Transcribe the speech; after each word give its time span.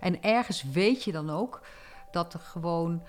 En 0.00 0.22
ergens 0.22 0.62
weet 0.62 1.04
je 1.04 1.12
dan 1.12 1.30
ook 1.30 1.60
dat 2.10 2.34
er 2.34 2.40
gewoon 2.40 3.02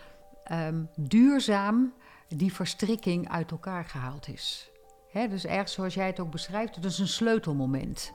ehm, 0.43 0.83
duurzaam 0.96 1.93
die 2.27 2.54
verstrikking 2.54 3.30
uit 3.30 3.51
elkaar 3.51 3.85
gehaald 3.85 4.27
is. 4.27 4.69
Dus 5.29 5.45
ergens 5.45 5.74
zoals 5.74 5.93
jij 5.93 6.08
het 6.08 6.19
ook 6.19 6.32
beschrijft, 6.32 6.75
het 6.75 6.85
is 6.85 7.00
een 7.00 7.08
sleutelmoment. 7.08 8.13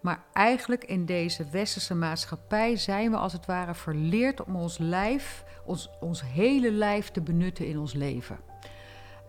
Maar 0.00 0.22
eigenlijk 0.32 0.84
in 0.84 1.06
deze 1.06 1.48
westerse 1.50 1.94
maatschappij 1.94 2.76
zijn 2.76 3.10
we 3.10 3.16
als 3.16 3.32
het 3.32 3.46
ware 3.46 3.74
verleerd 3.74 4.44
om 4.44 4.56
ons 4.56 4.78
lijf, 4.78 5.44
ons, 5.64 5.90
ons 6.00 6.22
hele 6.22 6.70
lijf 6.70 7.10
te 7.10 7.20
benutten 7.20 7.66
in 7.66 7.78
ons 7.78 7.92
leven. 7.92 8.38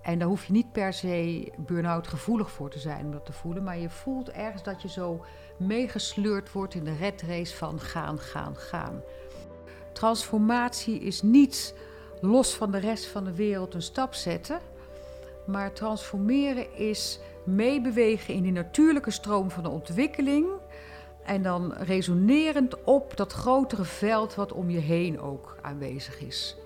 En 0.06 0.20
daar 0.20 0.28
hoef 0.28 0.46
je 0.46 0.54
niet 0.54 0.72
per 0.72 0.94
se 0.94 1.52
burn-out 1.58 2.08
gevoelig 2.08 2.52
voor 2.52 2.70
te 2.70 2.80
zijn 2.80 3.06
om 3.06 3.12
dat 3.12 3.26
te 3.26 3.34
voelen. 3.34 3.64
Maar 3.64 3.78
je 3.78 3.90
voelt 3.90 4.30
ergens 4.30 4.64
dat 4.64 4.82
je 4.82 4.90
zo 4.90 5.26
meegesleurd 5.58 6.52
wordt 6.52 6.74
in 6.74 6.84
de 6.84 6.96
red 6.96 7.22
race 7.22 7.56
van 7.56 7.80
gaan, 7.80 8.20
gaan, 8.20 8.56
gaan. 8.56 9.02
Transformatie 9.94 11.00
is 11.00 11.22
niet 11.22 11.76
los 12.22 12.56
van 12.56 12.72
de 12.72 12.78
rest 12.78 13.06
van 13.06 13.24
de 13.24 13.36
wereld 13.36 13.74
een 13.74 13.82
stap 13.82 14.14
zetten. 14.14 14.60
Maar 15.46 15.74
transformeren 15.74 16.78
is 16.78 17.20
meebewegen 17.46 18.34
in 18.34 18.44
die 18.44 18.52
natuurlijke 18.52 19.12
stroom 19.12 19.52
van 19.52 19.64
de 19.64 19.70
ontwikkeling. 19.70 20.48
En 21.24 21.42
dan 21.42 21.74
resonerend 21.74 22.84
op 22.84 23.18
dat 23.18 23.34
grotere 23.34 23.86
veld 23.86 24.36
wat 24.36 24.52
om 24.52 24.70
je 24.70 24.80
heen 24.80 25.20
ook 25.20 25.58
aanwezig 25.62 26.20
is. 26.20 26.58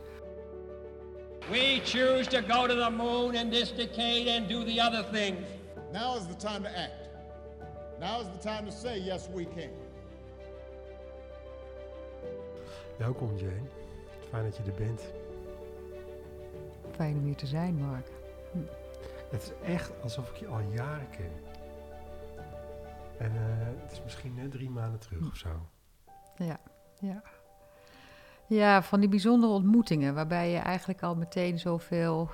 We 1.51 1.81
choose 1.83 2.27
to 2.27 2.41
go 2.41 2.67
to 2.67 2.75
the 2.75 2.91
moon 2.91 3.35
in 3.35 3.49
this 3.49 3.71
decade 3.71 4.27
and 4.27 4.47
do 4.47 4.63
the 4.63 4.79
other 4.79 5.03
things. 5.11 5.47
Now 5.91 6.15
is 6.15 6.27
the 6.27 6.35
time 6.35 6.61
to 6.63 6.69
act. 6.69 7.09
Now 7.99 8.21
is 8.21 8.27
the 8.29 8.49
time 8.49 8.65
to 8.65 8.71
say, 8.71 8.99
yes, 8.99 9.27
we 9.33 9.45
can. 9.45 9.71
Welkom 12.97 13.37
Jane. 13.37 13.67
Fijn 14.29 14.43
dat 14.43 14.57
je 14.57 14.63
er 14.63 14.85
bent. 14.85 15.01
Fijn 16.95 17.17
om 17.17 17.23
hier 17.23 17.35
te 17.35 17.47
zijn, 17.47 17.75
Mark. 17.75 18.07
Het 19.29 19.41
is 19.41 19.73
echt 19.73 19.91
alsof 20.01 20.29
ik 20.29 20.35
je 20.35 20.47
al 20.47 20.59
jaren 20.59 21.09
ken. 21.09 21.31
En 23.17 23.35
eh, 23.35 23.81
het 23.81 23.91
is 23.91 24.03
misschien 24.03 24.33
net 24.33 24.51
drie 24.51 24.69
maanden 24.69 24.99
terug 24.99 25.27
of 25.27 25.35
zo. 25.35 25.69
Ja, 26.37 26.59
ja. 26.99 27.23
Ja, 28.49 28.83
van 28.83 28.99
die 28.99 29.09
bijzondere 29.09 29.51
ontmoetingen 29.51 30.13
waarbij 30.13 30.49
je 30.51 30.57
eigenlijk 30.57 31.03
al 31.03 31.15
meteen 31.15 31.59
zoveel 31.59 32.29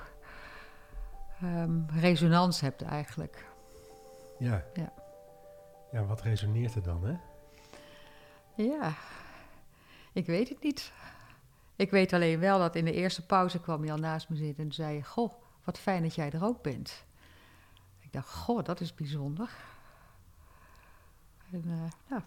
um, 1.42 1.86
resonans 1.90 2.60
hebt 2.60 2.82
eigenlijk. 2.82 3.46
Ja. 4.38 4.64
Ja. 4.74 4.92
Ja, 5.92 6.04
wat 6.04 6.22
resoneert 6.22 6.74
er 6.74 6.82
dan, 6.82 7.04
hè? 7.04 7.16
Ja, 8.62 8.94
ik 10.12 10.26
weet 10.26 10.48
het 10.48 10.62
niet. 10.62 10.92
Ik 11.76 11.90
weet 11.90 12.12
alleen 12.12 12.38
wel 12.38 12.58
dat 12.58 12.76
in 12.76 12.84
de 12.84 12.92
eerste 12.92 13.26
pauze 13.26 13.60
kwam 13.60 13.84
je 13.84 13.92
al 13.92 13.98
naast 13.98 14.28
me 14.28 14.36
zitten 14.36 14.64
en 14.64 14.72
zei 14.72 14.94
je... 14.96 15.04
Goh, 15.04 15.32
wat 15.64 15.78
fijn 15.78 16.02
dat 16.02 16.14
jij 16.14 16.30
er 16.30 16.44
ook 16.44 16.62
bent. 16.62 17.04
Ik 18.00 18.12
dacht, 18.12 18.28
goh, 18.28 18.64
dat 18.64 18.80
is 18.80 18.94
bijzonder. 18.94 19.50
En 21.52 21.62
uh, 21.66 21.90
nou, 22.08 22.22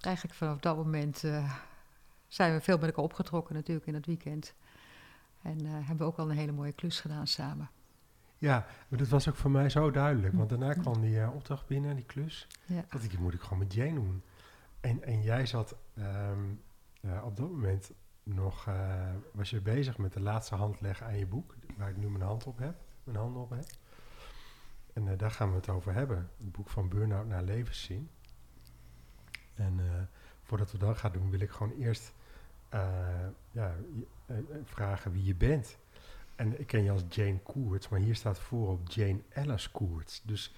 eigenlijk 0.00 0.36
vanaf 0.36 0.58
dat 0.58 0.76
moment 0.76 1.22
uh, 1.22 1.52
zijn 2.32 2.54
we 2.54 2.60
veel 2.60 2.78
met 2.78 2.86
elkaar 2.86 3.04
opgetrokken 3.04 3.54
natuurlijk 3.54 3.86
in 3.86 3.94
het 3.94 4.06
weekend. 4.06 4.54
En 5.42 5.64
uh, 5.64 5.70
hebben 5.72 5.96
we 5.96 6.04
ook 6.04 6.16
al 6.16 6.30
een 6.30 6.36
hele 6.36 6.52
mooie 6.52 6.72
klus 6.72 7.00
gedaan 7.00 7.26
samen. 7.26 7.70
Ja, 8.38 8.66
maar 8.88 8.98
dat 8.98 9.08
was 9.08 9.28
ook 9.28 9.36
voor 9.36 9.50
mij 9.50 9.68
zo 9.68 9.90
duidelijk. 9.90 10.34
Want 10.34 10.48
daarna 10.48 10.72
kwam 10.72 11.00
die 11.00 11.30
opdracht 11.30 11.66
binnen, 11.66 11.96
die 11.96 12.04
klus. 12.04 12.46
Ja. 12.66 12.84
Dat 12.90 13.02
ik, 13.02 13.18
moet 13.18 13.34
ik 13.34 13.40
gewoon 13.40 13.58
met 13.58 13.74
Jane 13.74 13.94
doen. 13.94 14.22
En, 14.80 15.02
en 15.04 15.22
jij 15.22 15.46
zat 15.46 15.76
um, 15.98 16.62
op 17.22 17.36
dat 17.36 17.50
moment 17.50 17.92
nog, 18.22 18.68
was 19.32 19.50
je 19.50 19.60
bezig 19.60 19.98
met 19.98 20.12
de 20.12 20.20
laatste 20.20 20.54
hand 20.54 20.80
leggen 20.80 21.06
aan 21.06 21.18
je 21.18 21.26
boek 21.26 21.54
waar 21.76 21.90
ik 21.90 21.96
nu 21.96 22.10
mijn 22.10 22.24
hand 22.24 22.46
op 22.46 22.58
heb, 22.58 22.74
mijn 23.04 23.16
handen 23.16 23.42
op 23.42 23.50
heb. 23.50 23.66
En 24.92 25.16
daar 25.16 25.30
gaan 25.30 25.50
we 25.50 25.56
het 25.56 25.68
over 25.68 25.94
hebben. 25.94 26.30
Het 26.38 26.52
boek 26.52 26.68
van 26.68 26.88
Burnout 26.88 27.26
naar 27.26 27.42
levenszin. 27.42 28.10
En 29.54 29.80
voordat 30.42 30.72
we 30.72 30.78
dat 30.78 30.98
gaan 30.98 31.12
doen, 31.12 31.30
wil 31.30 31.40
ik 31.40 31.50
gewoon 31.50 31.72
eerst 31.72 32.14
ja, 33.50 33.74
vragen 34.64 35.12
wie 35.12 35.24
je 35.24 35.34
bent. 35.34 35.78
En 36.36 36.60
ik 36.60 36.66
ken 36.66 36.82
je 36.82 36.90
als 36.90 37.04
Jane 37.08 37.40
Koerts, 37.42 37.88
maar 37.88 38.00
hier 38.00 38.14
staat 38.14 38.38
voorop 38.38 38.90
Jane 38.90 39.20
Ellis 39.28 39.70
Koerts. 39.70 40.22
Dus 40.24 40.54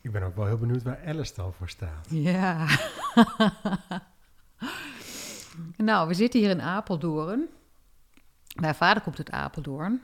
ik 0.00 0.12
ben 0.12 0.22
ook 0.22 0.36
wel 0.36 0.46
heel 0.46 0.58
benieuwd 0.58 0.82
waar 0.82 1.06
Alice 1.06 1.34
dan 1.34 1.52
voor 1.52 1.68
staat. 1.68 2.06
Ja. 2.10 2.66
nou, 5.76 6.08
we 6.08 6.14
zitten 6.14 6.40
hier 6.40 6.50
in 6.50 6.62
Apeldoorn. 6.62 7.48
Mijn 8.60 8.74
vader 8.74 9.02
komt 9.02 9.18
uit 9.18 9.30
Apeldoorn. 9.30 10.02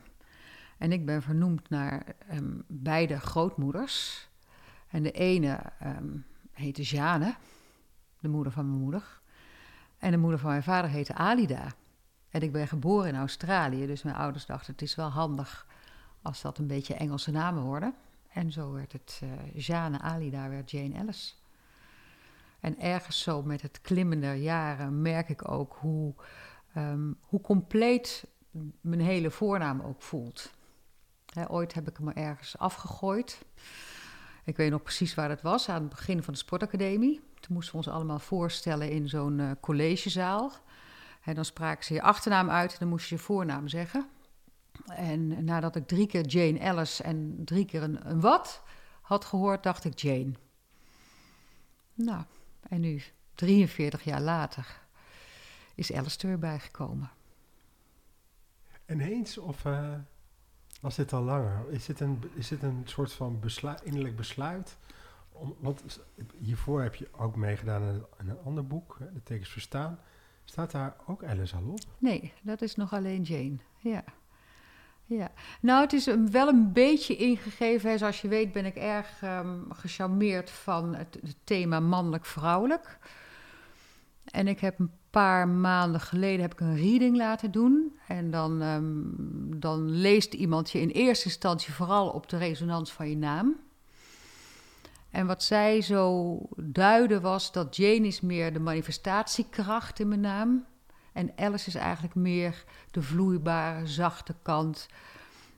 En 0.79 0.93
ik 0.93 1.07
ben 1.07 1.23
vernoemd 1.23 1.71
naar 1.71 2.15
um, 2.33 2.65
beide 2.67 3.21
grootmoeders. 3.21 4.29
En 4.89 5.03
de 5.03 5.11
ene 5.11 5.61
um, 5.83 6.27
heette 6.53 6.83
Jane, 6.83 7.35
de 8.21 8.29
moeder 8.29 8.53
van 8.53 8.69
mijn 8.69 8.81
moeder. 8.81 9.18
En 9.99 10.11
de 10.11 10.17
moeder 10.17 10.39
van 10.39 10.51
mijn 10.51 10.63
vader 10.63 10.91
heette 10.91 11.15
Alida. 11.15 11.73
En 12.29 12.41
ik 12.41 12.53
ben 12.53 12.69
geboren 12.69 13.09
in 13.09 13.17
Australië, 13.17 13.87
dus 13.87 14.03
mijn 14.03 14.17
ouders 14.17 14.47
dachten 14.47 14.73
het 14.73 14.83
is 14.83 14.95
wel 14.95 15.09
handig 15.09 15.67
als 16.23 16.43
dat 16.43 16.59
een 16.59 16.67
beetje 16.67 16.95
Engelse 16.95 17.31
namen 17.31 17.63
worden. 17.63 17.95
En 18.29 18.53
zo 18.53 18.73
werd 18.73 18.93
het 18.93 19.21
uh, 19.25 19.31
Jane 19.55 20.01
Alida, 20.01 20.49
werd 20.49 20.71
Jane 20.71 20.95
Ellis. 20.95 21.43
En 22.61 22.81
ergens 22.81 23.23
zo 23.23 23.43
met 23.43 23.63
het 23.63 23.81
klimmen 23.81 24.21
der 24.21 24.35
jaren 24.35 25.03
merk 25.03 25.29
ik 25.29 25.51
ook 25.51 25.77
hoe, 25.81 26.15
um, 26.77 27.19
hoe 27.21 27.41
compleet 27.41 28.27
mijn 28.81 29.01
hele 29.01 29.31
voornaam 29.31 29.81
ook 29.81 30.03
voelt. 30.03 30.51
Ooit 31.49 31.75
heb 31.75 31.89
ik 31.89 31.97
hem 31.97 32.09
er 32.09 32.17
ergens 32.17 32.59
afgegooid. 32.59 33.45
Ik 34.45 34.57
weet 34.57 34.71
nog 34.71 34.83
precies 34.83 35.15
waar 35.15 35.29
dat 35.29 35.43
was, 35.43 35.69
aan 35.69 35.81
het 35.81 35.89
begin 35.89 36.23
van 36.23 36.33
de 36.33 36.39
sportacademie. 36.39 37.21
Moesten 37.49 37.73
we 37.73 37.79
ons 37.79 37.89
allemaal 37.89 38.19
voorstellen 38.19 38.91
in 38.91 39.09
zo'n 39.09 39.39
uh, 39.39 39.51
collegezaal. 39.61 40.53
En 41.23 41.35
dan 41.35 41.45
spraken 41.45 41.85
ze 41.85 41.95
je 41.95 42.03
achternaam 42.03 42.51
uit 42.51 42.73
en 42.73 42.77
dan 42.79 42.89
moest 42.89 43.09
je 43.09 43.15
je 43.15 43.21
voornaam 43.21 43.69
zeggen. 43.69 44.09
En 44.87 45.45
nadat 45.45 45.77
ik 45.77 45.87
drie 45.87 46.07
keer 46.07 46.27
Jane 46.27 46.59
Ellis 46.59 47.01
en 47.01 47.43
drie 47.45 47.65
keer 47.65 47.83
een, 47.83 48.11
een 48.11 48.21
wat 48.21 48.63
had 49.01 49.25
gehoord, 49.25 49.63
dacht 49.63 49.85
ik 49.85 49.99
Jane. 49.99 50.33
Nou, 51.95 52.25
en 52.69 52.81
nu, 52.81 53.03
43 53.35 54.05
jaar 54.05 54.21
later, 54.21 54.81
is 55.75 55.93
Alice 55.93 56.19
er 56.19 56.27
weer 56.27 56.39
bijgekomen. 56.39 57.11
En 58.85 59.01
eens 59.01 59.39
of 59.39 59.65
uh, 59.65 59.95
was 60.81 60.97
dit 60.97 61.13
al 61.13 61.23
langer? 61.23 61.71
Is 61.71 61.87
dit 61.87 62.01
een, 62.01 62.23
is 62.35 62.49
dit 62.49 62.63
een 62.63 62.83
soort 62.85 63.13
van 63.13 63.41
besluit, 63.41 63.83
innerlijk 63.83 64.17
besluit? 64.17 64.77
Want 65.59 66.01
hiervoor 66.39 66.83
heb 66.83 66.95
je 66.95 67.09
ook 67.17 67.37
meegedaan 67.37 67.83
in 67.83 68.29
een, 68.29 68.39
ander 68.45 68.67
boek, 68.67 68.97
hè, 68.99 69.13
De 69.13 69.23
Tekens 69.23 69.49
Verstaan. 69.49 69.99
Staat 70.45 70.71
daar 70.71 70.97
ook 71.07 71.25
Alice 71.25 71.57
al 71.57 71.63
op? 71.63 71.81
Nee, 71.99 72.33
dat 72.43 72.63
is 72.63 72.75
nog 72.75 72.93
alleen 72.93 73.23
Jane. 73.23 73.57
Ja. 73.79 74.05
Ja, 75.05 75.31
nou, 75.61 75.81
het 75.81 75.93
is 75.93 76.07
wel 76.31 76.49
een 76.49 76.73
beetje 76.73 77.17
ingegeven. 77.17 77.99
Zoals 77.99 78.21
je 78.21 78.29
weet 78.29 78.53
ben 78.53 78.65
ik 78.65 78.75
erg 78.77 79.23
um, 79.23 79.67
gecharmeerd 79.73 80.51
van 80.51 80.95
het, 80.95 81.19
thema 81.45 81.81
mannelijk-vrouwelijk. 81.81 82.99
En 84.25 84.49
ik 84.49 84.61
heb 84.61 84.79
een 84.79 84.91
paar 85.11 85.49
maanden 85.49 86.01
geleden 86.01 86.41
heb 86.41 86.53
ik 86.53 86.61
een 86.61 86.77
reading 86.77 87.17
laten 87.17 87.51
doen. 87.51 87.99
En 88.09 88.31
dan, 88.31 88.63
um, 88.63 89.61
dan 89.61 89.91
leest 89.91 90.35
iemand 90.35 90.71
je 90.71 90.81
in 90.81 90.89
eerste 90.89 91.25
instantie 91.25 91.73
vooral 91.73 92.09
op 92.09 92.29
de 92.29 92.37
resonans 92.37 92.93
van 92.93 93.09
je 93.09 93.17
naam. 93.17 93.57
En 95.19 95.27
wat 95.27 95.43
zij 95.43 95.81
zo 95.81 96.39
duidde 96.57 97.21
was 97.21 97.53
dat 97.53 97.77
Jane 97.77 98.07
is 98.07 98.21
meer 98.21 98.53
de 98.53 98.59
manifestatiekracht 98.59 100.01
in 100.01 100.09
mijn 100.09 100.21
naam. 100.21 100.67
En 101.13 101.33
Alice 101.37 101.69
is 101.69 101.75
eigenlijk 101.75 102.15
meer 102.15 102.65
de 102.91 103.03
vloeibare, 103.03 103.87
zachte 103.87 104.35
kant. 104.43 104.89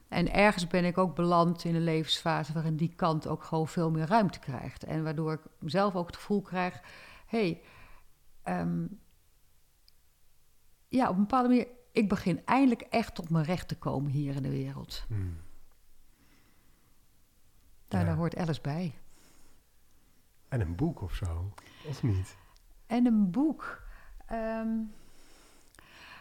En 0.09 0.33
ergens 0.33 0.67
ben 0.67 0.85
ik 0.85 0.99
ook 0.99 1.15
beland 1.15 1.65
in 1.65 1.75
een 1.75 1.85
levensfase 1.85 2.53
waarin 2.53 2.77
die 2.77 2.95
kant 2.95 3.27
ook 3.27 3.45
gewoon 3.45 3.69
veel 3.69 3.91
meer 3.91 4.07
ruimte 4.07 4.39
krijgt. 4.39 4.85
En 4.85 5.03
waardoor 5.03 5.33
ik 5.33 5.41
zelf 5.71 5.95
ook 5.95 6.07
het 6.07 6.17
gevoel 6.17 6.43
krijg: 6.43 6.81
hé, 7.27 7.61
hey, 8.45 8.61
um, 8.61 9.01
ja, 10.89 11.09
op 11.09 11.15
een 11.15 11.21
bepaalde 11.21 11.49
manier, 11.49 11.69
ik 11.93 12.09
begin 12.09 12.45
eindelijk 12.45 12.81
echt 12.81 13.15
tot 13.15 13.31
mijn 13.31 13.45
recht 13.45 13.69
te 13.69 13.79
komen 13.79 14.11
hier 14.11 14.35
in 14.35 14.43
de 14.43 14.51
wereld. 14.51 15.05
Hmm. 15.09 15.37
Daar, 17.89 18.01
Ja. 18.01 18.07
daar 18.07 18.17
hoort 18.17 18.37
Alice 18.37 18.61
bij. 18.61 18.95
En 20.51 20.61
een 20.61 20.75
boek 20.75 21.03
of 21.03 21.15
zo, 21.15 21.53
of 21.87 22.03
niet? 22.03 22.37
En 22.87 23.07
een 23.07 23.31
boek. 23.31 23.83
Ehm, 24.27 24.69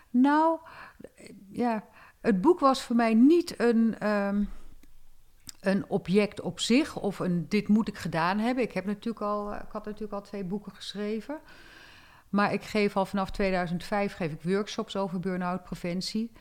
nou, 0.09 0.59
ja, 1.49 1.83
het 2.21 2.41
boek 2.41 2.59
was 2.59 2.83
voor 2.83 2.95
mij 2.95 3.13
niet 3.13 3.59
een, 3.59 3.99
ehm, 3.99 4.43
een 5.59 5.89
object 5.89 6.41
op 6.41 6.59
zich 6.59 6.95
of 6.95 7.19
een 7.19 7.45
dit 7.47 7.67
moet 7.67 7.87
ik 7.87 7.97
gedaan 7.97 8.37
hebben. 8.39 8.63
Ik, 8.63 8.73
heb 8.73 8.85
natuurlijk 8.85 9.25
al, 9.25 9.53
ik 9.53 9.71
had 9.71 9.85
natuurlijk 9.85 10.13
al 10.13 10.21
twee 10.21 10.43
boeken 10.43 10.71
geschreven. 10.71 11.39
Maar 12.29 12.53
ik 12.53 12.63
geef 12.63 12.97
al 12.97 13.05
vanaf 13.05 13.31
2005 13.31 14.13
geef 14.13 14.31
ik 14.31 14.41
workshops 14.41 14.95
over 14.95 15.19
burn-out 15.19 15.63
preventie. 15.63 16.31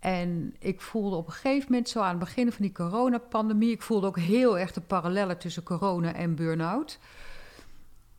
En 0.00 0.54
ik 0.58 0.80
voelde 0.80 1.16
op 1.16 1.26
een 1.26 1.32
gegeven 1.32 1.66
moment, 1.70 1.88
zo 1.88 2.00
aan 2.00 2.08
het 2.08 2.18
begin 2.18 2.52
van 2.52 2.62
die 2.62 2.72
coronapandemie, 2.72 3.70
ik 3.70 3.82
voelde 3.82 4.06
ook 4.06 4.18
heel 4.18 4.58
erg 4.58 4.72
de 4.72 4.80
parallellen 4.80 5.38
tussen 5.38 5.62
corona 5.62 6.14
en 6.14 6.34
burn-out. 6.34 6.98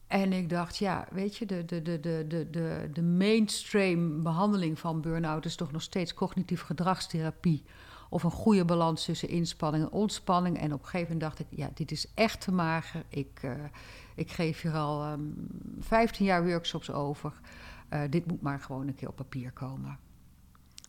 En 0.08 0.34
ik 0.34 0.50
dacht, 0.50 0.78
ja, 0.78 1.08
weet 1.12 1.38
je, 1.38 1.46
de, 1.46 1.66
de, 1.66 1.82
de, 1.82 2.00
de, 2.00 2.48
de, 2.52 2.90
de, 2.94 3.02
mainstream 3.02 4.24
behandeling 4.24 4.80
van 4.80 5.02
burn-out 5.02 5.46
is 5.46 5.56
toch 5.56 5.72
nog 5.72 5.82
steeds 5.82 6.14
cognitieve 6.14 6.66
gedragstherapie. 6.66 7.64
Of 8.10 8.24
een 8.24 8.32
goede 8.32 8.66
balans 8.66 9.06
tussen 9.06 9.30
inspanning 9.30 9.84
en 9.84 9.92
ontspanning. 9.92 10.58
En 10.58 10.74
op 10.74 10.80
een 10.80 10.86
gegeven 10.86 11.14
moment 11.14 11.22
dacht 11.22 11.40
ik, 11.40 11.58
ja, 11.58 11.70
dit 11.74 11.92
is 11.92 12.12
echt 12.14 12.42
te 12.42 12.52
mager. 12.52 13.04
Ik, 13.10 13.40
uh, 13.46 13.52
ik 14.16 14.32
geef 14.32 14.62
hier 14.62 14.74
al 14.74 15.12
um, 15.12 15.50
ehm, 15.76 15.82
15 15.82 16.26
jaar 16.26 16.46
workshops 16.46 16.92
over. 16.92 17.34
Uh, 17.94 18.02
dit 18.10 18.28
moet 18.28 18.42
maar 18.42 18.60
gewoon 18.60 18.88
een 18.88 18.96
keer 18.96 19.08
op 19.08 19.16
papier 19.16 19.52
komen. 19.52 20.00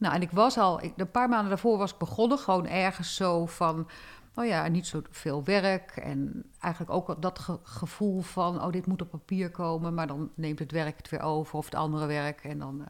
Nou, 0.03 0.15
en 0.15 0.23
ik 0.23 0.31
was 0.31 0.59
al, 0.59 0.83
een 0.83 1.11
paar 1.11 1.29
maanden 1.29 1.49
daarvoor 1.49 1.79
was 1.79 1.93
ik 1.93 1.99
begonnen, 1.99 2.39
gewoon 2.39 2.67
ergens 2.67 3.15
zo 3.15 3.47
van, 3.47 3.89
nou 4.35 4.49
ja, 4.49 4.69
niet 4.69 4.87
zo 4.87 5.03
veel 5.11 5.45
werk. 5.45 5.97
En 5.97 6.45
eigenlijk 6.61 6.93
ook 6.93 7.23
dat 7.23 7.39
ge 7.39 7.59
gevoel 7.63 8.21
van, 8.21 8.63
oh, 8.63 8.73
dit 8.73 8.87
moet 8.87 9.03
op 9.03 9.11
papier 9.11 9.51
komen, 9.51 9.95
maar 9.95 10.07
dan 10.07 10.31
neemt 10.35 10.59
het 10.59 10.73
werk 10.73 10.97
het 10.97 11.09
weer 11.09 11.21
over 11.21 11.59
of 11.59 11.65
het 11.65 11.75
andere 11.75 12.07
werk. 12.07 12.45
En 12.45 12.59
dan. 12.59 12.81
Uh, 12.81 12.87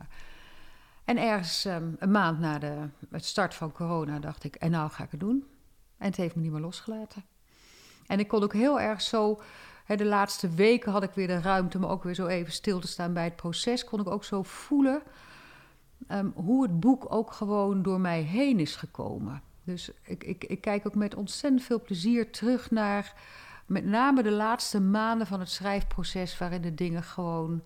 en 1.05 1.19
ergens 1.19 1.65
um, 1.65 1.97
een 1.99 2.11
maand 2.11 2.39
na 2.39 2.59
de, 2.59 2.89
het 3.11 3.25
start 3.25 3.55
van 3.55 3.73
corona 3.73 4.19
dacht 4.19 4.45
ik, 4.45 4.55
en 4.55 4.71
nou 4.71 4.91
ga 4.91 5.05
ik 5.05 5.11
het 5.11 5.21
doen. 5.21 5.47
En 5.99 6.07
het 6.07 6.17
heeft 6.17 6.35
me 6.35 6.43
niet 6.43 6.53
meer 6.53 6.61
losgelaten. 6.61 7.25
En 8.07 8.19
ik 8.19 8.29
kon 8.29 8.43
ook 8.43 8.53
heel 8.53 8.81
erg 8.81 9.01
zo, 9.01 9.41
hè, 9.85 9.97
de 9.97 10.05
laatste 10.05 10.49
weken 10.49 10.93
had 10.93 11.03
ik 11.03 11.11
weer 11.11 11.27
de 11.27 11.41
ruimte 11.41 11.79
om 11.79 11.87
ook 11.87 12.03
weer 12.03 12.15
zo 12.15 12.27
even 12.27 12.53
stil 12.53 12.81
te 12.81 12.89
staan 12.89 13.13
bij 13.13 13.25
het 13.25 13.37
proces. 13.37 13.85
Kon 13.85 14.01
ik 14.01 14.09
ook 14.09 14.25
zo 14.25 14.43
voelen 14.43 15.03
um, 16.09 16.33
hoe 16.35 16.63
het 16.63 16.81
boek 16.81 17.07
ook 17.09 17.33
gewoon 17.33 17.83
door 17.83 18.01
mij 18.01 18.21
heen 18.21 18.61
is 18.61 18.77
gekomen. 18.77 19.43
Dus 19.65 19.91
ik, 20.03 20.25
ik, 20.25 20.45
ik 20.45 20.61
kijk 20.61 20.87
ook 20.87 20.95
met 20.95 21.15
ontzettend 21.15 21.63
veel 21.63 21.81
plezier 21.83 22.31
terug 22.31 22.71
naar 22.71 23.15
met 23.67 23.85
name 23.85 24.23
de 24.23 24.31
laatste 24.31 24.81
maanden 24.81 25.27
van 25.27 25.41
het 25.41 25.51
schrijfproces, 25.51 26.39
waarin 26.39 26.63
de 26.63 26.75
dingen 26.75 27.03
gewoon 27.03 27.63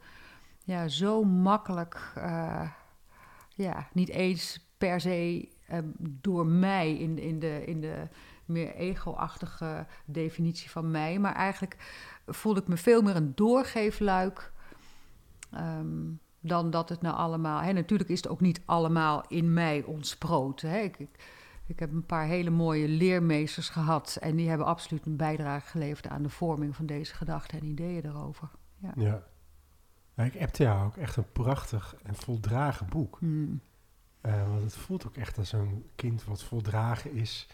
ja, 0.64 0.88
zo 0.88 1.24
makkelijk, 1.24 2.12
uh, 2.18 2.70
ja, 3.48 3.88
niet 3.92 4.08
eens 4.08 4.68
per 4.78 5.00
se 5.00 5.48
uh, 5.70 5.78
door 5.98 6.46
mij 6.46 6.96
in, 6.96 7.18
in, 7.18 7.38
de, 7.38 7.64
in 7.66 7.80
de 7.80 8.08
meer 8.44 8.74
ego-achtige 8.74 9.86
definitie 10.04 10.70
van 10.70 10.90
mij, 10.90 11.18
maar 11.18 11.34
eigenlijk 11.34 11.76
voelde 12.26 12.60
ik 12.60 12.68
me 12.68 12.76
veel 12.76 13.02
meer 13.02 13.16
een 13.16 13.32
doorgeefluik. 13.34 14.52
Um, 15.54 16.20
dan 16.46 16.70
dat 16.70 16.88
het 16.88 17.02
nou 17.02 17.16
allemaal. 17.16 17.60
Hè, 17.60 17.72
natuurlijk 17.72 18.10
is 18.10 18.16
het 18.16 18.28
ook 18.28 18.40
niet 18.40 18.60
allemaal 18.64 19.24
in 19.28 19.52
mij 19.52 19.82
ontsproten. 19.82 20.70
Hè. 20.70 20.78
Ik, 20.78 20.98
ik, 20.98 21.18
ik, 21.66 21.78
heb 21.78 21.92
een 21.92 22.06
paar 22.06 22.26
hele 22.26 22.50
mooie 22.50 22.88
leermeesters 22.88 23.68
gehad. 23.68 24.16
En 24.20 24.36
die 24.36 24.48
hebben 24.48 24.66
absoluut 24.66 25.06
een 25.06 25.16
bijdrage 25.16 25.68
geleverd 25.68 26.06
aan 26.06 26.22
de 26.22 26.28
vorming 26.28 26.76
van 26.76 26.86
deze 26.86 27.14
gedachten 27.14 27.58
en 27.58 27.66
ideeën 27.66 28.04
erover. 28.04 28.50
Ja. 28.78 28.92
ja. 30.14 30.24
ik 30.24 30.32
heb 30.32 30.56
jou 30.56 30.86
ook 30.86 30.96
echt 30.96 31.16
een 31.16 31.32
prachtig 31.32 31.96
en 32.02 32.14
voldragen 32.14 32.88
boek. 32.88 33.16
Hmm. 33.18 33.60
Uh, 34.22 34.48
want 34.48 34.62
het 34.62 34.76
voelt 34.76 35.06
ook 35.06 35.16
echt 35.16 35.38
als 35.38 35.52
een 35.52 35.84
kind 35.94 36.24
wat 36.24 36.42
voldragen 36.42 37.12
is, 37.12 37.48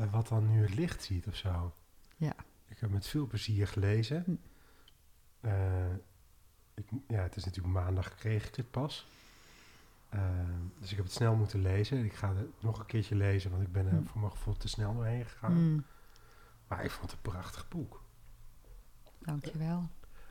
uh, 0.00 0.12
wat 0.12 0.28
dan 0.28 0.50
nu 0.50 0.62
het 0.62 0.74
licht 0.74 1.02
ziet 1.02 1.26
of 1.26 1.34
zo. 1.34 1.72
Ja. 2.16 2.34
Ik 2.68 2.78
heb 2.78 2.90
met 2.90 3.06
veel 3.06 3.26
plezier 3.26 3.66
gelezen. 3.66 4.40
Uh, 5.40 5.52
ik, 6.74 6.86
ja, 7.08 7.22
het 7.22 7.36
is 7.36 7.44
natuurlijk 7.44 7.74
maandag 7.74 8.14
kreeg 8.14 8.48
ik 8.48 8.54
het 8.54 8.70
pas. 8.70 9.08
Uh, 10.14 10.20
dus 10.78 10.90
ik 10.90 10.96
heb 10.96 11.04
het 11.04 11.14
snel 11.14 11.34
moeten 11.34 11.62
lezen. 11.62 12.04
Ik 12.04 12.14
ga 12.14 12.34
het 12.34 12.62
nog 12.62 12.78
een 12.78 12.86
keertje 12.86 13.14
lezen, 13.14 13.50
want 13.50 13.62
ik 13.62 13.72
ben 13.72 13.86
er 13.86 13.92
mm. 13.92 14.06
voor 14.06 14.20
mijn 14.20 14.32
gevoel 14.32 14.56
te 14.56 14.68
snel 14.68 14.94
doorheen 14.94 15.24
gegaan. 15.24 15.52
Mm. 15.52 15.84
Maar 16.68 16.84
ik 16.84 16.90
vond 16.90 17.10
het 17.10 17.12
een 17.12 17.32
prachtig 17.32 17.68
boek. 17.68 18.02
Dankjewel. 19.18 19.88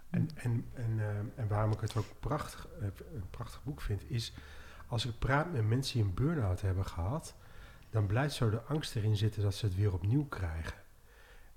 En, 0.10 0.30
en, 0.36 0.66
en, 0.74 0.92
uh, 0.92 1.18
en 1.18 1.48
waarom 1.48 1.72
ik 1.72 1.80
het 1.80 1.96
ook 1.96 2.06
prachtig, 2.20 2.68
uh, 2.80 2.88
een 3.14 3.30
prachtig 3.30 3.64
boek 3.64 3.82
vind, 3.82 4.10
is 4.10 4.34
als 4.88 5.06
ik 5.06 5.20
praat 5.20 5.52
met 5.52 5.68
mensen 5.68 5.94
die 5.94 6.04
een 6.04 6.14
burn-out 6.14 6.62
hebben 6.62 6.86
gehad, 6.86 7.36
dan 7.90 8.06
blijft 8.06 8.36
zo 8.36 8.50
de 8.50 8.62
angst 8.62 8.96
erin 8.96 9.18
zitten 9.18 9.42
dat 9.42 9.56
ze 9.56 9.66
het 9.66 9.76
weer 9.76 9.94
opnieuw 9.94 10.26
krijgen. 10.26 10.78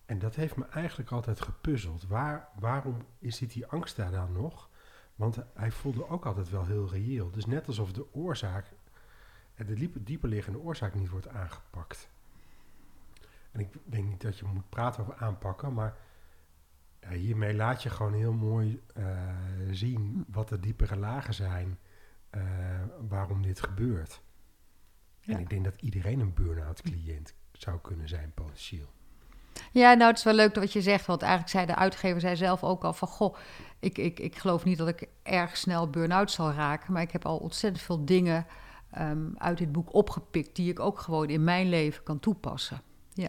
En 0.06 0.18
dat 0.18 0.34
heeft 0.34 0.56
me 0.56 0.64
eigenlijk 0.64 1.10
altijd 1.10 1.40
gepuzzeld. 1.40 2.06
Waar, 2.06 2.48
waarom 2.58 3.06
zit 3.20 3.52
die 3.52 3.66
angst 3.66 3.96
daar 3.96 4.10
dan 4.10 4.32
nog? 4.32 4.68
Want 5.16 5.38
hij 5.54 5.70
voelde 5.70 6.08
ook 6.08 6.26
altijd 6.26 6.50
wel 6.50 6.66
heel 6.66 6.88
reëel. 6.88 7.30
Dus 7.30 7.46
net 7.46 7.66
alsof 7.66 7.92
de 7.92 8.14
oorzaak, 8.14 8.66
de 9.54 10.02
dieperliggende 10.02 10.58
oorzaak 10.58 10.94
niet 10.94 11.08
wordt 11.08 11.28
aangepakt. 11.28 12.08
En 13.52 13.60
ik 13.60 13.68
denk 13.84 14.08
niet 14.08 14.20
dat 14.20 14.38
je 14.38 14.44
moet 14.44 14.68
praten 14.68 15.02
over 15.02 15.14
aanpakken, 15.14 15.74
maar 15.74 15.96
ja, 17.00 17.10
hiermee 17.10 17.54
laat 17.54 17.82
je 17.82 17.90
gewoon 17.90 18.12
heel 18.12 18.32
mooi 18.32 18.82
uh, 18.96 19.28
zien 19.70 20.24
wat 20.28 20.48
de 20.48 20.60
diepere 20.60 20.96
lagen 20.96 21.34
zijn 21.34 21.78
uh, 22.30 22.42
waarom 23.08 23.42
dit 23.42 23.60
gebeurt. 23.60 24.22
Ja. 25.20 25.34
En 25.34 25.40
ik 25.40 25.50
denk 25.50 25.64
dat 25.64 25.82
iedereen 25.82 26.20
een 26.20 26.34
burn-out 26.34 26.82
cliënt 26.82 27.34
zou 27.52 27.80
kunnen 27.80 28.08
zijn, 28.08 28.32
potentieel. 28.34 28.92
Ja, 29.72 29.94
nou, 29.94 30.08
het 30.08 30.18
is 30.18 30.24
wel 30.24 30.34
leuk 30.34 30.54
wat 30.54 30.72
je 30.72 30.82
zegt. 30.82 31.06
Want 31.06 31.22
eigenlijk 31.22 31.52
zei 31.52 31.66
de 31.66 31.74
uitgever 31.74 32.20
zei 32.20 32.36
zelf 32.36 32.64
ook 32.64 32.84
al 32.84 32.92
van... 32.92 33.08
goh, 33.08 33.36
ik, 33.78 33.98
ik, 33.98 34.20
ik 34.20 34.36
geloof 34.36 34.64
niet 34.64 34.78
dat 34.78 34.88
ik 34.88 35.08
erg 35.22 35.56
snel 35.56 35.90
burn-out 35.90 36.30
zal 36.30 36.52
raken... 36.52 36.92
maar 36.92 37.02
ik 37.02 37.12
heb 37.12 37.26
al 37.26 37.36
ontzettend 37.36 37.84
veel 37.84 38.04
dingen 38.04 38.46
um, 38.98 39.34
uit 39.38 39.58
dit 39.58 39.72
boek 39.72 39.94
opgepikt... 39.94 40.56
die 40.56 40.70
ik 40.70 40.80
ook 40.80 40.98
gewoon 40.98 41.28
in 41.28 41.44
mijn 41.44 41.68
leven 41.68 42.02
kan 42.02 42.20
toepassen. 42.20 42.82
Ja. 43.14 43.28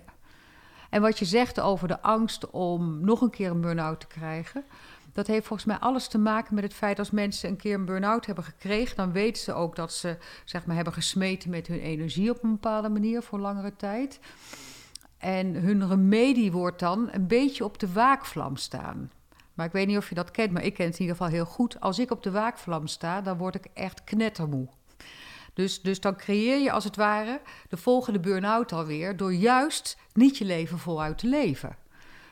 En 0.90 1.02
wat 1.02 1.20
je 1.20 1.26
zegt 1.26 1.60
over 1.60 1.88
de 1.88 2.02
angst 2.02 2.50
om 2.50 3.06
nog 3.06 3.22
een 3.22 3.30
keer 3.30 3.50
een 3.50 3.62
burn-out 3.62 4.00
te 4.00 4.08
krijgen... 4.08 4.66
dat 5.14 5.28
heeft 5.28 5.48
volgens 5.48 5.68
mij 5.68 5.78
alles 5.78 6.08
te 6.08 6.18
maken 6.18 6.56
met 6.56 6.64
het 6.64 6.74
feit... 6.74 7.00
als 7.00 7.12
mensen 7.12 7.50
een 7.50 7.58
keer 7.58 7.74
een 7.74 7.86
burn-out 7.86 8.26
hebben 8.26 8.44
gekregen... 8.44 8.96
dan 8.96 9.12
weten 9.12 9.44
ze 9.44 9.54
ook 9.54 9.76
dat 9.76 9.94
ze 9.94 10.18
zeg 10.46 10.66
maar, 10.66 10.76
hebben 10.76 10.94
gesmeten 10.94 11.50
met 11.50 11.68
hun 11.68 11.80
energie 11.80 12.32
op 12.32 12.44
een 12.44 12.52
bepaalde 12.52 12.90
manier... 12.90 13.22
voor 13.22 13.40
langere 13.40 13.76
tijd... 13.76 14.20
En 15.18 15.56
hun 15.56 15.88
remedie 15.88 16.52
wordt 16.52 16.80
dan 16.80 17.10
een 17.12 17.28
beetje 17.28 17.64
op 17.64 17.80
de 17.80 17.92
waakvlam 17.92 18.56
staan. 18.56 19.12
Maar 19.54 19.66
ik 19.66 19.72
weet 19.72 19.88
niet 19.88 19.98
of 19.98 20.10
je 20.10 20.16
dat 20.16 20.32
kent, 20.32 20.52
maar 20.52 20.64
ik 20.64 20.74
ken 20.74 20.86
het 20.86 20.96
in 20.96 21.02
ieder 21.02 21.16
geval 21.16 21.32
heel 21.32 21.46
goed. 21.46 21.80
Als 21.80 22.00
ik 22.00 22.12
op 22.12 22.24
de 22.24 22.32
waakvlam 22.32 22.88
sta, 22.88 23.22
dan 23.22 23.38
word 23.38 23.56
ik 23.56 23.68
echt 23.74 24.04
knettermoe. 24.04 24.68
Dus, 25.54 25.82
dus 25.82 26.00
dan 26.00 26.16
creëer 26.16 26.60
je 26.60 26.72
als 26.72 26.84
het 26.84 26.96
ware 26.96 27.42
de 27.70 27.78
volgende 27.78 28.20
burn-out 28.20 28.72
alweer... 28.72 29.18
door 29.18 29.34
juist 29.34 29.98
niet 30.14 30.38
je 30.38 30.46
leven 30.46 30.80
voluit 30.80 31.18
te 31.18 31.28
leven. 31.28 31.78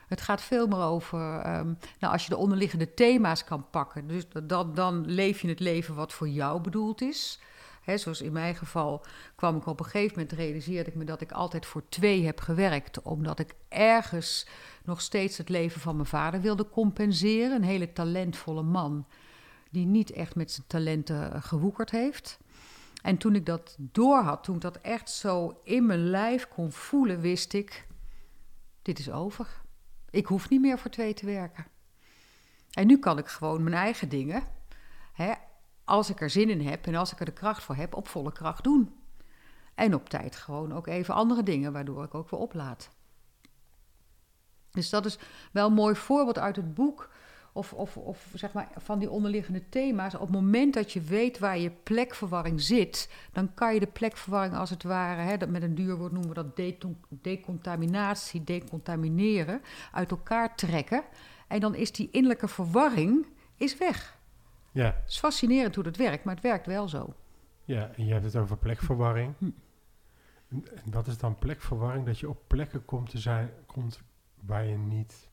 Het 0.08 0.22
gaat 0.22 0.42
veel 0.42 0.68
meer 0.68 0.80
over, 0.80 1.20
um, 1.36 1.78
nou, 2.00 2.14
als 2.14 2.24
je 2.24 2.30
de 2.30 2.38
onderliggende 2.38 2.94
thema's 2.94 3.44
kan 3.44 3.70
pakken... 3.70 4.08
Dus 4.08 4.24
dan, 4.44 4.74
dan 4.74 5.06
leef 5.06 5.42
je 5.42 5.48
het 5.48 5.60
leven 5.60 5.96
wat 5.96 6.14
voor 6.14 6.30
jou 6.30 6.62
bedoeld 6.62 7.02
is... 7.02 7.40
He, 7.86 7.98
zoals 7.98 8.22
in 8.22 8.32
mijn 8.32 8.56
geval 8.56 9.06
kwam 9.36 9.56
ik 9.56 9.66
op 9.66 9.80
een 9.80 9.86
gegeven 9.86 10.20
moment, 10.20 10.32
realiseerde 10.32 10.90
ik 10.90 10.96
me 10.96 11.04
dat 11.04 11.22
ik 11.22 11.32
altijd 11.32 11.66
voor 11.66 11.90
twee 11.90 12.26
heb 12.26 12.40
gewerkt, 12.40 13.02
omdat 13.02 13.40
ik 13.40 13.56
ergens 13.70 14.48
nog 14.84 15.02
steeds 15.02 15.38
het 15.38 15.50
leven 15.50 15.82
van 15.82 15.96
mijn 15.96 16.08
vader 16.08 16.42
wilde 16.42 16.70
compenseren. 16.70 17.56
Een 17.56 17.64
hele 17.64 17.94
talentvolle 17.94 18.64
man, 18.64 19.06
die 19.70 19.86
niet 19.86 20.12
echt 20.12 20.36
met 20.36 20.52
zijn 20.52 20.68
talenten 20.68 21.34
eh, 21.34 21.44
gewoekerd 21.44 21.92
heeft. 21.92 22.40
En 23.02 23.18
toen 23.18 23.36
ik 23.36 23.46
dat 23.46 23.76
doorhad, 23.80 24.44
toen 24.44 24.56
ik 24.56 24.62
dat 24.62 24.82
echt 24.82 25.10
zo 25.10 25.60
in 25.64 25.86
mijn 25.86 26.10
lijf 26.10 26.48
kon 26.48 26.72
voelen, 26.72 27.20
wist 27.20 27.54
ik: 27.54 27.88
dit 28.82 29.00
is 29.00 29.12
over. 29.12 29.48
Ik 30.10 30.26
hoef 30.26 30.50
niet 30.50 30.62
meer 30.62 30.80
voor 30.80 30.92
twee 30.92 31.14
te 31.14 31.26
werken. 31.26 31.66
En 32.72 32.88
nu 32.88 33.00
kan 33.00 33.18
ik 33.18 33.28
gewoon 33.28 33.64
mijn 33.64 33.76
eigen 33.76 34.10
dingen. 34.10 34.44
Als 35.86 36.10
ik 36.10 36.22
er 36.22 36.30
zin 36.30 36.50
in 36.50 36.68
heb 36.68 36.88
en 36.88 36.96
als 36.96 37.12
ik 37.12 37.20
er 37.20 37.26
de 37.26 37.32
kracht 37.32 37.64
voor 37.64 37.76
heb, 37.76 37.96
op 37.96 38.08
volle 38.08 38.32
kracht 38.32 38.64
doen. 38.64 38.94
En 39.76 39.94
op 39.94 40.10
tijd 40.10 40.36
gewoon 40.36 40.74
ook 40.74 40.88
even 40.88 41.14
andere 41.14 41.44
dingen, 41.44 41.74
waardoor 41.74 42.04
ik 42.04 42.16
ook 42.16 42.30
weer 42.30 42.40
oplaat. 42.40 42.90
Dus 44.72 44.90
dat 44.90 45.06
is 45.06 45.18
wel 45.52 45.68
een 45.68 45.74
mooi 45.74 45.96
voorbeeld 45.96 46.40
uit 46.40 46.56
het 46.56 46.74
boek. 46.74 47.10
Of, 47.54 47.74
of, 47.74 47.98
of 47.98 48.32
zeg 48.34 48.54
maar 48.54 48.72
van 48.78 49.00
die 49.00 49.10
onderliggende 49.10 49.70
thema's. 49.70 50.16
Op 50.16 50.22
het 50.22 50.32
moment 50.32 50.74
dat 50.74 50.92
je 50.92 51.02
weet 51.02 51.40
waar 51.40 51.58
je 51.58 51.72
plekverwarring 51.72 52.62
zit, 52.62 53.10
dan 53.32 53.54
kan 53.54 53.74
je 53.74 53.80
de 53.80 53.88
plekverwarring 53.88 54.56
als 54.56 54.70
het 54.70 54.84
ware, 54.84 55.22
hè, 55.22 55.38
dat 55.38 55.50
met 55.50 55.62
een 55.62 55.76
duur 55.76 55.98
woord 55.98 56.12
noemen 56.12 56.30
we 56.30 56.36
dat 56.36 56.60
decontaminatie, 57.10 58.44
decontamineren, 58.44 59.62
uit 59.92 60.12
elkaar 60.12 60.56
trekken. 60.56 61.04
En 61.48 61.60
dan 61.60 61.76
is 61.76 61.92
die 61.92 62.10
innerlijke 62.12 62.48
verwarring 62.48 63.26
is 63.58 63.78
weg. 63.78 64.15
Ja. 64.76 64.86
Het 64.86 65.10
is 65.10 65.20
fascinerend 65.20 65.76
hoe 65.76 65.84
dat 65.84 65.96
werkt, 65.96 66.24
maar 66.24 66.34
het 66.36 66.44
werkt 66.44 66.66
wel 66.66 66.88
zo. 66.88 67.14
Ja, 67.64 67.92
en 67.96 68.06
je 68.06 68.12
hebt 68.12 68.26
het 68.26 68.36
over 68.36 68.58
plekverwarring. 68.58 69.34
Hm. 69.38 69.50
En 70.50 70.92
wat 70.92 71.08
is 71.08 71.18
dan 71.18 71.36
plekverwarring? 71.36 72.06
Dat 72.06 72.20
je 72.20 72.30
op 72.30 72.42
plekken 72.48 72.86
komt 72.86 73.10
te 73.10 73.18
zijn, 73.18 73.50
komt 73.66 74.00
waar 74.46 74.66
je 74.66 74.78
niet 74.78 75.30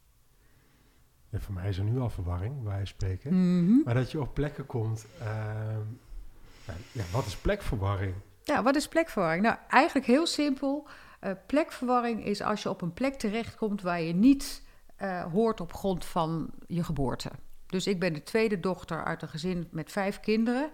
ja, 1.32 1.38
voor 1.38 1.54
mij 1.54 1.68
is 1.68 1.78
er 1.78 1.84
nu 1.84 2.00
al 2.00 2.11
verwarring, 2.11 2.62
wij 2.62 2.84
spreken. 2.84 3.32
Mhm. 3.34 3.82
Maar 3.84 3.94
dat 3.94 4.11
je 4.11 4.20
op 4.20 4.34
plekken 4.34 4.66
komt. 4.66 5.06
ehm, 5.18 5.80
ja, 6.92 7.04
wat 7.12 7.26
is 7.26 7.37
plekverwarring? 7.37 8.14
Ja, 8.42 8.62
wat 8.62 8.76
is 8.76 8.88
plekverwarring? 8.88 9.42
Nou, 9.42 9.56
eigenlijk 9.68 10.06
heel 10.06 10.26
simpel. 10.26 10.87
Eh, 11.20 11.32
plekverwarring 11.46 12.25
is 12.25 12.42
als 12.42 12.62
je 12.62 12.68
op 12.68 12.82
een 12.82 12.92
plek 12.92 13.14
terechtkomt 13.14 13.82
waar 13.82 14.00
je 14.00 14.14
niet 14.14 14.62
eh, 14.96 15.25
hoort 15.25 15.61
op 15.61 15.72
grond 15.75 16.04
van 16.04 16.50
je 16.66 16.84
geboorte. 16.84 17.30
Dus 17.73 17.87
ik 17.87 18.00
ben 18.00 18.12
de 18.12 18.23
tweede 18.23 18.61
dochter 18.61 19.05
uit 19.05 19.23
een 19.23 19.29
gezin 19.29 19.69
met 19.71 19.93
vijf 19.93 20.21
kinderen. 20.21 20.71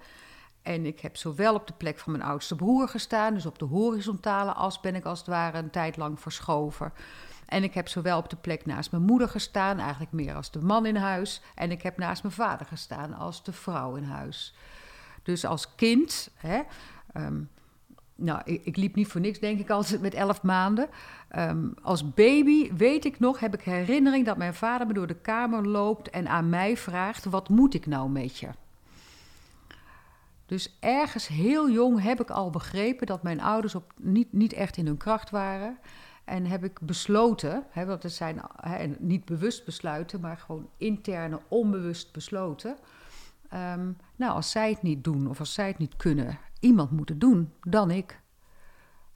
En 0.63 0.87
ik 0.87 1.01
heb 1.01 1.17
zowel 1.17 1.55
op 1.55 1.67
de 1.67 1.73
plek 1.73 1.99
van 1.99 2.13
mijn 2.13 2.25
oudste 2.25 2.57
broer 2.57 2.89
gestaan, 2.89 3.35
dus 3.35 3.47
op 3.47 3.59
de 3.59 3.65
horizontale 3.65 4.53
as 4.53 4.81
ben 4.81 4.95
ik 4.95 5.05
als 5.05 5.19
het 5.19 5.29
ware 5.29 5.59
een 5.59 5.71
tijd 5.71 5.97
lang 5.97 6.21
verschoven. 6.21 6.93
En 7.47 7.63
ik 7.63 7.75
heb 7.75 7.89
zowel 7.89 8.19
op 8.19 8.31
de 8.31 8.37
plek 8.37 8.67
naast 8.67 8.91
mijn 8.91 9.03
moeder 9.03 9.29
gestaan, 9.29 9.79
eigenlijk 9.79 10.13
meer 10.13 10.35
als 10.35 10.51
de 10.51 10.61
man 10.61 10.87
in 10.87 10.97
huis. 10.97 11.43
En 11.55 11.71
ik 11.71 11.83
heb 11.83 11.99
naast 11.99 12.23
mijn 12.23 12.35
vader 12.35 12.67
gestaan 12.67 13.15
als 13.15 13.43
de 13.43 13.53
vrouw 13.53 13.95
in 13.95 14.05
huis. 14.05 14.55
Dus 15.23 15.45
als 15.45 15.75
kind, 15.75 16.31
hè, 16.37 16.61
ehm, 17.13 17.43
nou, 18.21 18.41
ik, 18.45 18.65
ik 18.65 18.77
liep 18.77 18.95
niet 18.95 19.07
voor 19.07 19.21
niks, 19.21 19.39
denk 19.39 19.61
ik, 19.61 19.71
altijd 19.71 20.01
met 20.01 20.15
elf 20.15 20.43
maanden. 20.43 20.89
Ehm, 21.29 21.69
als 21.83 22.15
baby, 22.15 22.73
weet 22.73 23.05
ik 23.05 23.19
nog, 23.19 23.41
heb 23.41 23.55
ik 23.55 23.63
herinnering 23.63 24.27
dat 24.27 24.37
mijn 24.37 24.55
vader 24.55 24.87
me 24.87 24.93
door 24.93 25.07
de 25.07 25.21
kamer 25.21 25.67
loopt 25.67 26.11
en 26.11 26.29
aan 26.29 26.49
mij 26.49 26.77
vraagt: 26.77 27.25
Wat 27.25 27.49
moet 27.49 27.75
ik 27.75 27.87
nou 27.87 28.11
met 28.11 28.39
je? 28.39 28.49
Dus 30.47 30.77
ergens 30.81 31.27
heel 31.27 31.71
jong 31.71 32.03
heb 32.03 32.21
ik 32.21 32.31
al 32.31 32.51
begrepen 32.51 33.07
dat 33.07 33.23
mijn 33.23 33.41
ouders 33.41 33.75
op, 33.75 33.93
niet, 33.97 34.33
niet 34.33 34.53
echt 34.53 34.77
in 34.77 34.87
hun 34.87 34.97
kracht 34.97 35.31
waren. 35.31 35.79
En 36.25 36.47
heb 36.47 36.65
ik 36.65 36.81
besloten, 36.81 37.65
hè, 37.71 37.87
want 37.87 38.03
het 38.03 38.13
zijn 38.13 38.41
hè, 38.61 38.87
niet 38.99 39.25
bewust 39.25 39.65
besluiten, 39.65 40.21
maar 40.21 40.37
gewoon 40.37 40.69
interne, 40.77 41.41
onbewust 41.49 42.13
besloten. 42.13 42.77
Ehm, 43.49 43.91
nou, 44.17 44.33
als 44.33 44.51
zij 44.51 44.71
het 44.71 44.83
niet 44.83 45.05
doen 45.05 45.29
of 45.29 45.39
als 45.39 45.55
zij 45.55 45.67
het 45.67 45.79
niet 45.79 45.97
kunnen, 45.97 46.39
iemand 46.61 46.91
moet 46.91 47.09
het 47.09 47.21
doen, 47.21 47.53
dan 47.61 47.91
ik. 47.91 48.21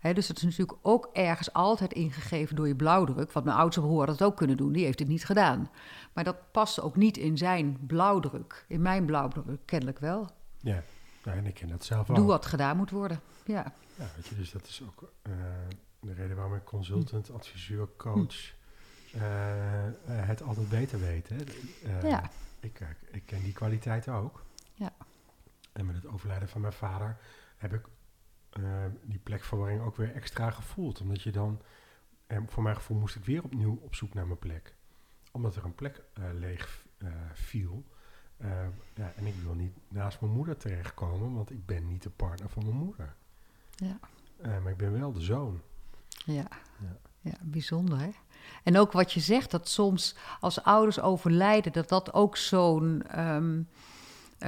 Dus 0.02 0.28
het 0.28 0.36
is 0.36 0.42
natuurlijk 0.42 0.78
ook 0.82 1.10
ergens 1.12 1.52
altijd 1.52 1.92
ingegeven 1.92 2.56
door 2.56 2.68
je 2.68 2.76
blauwdruk. 2.76 3.32
Want 3.32 3.44
mijn 3.44 3.56
oudste 3.56 3.80
broer 3.80 3.98
had 3.98 4.08
het 4.08 4.22
ook 4.22 4.36
kunnen 4.36 4.56
doen, 4.56 4.72
die 4.72 4.84
heeft 4.84 4.98
het 4.98 5.08
niet 5.08 5.24
gedaan. 5.24 5.70
Maar 6.12 6.24
dat 6.24 6.52
past 6.52 6.80
ook 6.80 6.96
niet 6.96 7.16
in 7.16 7.38
zijn 7.38 7.78
blauwdruk. 7.86 8.64
In 8.68 8.82
mijn 8.82 9.04
blauwdruk 9.04 9.60
kennelijk 9.64 9.98
wel. 9.98 10.30
Ja, 10.58 10.82
nou, 11.24 11.38
en 11.38 11.46
ik 11.46 11.54
ken 11.54 11.68
dat 11.68 11.84
zelf 11.84 12.10
ook. 12.10 12.16
Doe 12.16 12.26
wat 12.26 12.46
gedaan 12.46 12.76
moet 12.76 12.90
worden. 12.90 13.20
Ja, 13.44 13.72
Ja, 13.94 14.06
weet 14.16 14.26
je, 14.26 14.36
dus 14.36 14.52
dat 14.52 14.66
is 14.66 14.82
ook 14.82 15.12
eh, 15.22 15.32
de 16.00 16.12
reden 16.12 16.36
waarom 16.36 16.54
ik 16.54 16.64
consultant, 16.64 17.30
adviseur, 17.30 17.88
coach 17.96 18.54
eh, 19.12 19.86
eh, 19.86 19.92
het 20.04 20.42
altijd 20.42 20.68
beter 20.68 21.00
weet. 21.00 21.28
Ja. 22.02 22.30
Ik, 22.60 22.80
ik 23.10 23.22
ken 23.26 23.42
die 23.42 23.52
kwaliteit 23.52 24.08
ook. 24.08 24.42
Ja. 24.74 24.92
En 25.72 25.86
met 25.86 25.94
het 25.94 26.06
overlijden 26.06 26.48
van 26.48 26.60
mijn 26.60 26.72
vader 26.72 27.18
heb 27.56 27.72
ik 27.72 27.88
eh, 28.50 28.84
die 29.02 29.18
plekverwarring 29.18 29.82
ook 29.82 29.96
weer 29.96 30.14
extra 30.14 30.50
gevoeld. 30.50 31.00
Omdat 31.00 31.22
je 31.22 31.32
dan, 31.32 31.62
en 32.26 32.50
voor 32.50 32.62
mijn 32.62 32.76
gevoel 32.76 32.98
moest 32.98 33.16
ik 33.16 33.24
weer 33.24 33.44
opnieuw 33.44 33.78
op 33.82 33.94
zoek 33.94 34.14
naar 34.14 34.26
mijn 34.26 34.38
plek. 34.38 34.74
Omdat 35.30 35.56
er 35.56 35.64
een 35.64 35.74
plek 35.74 36.02
eh, 36.12 36.24
leeg 36.32 36.86
eh, 36.98 37.08
viel. 37.32 37.84
Eh, 38.36 38.66
ja, 38.94 39.12
en 39.16 39.26
ik 39.26 39.34
wil 39.42 39.54
niet 39.54 39.76
naast 39.88 40.20
mijn 40.20 40.32
moeder 40.32 40.56
terechtkomen, 40.56 41.34
want 41.34 41.50
ik 41.50 41.66
ben 41.66 41.86
niet 41.88 42.02
de 42.02 42.10
partner 42.10 42.48
van 42.48 42.64
mijn 42.64 42.76
moeder. 42.76 43.14
ja. 43.74 43.98
Eh, 44.42 44.58
maar 44.62 44.72
ik 44.72 44.76
ben 44.76 44.92
wel 44.92 45.12
de 45.12 45.20
zoon. 45.20 45.60
Ja. 46.08 46.46
Ja. 46.80 46.96
ja, 47.20 47.36
bijzonder 47.42 47.98
hè. 47.98 48.10
En 48.62 48.78
ook 48.78 48.92
wat 48.92 49.12
je 49.12 49.20
zegt, 49.20 49.50
dat 49.50 49.68
soms 49.68 50.16
als 50.40 50.62
ouders 50.62 51.00
overlijden, 51.00 51.72
dat 51.72 51.88
dat 51.88 52.12
ook 52.12 52.36
zo'n 52.36 53.02
ehm, 53.08 53.58
eh, 53.58 53.64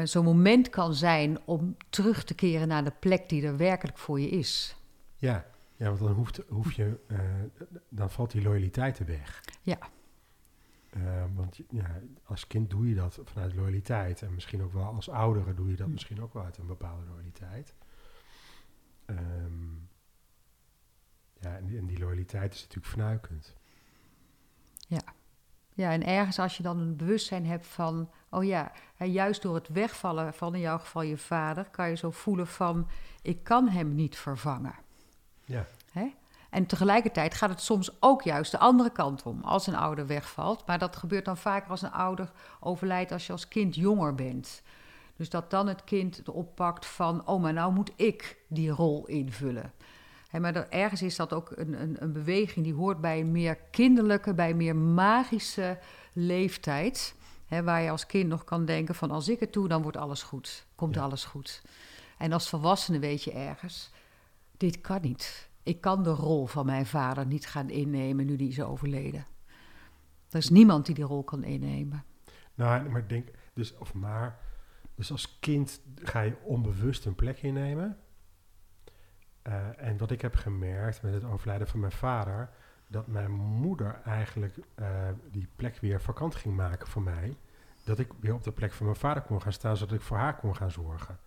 zo'n 0.02 0.24
moment 0.24 0.70
kan 0.70 0.94
zijn 0.94 1.38
om 1.44 1.76
terug 1.88 2.24
te 2.24 2.34
keren 2.34 2.68
naar 2.68 2.84
de 2.84 2.92
plek 3.00 3.28
die 3.28 3.46
er 3.46 3.56
werkelijk 3.56 3.98
voor 3.98 4.20
je 4.20 4.28
is. 4.28 4.76
Ja, 5.16 5.46
ja 5.76 5.86
want 5.86 5.98
dan 5.98 6.12
hoeft, 6.12 6.40
hoef 6.48 6.72
je, 6.72 7.00
eh, 7.06 7.18
dan 7.88 8.10
valt 8.10 8.30
die 8.30 8.42
loyaliteit 8.42 8.98
er 8.98 9.06
weg. 9.06 9.44
Ja. 9.62 9.78
Eh, 10.90 11.24
want 11.34 11.60
ja, 11.70 12.00
als 12.24 12.46
kind 12.46 12.70
doe 12.70 12.88
je 12.88 12.94
dat 12.94 13.18
vanuit 13.24 13.54
loyaliteit. 13.54 14.22
En 14.22 14.34
misschien 14.34 14.62
ook 14.62 14.72
wel 14.72 14.84
als 14.84 15.08
oudere 15.08 15.54
doe 15.54 15.70
je 15.70 15.76
dat 15.76 15.86
Hm. 15.86 15.92
misschien 15.92 16.22
ook 16.22 16.32
wel 16.32 16.44
uit 16.44 16.56
een 16.58 16.66
bepaalde 16.66 17.04
loyaliteit. 17.06 17.74
Ehm, 19.06 19.74
ja, 21.40 21.56
en 21.56 21.64
die, 21.64 21.78
en 21.78 21.86
die 21.86 21.98
loyaliteit 21.98 22.54
is 22.54 22.60
natuurlijk 22.60 22.92
fnuikend. 22.92 23.54
Ja, 25.74 25.92
en 25.92 26.06
ergens 26.06 26.38
als 26.38 26.56
je 26.56 26.62
dan 26.62 26.78
een 26.78 26.96
bewustzijn 26.96 27.46
hebt 27.46 27.66
van, 27.66 28.10
oh 28.34 28.44
ja, 28.44 28.72
hè, 28.96 29.04
juist 29.04 29.42
door 29.42 29.54
het 29.54 29.68
wegvallen 29.68 30.34
van 30.34 30.54
in 30.54 30.60
jouw 30.60 30.78
geval 30.78 31.02
je 31.02 31.16
vader, 31.16 31.64
kan 31.70 31.88
je 31.88 31.96
zo 31.96 32.10
voelen 32.10 32.46
van, 32.46 32.88
ik 33.22 33.44
kan 33.44 33.68
hem 33.68 33.94
niet 33.94 34.16
vervangen. 34.16 34.74
Ja, 35.44 35.66
Hè? 35.92 36.12
En 36.50 36.66
tegelijkertijd 36.66 37.34
gaat 37.34 37.50
het 37.50 37.60
soms 37.60 37.96
ook 38.00 38.22
juist 38.22 38.50
de 38.50 38.58
andere 38.58 38.90
kant 38.90 39.22
om, 39.22 39.42
als 39.42 39.66
een 39.66 39.76
ouder 39.76 40.06
wegvalt. 40.06 40.66
Maar 40.66 40.78
dat 40.78 40.96
gebeurt 40.96 41.24
dan 41.24 41.36
vaker 41.36 41.70
als 41.70 41.82
een 41.82 41.92
ouder 41.92 42.30
overlijdt 42.60 43.12
als 43.12 43.26
je 43.26 43.32
als 43.32 43.48
kind 43.48 43.74
jonger 43.74 44.14
bent. 44.14 44.62
Dus 45.16 45.28
dat 45.28 45.50
dan 45.50 45.66
het 45.66 45.84
kind 45.84 46.16
het 46.16 46.28
oppakt 46.28 46.86
van, 46.86 47.26
oh, 47.26 47.42
maar 47.42 47.52
nou 47.52 47.72
moet 47.72 47.90
ik 47.96 48.36
die 48.48 48.70
rol 48.70 49.06
invullen. 49.06 49.72
Hè, 50.28 50.40
maar 50.40 50.54
er- 50.54 50.68
ergens 50.70 51.02
is 51.02 51.16
dat 51.16 51.32
ook 51.32 51.52
een, 51.56 51.80
een, 51.80 51.96
een 52.02 52.12
beweging 52.12 52.64
die 52.64 52.74
hoort 52.74 53.00
bij 53.00 53.20
een 53.20 53.32
meer 53.32 53.56
kinderlijke, 53.70 54.34
bij 54.34 54.50
een 54.50 54.56
meer 54.56 54.76
magische 54.76 55.78
leeftijd. 56.12 57.14
Hè, 57.54 57.62
waar 57.62 57.80
je 57.82 57.90
als 57.90 58.06
kind 58.06 58.28
nog 58.28 58.44
kan 58.44 58.64
denken 58.64 58.94
van, 58.94 59.10
als 59.10 59.28
ik 59.28 59.40
het 59.40 59.52
doe, 59.52 59.68
dan 59.68 59.82
wordt 59.82 59.96
alles 59.96 60.22
goed. 60.22 60.66
Komt 60.74 60.94
Ja. 60.94 61.02
alles 61.02 61.24
goed. 61.24 61.62
En 62.18 62.32
als 62.32 62.48
volwassene 62.48 62.98
weet 62.98 63.22
je 63.22 63.32
ergens, 63.32 63.90
dit 64.56 64.80
kan 64.80 65.00
niet. 65.02 65.48
Ik 65.62 65.80
kan 65.80 66.02
de 66.02 66.10
rol 66.10 66.46
van 66.46 66.66
mijn 66.66 66.86
vader 66.86 67.26
niet 67.26 67.46
gaan 67.46 67.70
innemen 67.70 68.26
nu 68.26 68.36
die 68.36 68.48
is 68.48 68.60
overleden. 68.62 69.26
Er 70.30 70.38
is 70.38 70.50
niemand 70.50 70.86
die 70.86 70.94
die 70.94 71.04
rol 71.04 71.22
kan 71.24 71.44
innemen. 71.44 72.04
nou, 72.54 72.88
maar 72.88 73.00
ik 73.00 73.08
denk, 73.08 73.28
dus, 73.54 73.76
of 73.76 73.94
maar, 73.94 74.38
dus 74.94 75.10
als 75.10 75.38
kind 75.40 75.80
ga 76.02 76.20
je 76.20 76.36
onbewust 76.44 77.04
een 77.04 77.14
plek 77.14 77.42
innemen. 77.42 77.98
Eh, 79.42 79.86
en 79.88 79.96
wat 79.98 80.10
ik 80.10 80.20
heb 80.20 80.34
gemerkt 80.34 81.02
met 81.02 81.14
het 81.14 81.24
overlijden 81.24 81.66
van 81.68 81.80
mijn 81.80 81.92
vader, 81.92 82.50
dat 82.86 83.06
mijn 83.06 83.30
moeder 83.30 84.00
eigenlijk 84.04 84.56
eh, 84.74 85.08
die 85.30 85.48
plek 85.56 85.78
weer 85.80 86.00
vakant 86.00 86.34
ging 86.34 86.56
maken 86.56 86.86
voor 86.86 87.02
mij. 87.02 87.36
Dat 87.84 87.98
ik 87.98 88.12
weer 88.20 88.34
op 88.34 88.42
de 88.42 88.52
plek 88.52 88.72
van 88.72 88.86
mijn 88.86 88.98
vader 88.98 89.22
kon 89.22 89.42
gaan 89.42 89.52
staan, 89.52 89.76
zodat 89.76 89.94
ik 89.94 90.02
voor 90.02 90.16
haar 90.16 90.36
kon 90.36 90.56
gaan 90.56 90.70
zorgen. 90.70 91.18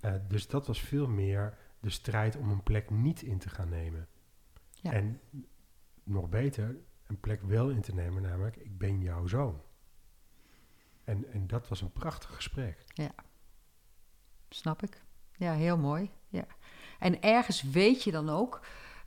Eh, 0.00 0.14
dus 0.28 0.48
dat 0.48 0.66
was 0.66 0.80
veel 0.80 1.08
meer 1.08 1.58
de 1.80 1.90
strijd 1.90 2.36
om 2.36 2.50
een 2.50 2.62
plek 2.62 2.90
niet 2.90 3.22
in 3.22 3.38
te 3.38 3.48
gaan 3.48 3.68
nemen. 3.68 4.08
Ja. 4.70 4.92
En 4.92 5.20
nog 6.02 6.28
beter, 6.28 6.76
een 7.06 7.20
plek 7.20 7.42
wel 7.42 7.70
in 7.70 7.80
te 7.80 7.94
nemen, 7.94 8.22
namelijk 8.22 8.56
ik 8.56 8.78
ben 8.78 9.00
jouw 9.00 9.26
zoon. 9.26 9.62
En, 11.04 11.32
en 11.32 11.46
dat 11.46 11.68
was 11.68 11.80
een 11.80 11.92
prachtig 11.92 12.34
gesprek. 12.34 12.84
Snap 14.48 14.82
ik? 14.82 15.02
Ja, 15.36 15.52
heel 15.52 15.78
mooi. 15.78 16.10
Ja. 16.28 16.46
En 16.98 17.22
ergens 17.22 17.62
weet 17.62 18.02
je 18.02 18.10
dan 18.10 18.28
ook 18.28 18.60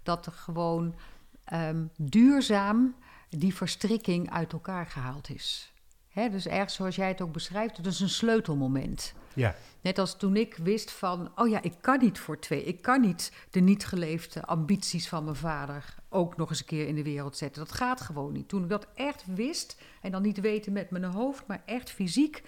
dat 0.03 0.25
er 0.25 0.31
gewoon 0.31 0.95
ehm, 1.43 1.85
duurzaam 1.97 2.95
die 3.29 3.55
verstrikking 3.55 4.31
uit 4.31 4.53
elkaar 4.53 4.85
gehaald 4.85 5.29
is. 5.29 5.70
Hè, 6.11 6.29
dus 6.29 6.47
ergens 6.47 6.73
zoals 6.73 6.95
jij 6.95 7.07
het 7.07 7.21
ook 7.21 7.31
beschrijft, 7.31 7.77
het 7.77 7.85
is 7.85 7.99
een 7.99 8.09
sleutelmoment. 8.09 9.13
Ja, 9.33 9.55
Net 9.81 9.97
als 9.97 10.17
toen 10.17 10.35
ik 10.35 10.55
wist 10.55 10.91
van, 10.91 11.31
oh 11.35 11.49
ja, 11.49 11.61
ik 11.61 11.73
kan 11.81 11.99
niet 11.99 12.19
voor 12.19 12.39
twee. 12.39 12.63
Ik 12.63 12.81
kan 12.81 13.01
niet 13.01 13.31
de 13.49 13.59
niet 13.59 13.85
geleefde 13.85 14.45
ambities 14.45 15.09
van 15.09 15.23
mijn 15.23 15.35
vader 15.35 15.95
ook 16.09 16.37
nog 16.37 16.49
eens 16.49 16.59
een 16.59 16.65
keer 16.65 16.87
in 16.87 16.95
de 16.95 17.03
wereld 17.03 17.37
zetten. 17.37 17.63
Dat 17.63 17.71
gaat 17.71 18.01
gewoon 18.01 18.33
niet. 18.33 18.47
Toen 18.47 18.63
ik 18.63 18.69
dat 18.69 18.87
echt 18.93 19.25
wist, 19.25 19.81
en 20.01 20.11
dan 20.11 20.21
niet 20.21 20.39
weten 20.39 20.73
met 20.73 20.89
mijn 20.89 21.03
hoofd, 21.03 21.47
maar 21.47 21.61
echt 21.65 21.89
fysiek, 21.89 22.43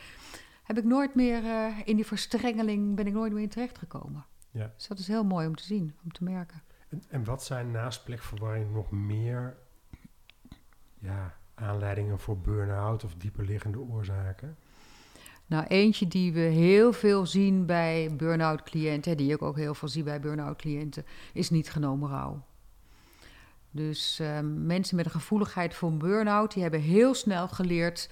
heb 0.64 0.78
ik 0.78 0.84
nooit 0.84 1.16
meer 1.16 1.46
eh, 1.46 1.78
in 1.86 1.96
die 1.96 2.06
verstrengeling, 2.06 2.96
ben 2.96 3.08
ik 3.08 3.14
nooit 3.14 3.34
meer 3.34 3.44
in 3.44 3.50
terechtgekomen. 3.50 4.26
ja. 4.52 4.72
Dus 4.76 4.88
dat 4.88 5.00
is 5.00 5.08
heel 5.08 5.26
mooi 5.26 5.48
om 5.48 5.56
te 5.56 5.64
zien, 5.64 5.96
om 6.04 6.12
te 6.12 6.24
merken. 6.24 6.64
En, 6.90 7.04
en 7.10 7.24
wat 7.24 7.44
zijn 7.44 7.72
naast 7.72 8.04
plekverwarring 8.04 8.74
nog 8.74 8.92
meer 8.92 9.58
ja, 11.00 11.38
aanleidingen 11.56 12.20
voor 12.20 12.38
burn-out 12.38 13.04
of 13.04 13.16
dieperliggende 13.16 13.80
oorzaken? 13.80 14.58
Nou, 15.46 15.66
eentje 15.68 16.08
die 16.08 16.34
we 16.34 16.40
heel 16.40 16.94
veel 16.94 17.26
zien 17.26 17.66
bij 17.66 18.10
burn-out 18.18 18.64
cliënten, 18.64 19.18
die 19.18 19.34
ik 19.34 19.42
ook 19.42 19.58
heel 19.58 19.74
veel 19.74 19.88
zie 19.88 20.04
bij 20.04 20.20
burn-out 20.20 20.58
cliënten, 20.58 21.06
is 21.34 21.50
niet 21.50 21.70
genomen 21.70 22.10
rouw. 22.10 22.44
Dus 23.72 24.20
ehm, 24.20 24.66
mensen 24.66 24.96
met 24.96 25.06
een 25.06 25.12
gevoeligheid 25.12 25.74
voor 25.74 25.94
burn-out, 25.94 26.54
die 26.54 26.62
hebben 26.62 26.82
heel 26.82 27.14
snel 27.14 27.48
geleerd 27.48 28.10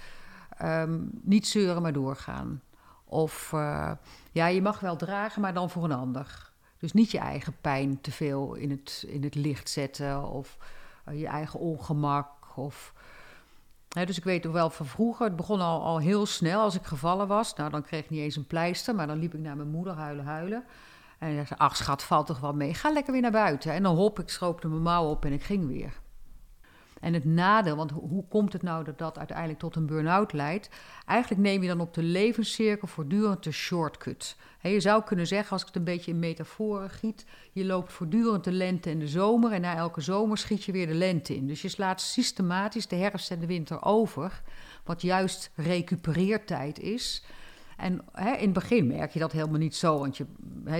ehm, 0.56 1.00
niet 1.22 1.46
zeuren, 1.46 1.82
maar 1.82 1.92
doorgaan. 1.92 2.62
Of 3.04 3.52
eh, 3.52 3.92
ja, 4.32 4.46
je 4.46 4.62
mag 4.62 4.80
wel 4.80 4.96
dragen, 4.96 5.40
maar 5.42 5.54
dan 5.54 5.70
voor 5.70 5.84
een 5.84 5.92
ander. 5.92 6.50
Dus 6.78 6.92
niet 6.92 7.10
je 7.10 7.18
eigen 7.18 7.54
pijn 7.60 8.00
te 8.00 8.10
veel 8.10 8.54
in 8.54 8.70
het, 8.70 9.04
in 9.08 9.22
het 9.22 9.34
licht 9.34 9.68
zetten 9.68 10.28
of 10.28 10.58
eh, 11.04 11.20
je 11.20 11.26
eigen 11.26 11.60
ongemak. 11.60 12.56
Of 12.56 12.94
Dus 13.92 14.18
ik 14.18 14.24
weet 14.24 14.44
nog 14.44 14.52
wel 14.52 14.70
van 14.70 14.86
vroeger, 14.86 15.26
het 15.26 15.36
begon 15.36 15.60
al, 15.60 15.82
al 15.82 15.98
heel 15.98 16.26
snel 16.26 16.60
als 16.60 16.74
ik 16.74 16.84
gevallen 16.84 17.26
was. 17.26 17.54
Nou, 17.54 17.70
dan 17.70 17.82
kreeg 17.82 18.04
ik 18.04 18.10
niet 18.10 18.20
eens 18.20 18.36
een 18.36 18.46
pleister, 18.46 18.94
maar 18.94 19.06
dan 19.06 19.18
liep 19.18 19.34
ik 19.34 19.40
naar 19.40 19.56
mijn 19.56 19.70
moeder 19.70 19.94
huilen, 19.94 20.24
huilen. 20.24 20.64
En 21.18 21.32
zei 21.32 21.46
ze, 21.46 21.58
ach 21.58 21.76
schat, 21.76 22.02
valt 22.02 22.26
toch 22.26 22.40
wel 22.40 22.52
mee. 22.52 22.74
Ga 22.74 22.90
lekker 22.90 23.12
weer 23.12 23.22
naar 23.22 23.30
buiten. 23.30 23.72
En 23.72 23.82
dan 23.82 23.96
hop, 23.96 24.18
ik 24.18 24.28
schroopte 24.28 24.68
mijn 24.68 24.82
mouw 24.82 25.10
op 25.10 25.24
en 25.24 25.32
ik 25.32 25.42
ging 25.42 25.66
weer. 25.66 26.00
En 27.02 27.14
het 27.14 27.24
nadeel, 27.24 27.76
want 27.76 27.90
hoe, 27.90 28.24
komt 28.28 28.52
het 28.52 28.62
nou 28.62 28.84
dat 28.84 28.98
dat 28.98 29.18
uiteindelijk 29.18 29.58
tot 29.58 29.76
een 29.76 29.86
burn-out 29.86 30.32
leidt? 30.32 30.70
Eigenlijk 31.06 31.42
neem 31.42 31.62
je 31.62 31.68
dan 31.68 31.80
op 31.80 31.94
de 31.94 32.02
levenscirkel 32.02 32.88
voortdurend 32.88 33.42
de 33.42 33.52
shortcut. 33.52 34.36
Je 34.60 34.80
zou 34.80 35.02
kunnen 35.02 35.26
zeggen, 35.26 35.52
als 35.52 35.60
ik 35.60 35.66
het 35.66 35.76
een 35.76 35.84
beetje 35.84 36.10
in 36.10 36.18
metaforen 36.18 36.90
giet, 36.90 37.24
je 37.52 37.64
loopt 37.64 37.92
voortdurend 37.92 38.44
de 38.44 38.52
lente 38.52 38.90
en 38.90 38.98
de 38.98 39.08
zomer 39.08 39.52
en 39.52 39.60
na 39.60 39.76
elke 39.76 40.00
zomer 40.00 40.38
schiet 40.38 40.64
je 40.64 40.72
weer 40.72 40.86
de 40.86 40.94
lente 40.94 41.36
in. 41.36 41.46
Dus 41.46 41.62
je 41.62 41.68
slaat 41.68 42.00
systematisch 42.00 42.88
de 42.88 42.96
herfst 42.96 43.30
en 43.30 43.40
de 43.40 43.46
winter 43.46 43.84
over, 43.84 44.42
wat 44.84 45.02
juist 45.02 45.50
recupereertijd 45.54 46.78
is. 46.78 47.24
En 47.76 48.04
in 48.14 48.22
het 48.22 48.52
begin 48.52 48.86
merk 48.86 49.12
je 49.12 49.18
dat 49.18 49.32
helemaal 49.32 49.58
niet 49.58 49.76
zo, 49.76 49.98
want 49.98 50.16
je, 50.16 50.26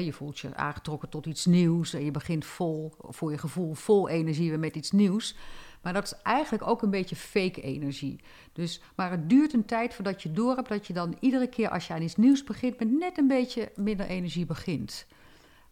je 0.05 0.12
voelt 0.12 0.38
je 0.38 0.55
aangetrokken 0.55 1.09
tot 1.09 1.26
iets 1.26 1.47
nieuws 1.47 1.95
en 1.95 2.05
je 2.05 2.11
begint 2.11 2.45
vol, 2.45 2.93
voor 2.99 3.31
je 3.31 3.38
gevoel, 3.38 3.75
vol 3.75 4.09
energie 4.09 4.49
weer 4.49 4.59
met 4.59 4.76
iets 4.76 4.91
nieuws. 4.91 5.37
Maar 5.82 5.92
dat 5.92 6.04
is 6.04 6.14
eigenlijk 6.22 6.66
ook 6.66 6.82
een 6.82 6.90
beetje 6.90 7.16
fake 7.16 7.60
energie. 7.60 8.20
Dus, 8.52 8.80
maar 8.94 9.10
het 9.10 9.28
duurt 9.28 9.52
een 9.52 9.64
tijd 9.64 9.94
voordat 9.94 10.22
je 10.22 10.32
door 10.32 10.56
hebt 10.56 10.68
dat 10.68 10.86
je 10.86 10.92
dan 10.92 11.16
iedere 11.20 11.46
keer 11.46 11.68
als 11.68 11.86
je 11.86 11.92
aan 11.92 12.02
iets 12.02 12.16
nieuws 12.16 12.44
begint, 12.44 12.78
met 12.78 12.90
net 12.90 13.18
een 13.18 13.26
beetje 13.26 13.72
minder 13.76 14.06
energie 14.06 14.46
begint. 14.46 15.06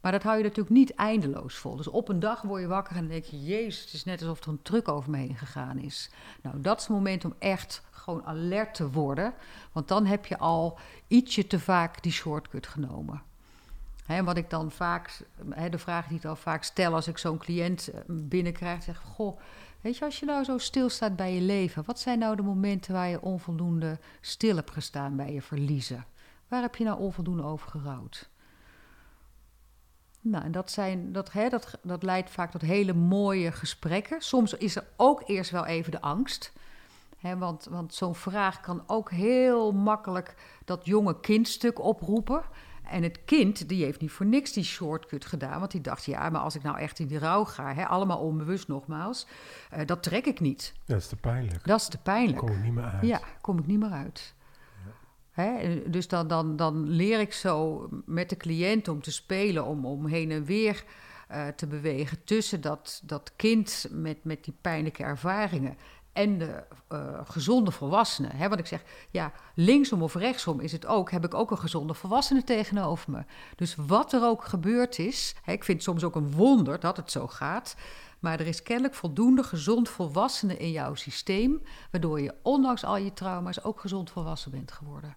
Maar 0.00 0.12
dat 0.12 0.22
hou 0.22 0.36
je 0.36 0.42
natuurlijk 0.42 0.74
niet 0.74 0.94
eindeloos 0.94 1.54
vol. 1.54 1.76
Dus 1.76 1.88
op 1.88 2.08
een 2.08 2.20
dag 2.20 2.42
word 2.42 2.60
je 2.60 2.68
wakker 2.68 2.96
en 2.96 3.08
denk 3.08 3.24
je: 3.24 3.44
Jezus, 3.44 3.84
het 3.84 3.92
is 3.92 4.04
net 4.04 4.20
alsof 4.20 4.40
er 4.40 4.48
een 4.48 4.62
truc 4.62 4.88
over 4.88 5.10
me 5.10 5.16
heen 5.16 5.36
gegaan 5.36 5.78
is. 5.78 6.10
Nou, 6.42 6.60
dat 6.60 6.78
is 6.78 6.82
het 6.82 6.92
moment 6.92 7.24
om 7.24 7.34
echt 7.38 7.82
gewoon 7.90 8.26
alert 8.26 8.74
te 8.74 8.90
worden. 8.90 9.34
Want 9.72 9.88
dan 9.88 10.06
heb 10.06 10.26
je 10.26 10.38
al 10.38 10.78
ietsje 11.06 11.46
te 11.46 11.60
vaak 11.60 12.02
die 12.02 12.12
shortcut 12.12 12.66
genomen. 12.66 13.22
Hè, 14.06 14.24
wat 14.24 14.36
ik 14.36 14.50
dan 14.50 14.70
vaak, 14.70 15.20
de 15.70 15.78
vraag 15.78 16.06
die 16.06 16.16
ik 16.16 16.22
dan 16.22 16.36
vaak 16.36 16.62
stel 16.62 16.94
als 16.94 17.08
ik 17.08 17.18
zo'n 17.18 17.38
cliënt 17.38 17.88
eh, 17.88 18.00
binnenkrijg, 18.06 18.82
zeg: 18.82 18.98
Goh, 18.98 19.40
weet 19.80 19.96
je, 19.96 20.04
als 20.04 20.18
je 20.20 20.26
nou 20.26 20.44
zo 20.44 20.58
stilstaat 20.58 21.16
bij 21.16 21.34
je 21.34 21.40
leven, 21.40 21.84
wat 21.86 22.00
zijn 22.00 22.18
nou 22.18 22.36
de 22.36 22.42
momenten 22.42 22.92
waar 22.92 23.08
je 23.08 23.22
onvoldoende 23.22 23.98
stil 24.20 24.56
hebt 24.56 24.70
gestaan 24.70 25.16
bij 25.16 25.32
je 25.32 25.42
verliezen? 25.42 26.06
Waar 26.48 26.62
heb 26.62 26.76
je 26.76 26.84
nou 26.84 27.00
onvoldoende 27.00 27.42
over 27.42 27.70
gerouwd? 27.70 28.30
Nou, 30.20 30.44
en 30.44 30.52
dat, 30.52 30.70
zijn, 30.70 31.12
dat, 31.12 31.32
hè, 31.32 31.48
dat, 31.48 31.78
dat 31.82 32.02
leidt 32.02 32.30
vaak 32.30 32.50
tot 32.50 32.60
hele 32.60 32.92
mooie 32.92 33.52
gesprekken. 33.52 34.20
Soms 34.20 34.54
is 34.54 34.76
er 34.76 34.86
ook 34.96 35.22
eerst 35.26 35.50
wel 35.50 35.66
even 35.66 35.92
de 35.92 36.00
angst. 36.00 36.52
Hè, 37.16 37.36
want 37.36 37.64
want 37.70 37.94
zo'n 37.94 38.14
vraag 38.14 38.60
kan 38.60 38.82
ook 38.86 39.10
heel 39.10 39.72
makkelijk 39.72 40.34
dat 40.64 40.84
jonge 40.84 41.20
kindstuk 41.20 41.78
oproepen. 41.78 42.42
En 42.90 43.02
het 43.02 43.24
kind, 43.24 43.68
die 43.68 43.84
heeft 43.84 44.00
niet 44.00 44.10
voor 44.10 44.26
niks 44.26 44.52
die 44.52 44.64
shortcut 44.64 45.24
gedaan. 45.24 45.58
Want 45.58 45.70
die 45.70 45.80
dacht, 45.80 46.04
ja, 46.04 46.30
maar 46.30 46.40
als 46.40 46.54
ik 46.54 46.62
nou 46.62 46.78
echt 46.78 46.98
in 46.98 47.06
die 47.06 47.18
rouw 47.18 47.44
ga... 47.44 47.74
Hè, 47.74 47.86
allemaal 47.86 48.18
onbewust 48.18 48.68
nogmaals, 48.68 49.26
uh, 49.76 49.86
dat 49.86 50.02
trek 50.02 50.26
ik 50.26 50.40
niet. 50.40 50.74
Dat 50.84 50.98
is 50.98 51.06
te 51.06 51.16
pijnlijk. 51.16 51.66
Dat 51.66 51.80
is 51.80 51.88
te 51.88 51.98
pijnlijk. 51.98 52.38
Kom 52.38 52.50
ik 52.50 52.62
niet 52.62 52.72
meer 52.72 52.84
uit. 52.84 53.06
Ja, 53.06 53.20
kom 53.40 53.58
ik 53.58 53.66
niet 53.66 53.78
meer 53.78 53.90
uit. 53.90 54.34
Hè? 55.30 55.82
Dus 55.90 56.08
dan, 56.08 56.28
dan, 56.28 56.56
dan 56.56 56.88
leer 56.88 57.20
ik 57.20 57.32
zo 57.32 57.88
met 58.06 58.28
de 58.28 58.36
cliënt 58.36 58.88
om 58.88 59.02
te 59.02 59.12
spelen, 59.12 59.64
om, 59.64 59.86
om 59.86 60.06
heen 60.06 60.30
en 60.30 60.44
weer 60.44 60.84
uh, 61.30 61.46
te 61.48 61.66
bewegen 61.66 62.24
tussen 62.24 62.60
dat, 62.60 63.00
dat 63.04 63.32
kind 63.36 63.86
met, 63.90 64.24
met 64.24 64.44
die 64.44 64.54
pijnlijke 64.60 65.02
ervaringen 65.02 65.76
en 66.22 66.38
de 66.38 66.62
uh, 66.92 67.20
gezonde 67.24 67.70
volwassene. 67.70 68.28
Hè? 68.34 68.48
Want 68.48 68.60
ik 68.60 68.66
zeg, 68.66 68.82
ja, 69.10 69.32
linksom 69.54 70.02
of 70.02 70.14
rechtsom 70.14 70.60
is 70.60 70.72
het 70.72 70.86
ook, 70.86 71.10
heb 71.10 71.24
ik 71.24 71.34
ook 71.34 71.50
een 71.50 71.58
gezonde 71.58 71.94
volwassene 71.94 72.44
tegenover 72.44 73.10
me. 73.10 73.24
Dus 73.56 73.74
wat 73.76 74.12
er 74.12 74.22
ook 74.24 74.44
gebeurd 74.44 74.98
is, 74.98 75.34
hè, 75.42 75.52
ik 75.52 75.64
vind 75.64 75.76
het 75.78 75.86
soms 75.86 76.04
ook 76.04 76.14
een 76.16 76.30
wonder 76.32 76.80
dat 76.80 76.96
het 76.96 77.10
zo 77.10 77.26
gaat. 77.26 77.76
Maar 78.18 78.40
er 78.40 78.46
is 78.46 78.62
kennelijk 78.62 78.94
voldoende 78.94 79.42
gezond 79.42 79.88
volwassene 79.88 80.56
in 80.56 80.70
jouw 80.70 80.94
systeem, 80.94 81.62
waardoor 81.90 82.20
je 82.20 82.34
ondanks 82.42 82.84
al 82.84 82.96
je 82.96 83.12
trauma's 83.12 83.62
ook 83.64 83.80
gezond 83.80 84.10
volwassen 84.10 84.50
bent 84.50 84.72
geworden. 84.72 85.16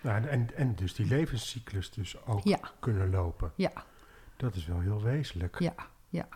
Nou, 0.00 0.26
en, 0.26 0.56
en 0.56 0.74
dus 0.74 0.94
die 0.94 1.06
levenscyclus 1.06 1.90
dus 1.90 2.24
ook 2.26 2.40
Ja. 2.44 2.58
kunnen 2.80 3.10
lopen. 3.10 3.52
Ja, 3.56 3.72
Dat 4.36 4.54
is 4.54 4.66
wel 4.66 4.80
heel 4.80 5.02
wezenlijk. 5.02 5.58
ja, 5.60 5.74
ja. 6.08 6.28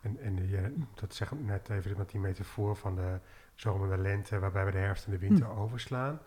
En, 0.00 0.18
en 0.20 0.48
je, 0.48 0.74
dat 0.94 1.14
zeg 1.14 1.32
ik 1.32 1.40
net 1.40 1.68
even 1.68 1.96
met 1.96 2.10
die 2.10 2.20
metafoor 2.20 2.76
van 2.76 2.94
de 2.96 3.18
zomer 3.54 3.90
en 3.90 3.96
de 3.96 4.02
lente, 4.02 4.38
waarbij 4.38 4.64
we 4.64 4.70
de 4.70 4.78
herfst 4.78 5.04
en 5.04 5.10
de 5.10 5.18
winter 5.18 5.46
Hm. 5.46 5.58
overslaan. 5.58 6.20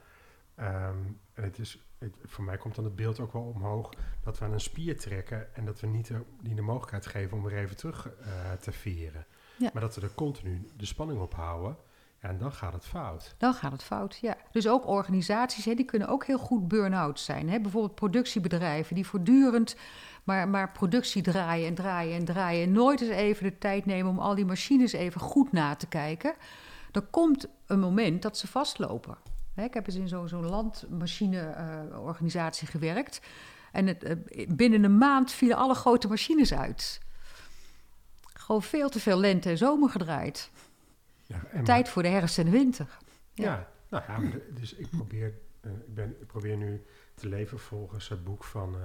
Ehm, 0.55 0.97
en 1.33 1.43
het 1.43 1.59
is, 1.59 1.79
het, 1.97 2.15
voor 2.25 2.43
mij 2.43 2.57
komt 2.57 2.75
dan 2.75 2.83
het 2.83 2.95
beeld 2.95 3.19
ook 3.19 3.33
wel 3.33 3.41
omhoog 3.41 3.89
dat 4.23 4.39
we 4.39 4.45
aan 4.45 4.51
een 4.53 4.59
spier 4.59 4.97
trekken 4.99 5.55
en 5.55 5.65
dat 5.65 5.79
we 5.79 5.87
niet 5.87 6.07
de, 6.07 6.21
die 6.41 6.55
de 6.55 6.61
mogelijkheid 6.61 7.05
geven 7.05 7.37
om 7.37 7.43
weer 7.43 7.57
even 7.57 7.75
terug 7.77 8.09
eh, 8.09 8.51
te 8.51 8.71
veren. 8.71 9.25
Ja. 9.57 9.69
Maar 9.73 9.81
dat 9.81 9.95
we 9.95 10.01
er 10.01 10.13
continu 10.13 10.67
de 10.77 10.85
spanning 10.85 11.19
op 11.21 11.33
houden. 11.33 11.77
Ja, 12.21 12.29
en 12.29 12.37
dan 12.37 12.51
gaat 12.51 12.73
het 12.73 12.85
fout. 12.85 13.35
Dan 13.37 13.53
gaat 13.53 13.71
het 13.71 13.83
fout, 13.83 14.17
ja. 14.17 14.32
Dus 14.53 14.67
ook 14.67 14.87
organisaties, 14.87 15.65
hè, 15.65 15.73
die 15.73 15.85
kunnen 15.85 16.07
ook 16.07 16.25
heel 16.25 16.37
goed 16.37 16.67
burn-out 16.67 17.19
zijn. 17.19 17.49
Hè. 17.49 17.59
Bijvoorbeeld 17.59 17.95
productiebedrijven 17.95 18.95
die 18.95 19.05
voortdurend 19.05 19.75
maar, 20.23 20.47
maar 20.47 20.71
productie 20.71 21.21
draaien 21.21 21.67
en 21.67 21.75
draaien 21.75 22.15
en 22.15 22.25
draaien. 22.25 22.63
En 22.63 22.71
nooit 22.71 23.01
eens 23.01 23.09
even 23.09 23.43
de 23.43 23.57
tijd 23.57 23.85
nemen 23.85 24.11
om 24.11 24.19
al 24.19 24.35
die 24.35 24.45
machines 24.45 24.93
even 24.93 25.21
goed 25.21 25.51
na 25.51 25.75
te 25.75 25.87
kijken. 25.87 26.33
Dan 26.91 27.09
komt 27.09 27.47
een 27.65 27.79
moment 27.79 28.21
dat 28.21 28.37
ze 28.37 28.47
vastlopen. 28.47 29.17
Hè, 29.53 29.63
ik 29.63 29.73
heb 29.73 29.87
eens 29.87 29.95
in 29.95 30.07
zo'n 30.07 30.27
zo'n 30.27 30.45
landmachineorganisatie 30.45 32.67
gewerkt. 32.67 33.21
En 33.71 33.87
het, 33.87 34.03
eh, 34.03 34.15
binnen 34.47 34.83
een 34.83 34.97
maand 34.97 35.31
vielen 35.31 35.57
alle 35.57 35.75
grote 35.75 36.07
machines 36.07 36.53
uit. 36.53 37.01
Gewoon 38.33 38.63
veel 38.63 38.89
te 38.89 38.99
veel 38.99 39.19
lente 39.19 39.49
en 39.49 39.57
zomer 39.57 39.89
gedraaid. 39.89 40.49
Ja, 41.25 41.39
en 41.51 41.63
Tijd 41.63 41.89
voor 41.89 42.03
de 42.03 42.09
herfst 42.09 42.37
en 42.37 42.45
de 42.45 42.51
winter. 42.51 42.97
Ja, 43.33 43.43
Ja. 43.43 43.71
Nou 44.07 44.27
ja, 44.27 44.37
dus 44.53 44.73
ik 44.73 44.89
probeer, 44.89 45.33
eh, 45.61 45.71
ik, 45.71 45.93
ben, 45.93 46.15
ik 46.21 46.27
probeer 46.27 46.57
nu 46.57 46.83
te 47.13 47.27
leven 47.27 47.59
volgens 47.59 48.09
het 48.09 48.23
boek 48.23 48.43
van 48.43 48.75
eh 48.75 48.81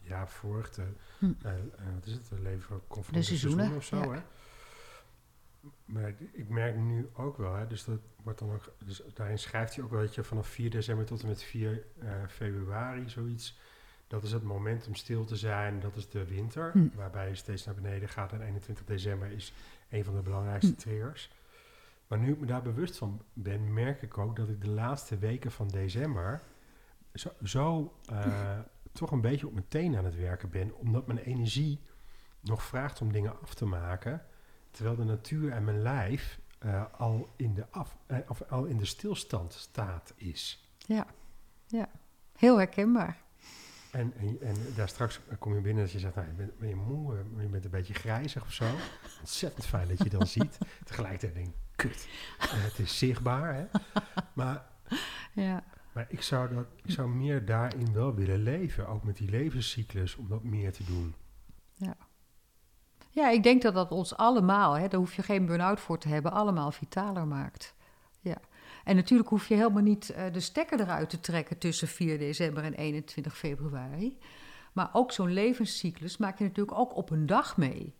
ja, 0.00 0.26
vorig, 0.26 0.70
de, 0.70 0.84
Hm. 1.18 1.32
eh, 1.42 1.52
eh, 1.52 1.58
wat 1.94 2.06
is 2.06 2.12
het, 2.12 2.28
de 2.28 2.40
leven 2.40 2.80
conform 2.88 3.16
De 3.16 3.22
seizoenen, 3.22 3.76
of 3.76 3.84
zo, 3.84 3.96
ja. 3.96 4.12
hè? 4.12 4.20
Maar 5.84 6.08
ik- 6.32 6.48
merk 6.48 6.76
nu 6.76 7.08
ook 7.14 7.36
wel, 7.36 7.54
hè, 7.54 7.66
dus 7.66 7.84
dat 7.84 8.00
wordt 8.22 8.38
dan 8.38 8.52
ook, 8.52 8.72
dus 8.84 9.02
daarin 9.14 9.38
schrijft 9.38 9.74
hij 9.74 9.84
ook 9.84 9.90
wel 9.90 10.00
dat 10.00 10.14
je 10.14 10.24
vanaf 10.24 10.46
4 10.48 10.70
december 10.70 11.04
tot 11.06 11.22
en 11.22 11.28
met 11.28 11.42
4 11.42 11.84
eh, 11.98 12.10
februari 12.28 13.08
zoiets, 13.08 13.58
dat 14.06 14.22
is 14.22 14.32
het 14.32 14.42
moment 14.42 14.86
om 14.86 14.94
stil 14.94 15.24
te 15.24 15.36
zijn, 15.36 15.80
dat 15.80 15.96
is 15.96 16.08
de 16.08 16.24
winter, 16.24 16.70
Hm. 16.72 16.88
waarbij 16.94 17.28
je 17.28 17.34
steeds 17.34 17.64
naar 17.64 17.74
beneden 17.74 18.08
gaat 18.08 18.32
en 18.32 18.40
21 18.42 18.84
december 18.84 19.30
is 19.30 19.52
een 19.90 20.04
van 20.04 20.14
de 20.14 20.22
belangrijkste 20.22 20.72
Hm. 20.72 20.78
triggers. 20.78 21.30
Maar 22.08 22.18
nu 22.18 22.32
ik 22.32 22.40
me 22.40 22.46
daar 22.46 22.62
bewust 22.62 22.96
van 22.96 23.22
ben, 23.32 23.72
merk 23.72 24.02
ik 24.02 24.18
ook 24.18 24.36
dat 24.36 24.48
ik 24.48 24.60
de 24.60 24.70
laatste 24.70 25.18
weken 25.18 25.52
van 25.52 25.68
december 25.68 26.42
zo, 27.14 27.30
zo 27.44 27.94
eh, 28.06 28.58
toch 28.92 29.10
een 29.10 29.20
beetje 29.20 29.46
op 29.46 29.52
mijn 29.52 29.68
tenen 29.68 29.98
aan 29.98 30.04
het 30.04 30.16
werken 30.16 30.50
ben, 30.50 30.76
omdat 30.76 31.06
mijn 31.06 31.18
energie 31.18 31.80
nog 32.40 32.62
vraagt 32.62 33.00
om 33.00 33.12
dingen 33.12 33.40
af 33.42 33.54
te 33.54 33.64
maken, 33.64 34.22
terwijl 34.70 34.96
de 34.96 35.04
natuur 35.04 35.52
en 35.52 35.64
mijn 35.64 35.82
lijf 35.82 36.40
eh, 36.58 36.84
al, 36.98 37.28
in 37.36 37.54
de 37.54 37.66
af, 37.70 37.96
eh, 38.06 38.18
of 38.28 38.42
al 38.42 38.64
in 38.64 38.76
de 38.76 38.84
stilstand 38.84 39.52
staat 39.52 40.12
is. 40.16 40.72
Ja, 40.78 41.06
ja. 41.66 41.88
Heel 42.36 42.56
herkenbaar. 42.56 43.22
En, 43.90 44.12
en, 44.16 44.40
en 44.40 44.56
daar 44.76 44.88
straks 44.88 45.20
kom 45.38 45.54
je 45.54 45.60
binnen 45.60 45.84
dat 45.84 45.92
je 45.92 45.98
zegt, 45.98 46.14
nou, 46.14 46.26
je 46.26 46.32
bent, 46.32 46.58
ben 46.58 46.68
je 46.68 46.74
moe, 46.74 47.16
eh, 47.16 47.42
je 47.42 47.48
bent 47.48 47.64
een 47.64 47.70
beetje 47.70 47.94
grijzig 47.94 48.42
of 48.42 48.52
zo. 48.52 48.64
Ontzettend 49.20 49.66
fijn 49.66 49.88
dat 49.88 49.98
je 49.98 50.08
dan 50.08 50.26
ziet. 50.36 50.58
Tegelijkertijd 50.84 51.34
denk 51.34 51.46
ik, 51.46 51.54
kut, 51.76 52.08
eh, 52.38 52.46
het 52.50 52.78
is 52.78 52.98
zichtbaar. 52.98 53.54
Hè? 53.54 53.64
Maar, 54.32 54.66
Ja, 55.32 55.64
maar 55.92 56.06
ik, 56.08 56.22
zou 56.22 56.54
dat, 56.54 56.66
ik 56.84 56.90
zou 56.90 57.08
meer 57.08 57.44
daarin 57.44 57.92
wel 57.92 58.14
willen 58.14 58.42
leven, 58.42 58.88
ook 58.88 59.04
met 59.04 59.16
die 59.16 59.30
levenscyclus, 59.30 60.16
om 60.16 60.28
dat 60.28 60.42
meer 60.42 60.72
te 60.72 60.84
doen. 60.84 61.14
ja 63.10 63.30
ik 63.30 63.42
denk 63.42 63.62
dat 63.62 63.74
dat 63.74 63.90
ons 63.90 64.16
allemaal, 64.16 64.72
hè, 64.74 64.88
daar 64.88 65.00
hoef 65.00 65.14
je 65.14 65.22
geen 65.22 65.46
burn-out 65.46 65.80
voor 65.80 65.98
te 65.98 66.08
hebben, 66.08 66.32
allemaal 66.32 66.70
vitaler 66.70 67.26
maakt. 67.26 67.74
Ja. 68.20 68.36
En 68.88 68.96
natuurlijk 68.96 69.28
hoef 69.28 69.48
je 69.48 69.54
helemaal 69.54 69.82
niet 69.82 70.10
eh, 70.10 70.32
de 70.32 70.40
stekker 70.40 70.80
eruit 70.80 71.10
te 71.10 71.20
trekken 71.20 71.58
tussen 71.58 71.88
4 71.88 72.18
december 72.18 72.64
en 72.64 72.74
21 72.74 73.38
februari. 73.38 74.18
Maar 74.72 74.88
ook 74.92 75.12
zo'n 75.12 75.32
levenscyclus 75.32 76.16
maak 76.16 76.38
je 76.38 76.44
natuurlijk 76.44 76.78
ook 76.78 76.96
op 76.96 77.10
een 77.10 77.26
dag 77.26 77.56
mee. 77.56 77.94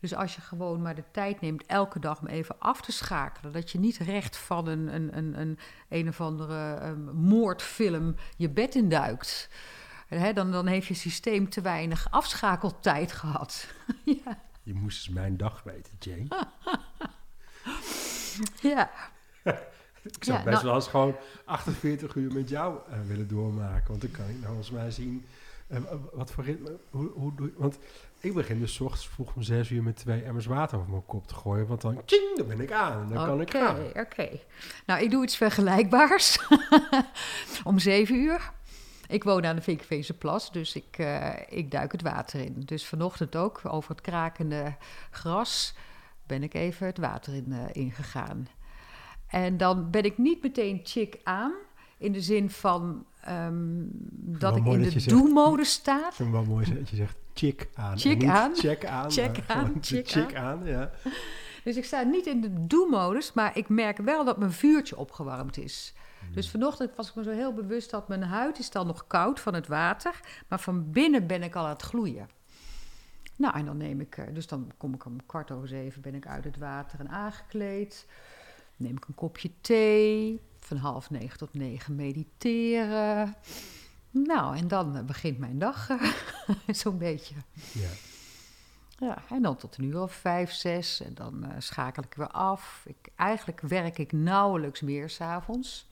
Dus 0.00 0.14
als 0.14 0.34
je 0.34 0.40
gewoon 0.40 0.82
maar 0.82 0.94
de 0.94 1.04
tijd 1.10 1.40
neemt 1.40 1.66
elke 1.66 1.98
dag 1.98 2.20
om 2.20 2.26
even 2.26 2.58
af 2.58 2.80
te 2.80 2.92
schakelen. 2.92 3.52
Dat 3.52 3.70
je 3.70 3.78
niet 3.78 3.96
recht 3.96 4.36
van 4.36 4.66
een 4.66 4.94
een, 4.94 5.16
een, 5.16 5.40
een, 5.40 5.58
een 5.88 6.08
of 6.08 6.20
andere 6.20 6.74
ehm, 6.74 7.14
moordfilm 7.14 8.14
je 8.36 8.50
bed 8.50 8.74
induikt. 8.74 9.50
Hè, 10.06 10.32
dan, 10.32 10.50
dan 10.50 10.66
heeft 10.66 10.86
je 10.86 10.94
systeem 10.94 11.48
te 11.48 11.60
weinig 11.60 12.10
afschakeltijd 12.10 13.12
gehad. 13.12 13.68
ja. 14.24 14.42
Je 14.62 14.74
moest 14.74 15.06
eens 15.06 15.14
mijn 15.14 15.36
dag 15.36 15.62
weten, 15.62 15.92
Jane. 15.98 16.26
ja. 18.74 19.12
Ik 20.18 20.24
zou 20.24 20.38
Ja, 20.38 20.44
best 20.44 20.54
nou- 20.56 20.66
wel 20.66 20.74
eens 20.74 20.88
gewoon 20.88 21.16
48 21.44 22.14
uur 22.14 22.32
met 22.32 22.48
jou 22.48 22.78
eh, 22.90 22.98
willen 23.06 23.28
doormaken. 23.28 23.88
Want 23.88 24.00
dan 24.00 24.10
kan 24.10 24.24
ik 24.28 24.34
nou 24.34 24.46
volgens 24.46 24.70
mij 24.70 24.90
zien 24.90 25.24
eh, 25.66 25.78
wat 26.12 26.30
voor 26.30 26.44
ritme. 26.44 26.76
Hoe, 26.90 27.10
hoe 27.14 27.32
doe 27.36 27.46
je- 27.46 27.52
Want 27.56 27.78
ik 28.20 28.34
begin 28.34 28.58
dus 28.60 28.80
ochtends 28.80 29.08
vroeg 29.08 29.34
om 29.34 29.42
6 29.42 29.70
uur 29.70 29.82
met 29.82 29.96
twee 29.96 30.22
emmers 30.22 30.46
water 30.46 30.78
over 30.78 30.90
mijn 30.90 31.06
kop 31.06 31.26
te 31.26 31.34
gooien. 31.34 31.66
Want 31.66 31.80
dan, 31.80 32.00
tjing, 32.04 32.36
dan 32.36 32.46
ben 32.46 32.60
ik 32.60 32.72
aan. 32.72 33.08
Dan 33.12 33.26
kan 33.26 33.40
ik 33.40 33.48
Oké, 33.48 33.58
gaan. 33.58 33.76
oké. 34.04 34.28
Nou, 34.86 35.02
ik 35.02 35.10
doe 35.10 35.22
iets 35.22 35.36
vergelijkbaars. 35.36 36.38
Om 37.64 37.78
zeven 37.78 38.16
uur. 38.16 38.52
Ik 39.08 39.24
woon 39.24 39.46
aan 39.46 39.56
de 39.56 39.62
Vinkenveense 39.62 40.14
Plas, 40.14 40.52
dus 40.52 40.74
ik, 40.76 40.98
eh, 40.98 41.30
ik 41.48 41.70
duik 41.70 41.92
het 41.92 42.02
water 42.02 42.40
in. 42.40 42.62
Dus 42.64 42.86
vanochtend 42.86 43.36
ook, 43.36 43.60
over 43.64 43.90
het 43.90 44.00
krakende 44.00 44.76
gras, 45.10 45.74
ben 46.26 46.42
ik 46.42 46.54
even 46.54 46.86
het 46.86 46.98
water 46.98 47.34
in, 47.34 47.52
eh, 47.52 47.58
ingegaan. 47.72 48.48
En 49.34 49.56
dan 49.56 49.90
ben 49.90 50.02
ik 50.04 50.18
niet 50.18 50.42
meteen 50.42 50.80
chick 50.82 51.20
aan, 51.22 51.52
in 51.98 52.12
de 52.12 52.20
zin 52.20 52.50
van 52.50 53.06
ehm, 53.20 53.82
dat 54.40 54.56
ik 54.56 54.64
in 54.66 54.82
dat 54.82 54.92
de 54.92 55.00
zegt- 55.00 55.08
do-mode 55.18 55.64
sta. 55.64 55.96
Ik 56.08 56.12
vind 56.12 56.34
het 56.34 56.46
wel 56.46 56.54
mooi 56.54 56.74
dat 56.74 56.88
je 56.88 56.96
zegt 56.96 57.16
chick 57.34 57.68
aan. 57.74 57.98
Chick 57.98 58.24
aan. 58.24 58.54
Check 58.56 58.84
aan. 58.86 59.10
Check 59.10 59.36
maar 59.48 59.56
aan, 59.56 59.74
chick 59.80 60.08
chick 60.08 60.34
aan. 60.34 60.64
ja. 60.64 60.90
Dus 61.64 61.76
ik 61.76 61.84
sta 61.84 62.02
niet 62.02 62.26
in 62.26 62.40
de 62.40 62.66
do-modus, 62.66 63.32
maar 63.32 63.56
ik 63.56 63.68
merk 63.68 63.96
wel 63.98 64.24
dat 64.24 64.38
mijn 64.38 64.52
vuurtje 64.52 64.96
opgewarmd 64.96 65.58
is. 65.58 65.94
Dus 66.34 66.50
vanochtend 66.50 66.96
was 66.96 67.08
ik 67.08 67.14
me 67.14 67.22
zo 67.22 67.30
heel 67.30 67.52
bewust 67.54 67.90
dat 67.90 68.08
mijn 68.08 68.22
huid 68.22 68.58
is 68.58 68.70
dan 68.70 68.86
nog 68.86 69.06
koud 69.06 69.40
van 69.40 69.54
het 69.54 69.66
water, 69.66 70.20
maar 70.48 70.60
van 70.60 70.90
binnen 70.90 71.26
ben 71.26 71.42
ik 71.42 71.54
al 71.54 71.64
aan 71.64 71.70
het 71.72 71.82
gloeien. 71.82 72.28
Nou, 73.36 73.58
en 73.58 73.64
dan 73.64 73.76
neem 73.76 74.00
ik, 74.00 74.16
eh, 74.16 74.34
dus 74.34 74.46
dan 74.46 74.72
kom 74.76 74.94
ik 74.94 75.04
om 75.04 75.26
kwart 75.26 75.50
over 75.50 75.68
zeven 75.68 76.02
ben 76.02 76.14
ik 76.14 76.26
uit 76.26 76.44
het 76.44 76.58
water 76.58 77.00
en 77.00 77.08
aangekleed. 77.08 78.06
Neem 78.76 78.96
ik 78.96 79.04
een 79.08 79.14
kopje 79.14 79.50
thee, 79.60 80.40
van 80.58 80.76
half 80.76 81.10
negen 81.10 81.38
tot 81.38 81.54
negen 81.54 81.94
mediteren. 81.94 83.36
Nou, 84.10 84.56
en 84.56 84.68
dan 84.68 84.96
eh, 84.96 85.04
begint 85.04 85.38
mijn 85.38 85.58
dag 85.58 85.90
eh, 85.90 86.12
zo'n 86.82 86.98
beetje. 86.98 87.34
Ja. 87.72 87.90
Ja, 88.98 89.22
en 89.30 89.42
dan 89.42 89.56
tot 89.56 89.78
een 89.78 89.84
uur 89.84 90.00
of 90.00 90.12
vijf, 90.12 90.52
zes. 90.52 91.00
En 91.00 91.14
dan 91.14 91.44
eh, 91.44 91.50
schakel 91.58 92.02
ik 92.02 92.14
weer 92.14 92.28
af. 92.28 92.84
Ik, 92.86 93.08
eigenlijk 93.16 93.60
werk 93.60 93.98
ik 93.98 94.12
nauwelijks 94.12 94.80
meer 94.80 95.10
s'avonds. 95.10 95.88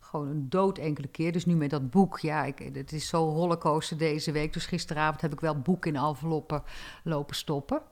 Gewoon 0.00 0.28
een 0.28 0.48
dood 0.48 0.78
enkele 0.78 1.08
keer. 1.08 1.32
Dus 1.32 1.46
nu 1.46 1.54
met 1.54 1.70
dat 1.70 1.90
boek, 1.90 2.18
ja, 2.18 2.44
ik, 2.44 2.58
het 2.58 2.92
is 2.92 3.08
zo 3.08 3.18
rollercoaster 3.18 3.98
deze 3.98 4.32
week. 4.32 4.52
Dus 4.52 4.66
gisteravond 4.66 5.20
heb 5.20 5.32
ik 5.32 5.40
wel 5.40 5.60
boek 5.60 5.86
in 5.86 5.96
enveloppen 5.96 6.62
lopen 7.04 7.36
stoppen. 7.36 7.82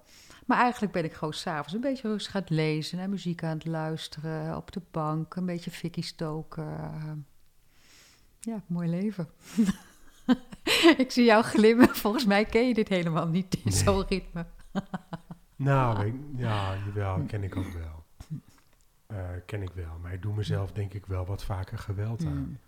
Maar 0.49 0.59
eigenlijk 0.59 0.93
ben 0.93 1.05
ik 1.05 1.13
gewoon 1.13 1.33
s'avonds 1.35 1.73
een 1.73 1.81
beetje 1.81 2.09
rustig 2.09 2.35
aan 2.35 2.41
het 2.41 2.51
lezen... 2.51 2.99
en 2.99 3.11
muziek 3.11 3.43
aan 3.43 3.55
het 3.57 3.65
luisteren, 3.67 4.57
op 4.57 4.73
de 4.73 4.83
bank, 4.91 5.35
een 5.37 5.47
beetje 5.47 5.71
fikkie 5.71 6.03
stoken. 6.05 7.27
Ja, 8.41 8.63
mooi 8.67 8.89
leven. 8.89 9.29
ik 11.05 11.11
zie 11.11 11.25
jou 11.25 11.43
glimmen. 11.45 11.89
Volgens 11.89 12.25
mij 12.25 12.45
ken 12.45 12.69
je 12.69 12.75
dit 12.75 12.89
helemaal 12.89 13.27
niet, 13.29 13.55
in 13.55 13.61
Nee. 13.65 13.75
zo'n 13.75 14.07
ritme. 14.09 14.47
Nou, 15.57 16.05
ik- 16.07 16.15
ja, 16.37 16.77
jawel, 16.87 17.23
ken 17.27 17.43
ik 17.43 17.57
ook 17.57 17.73
wel. 17.73 18.05
Eh, 19.07 19.29
ken 19.47 19.63
ik 19.63 19.71
wel. 19.73 19.99
Maar 20.03 20.13
ik 20.13 20.23
doe 20.23 20.35
mezelf 20.35 20.73
denk 20.73 20.95
ik 20.95 21.07
wel 21.07 21.27
wat 21.27 21.45
vaker 21.45 21.79
geweld 21.79 22.25
aan. 22.25 22.33
Hmm. 22.33 22.59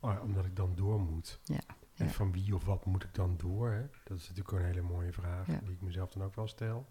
Oh, 0.00 0.22
omdat 0.22 0.44
ik 0.44 0.56
dan 0.56 0.72
door 0.74 1.00
moet. 1.00 1.40
Ja, 1.44 1.58
En 1.94 2.06
ja. 2.06 2.10
van 2.12 2.32
wie 2.32 2.54
of 2.54 2.64
wat 2.64 2.84
moet 2.86 3.04
ik 3.04 3.14
dan 3.14 3.34
door? 3.36 3.70
Hè? 3.70 3.82
Dat 4.04 4.16
is 4.18 4.28
natuurlijk 4.28 4.56
een 4.58 4.64
hele 4.64 4.82
mooie 4.82 5.12
vraag 5.12 5.46
Ja. 5.46 5.58
die 5.62 5.72
ik 5.72 5.80
mezelf 5.80 6.10
dan 6.10 6.22
ook 6.22 6.34
wel 6.34 6.46
stel. 6.48 6.86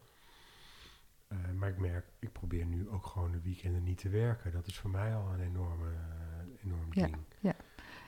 Eh, 1.27 1.37
maar 1.55 1.69
ik 1.69 1.77
merk, 1.77 2.05
ik 2.19 2.31
probeer 2.31 2.65
nu 2.65 2.89
ook 2.89 3.05
gewoon 3.05 3.31
de 3.31 3.41
weekenden 3.41 3.83
niet 3.83 3.97
te 3.97 4.09
werken. 4.09 4.51
Dat 4.51 4.67
is 4.67 4.79
voor 4.79 4.89
mij 4.89 5.15
al 5.15 5.33
een 5.33 5.39
enorme, 5.39 5.89
eh, 5.91 6.63
enorm 6.65 6.87
Ja, 6.91 7.05
ding. 7.05 7.17
ja. 7.39 7.55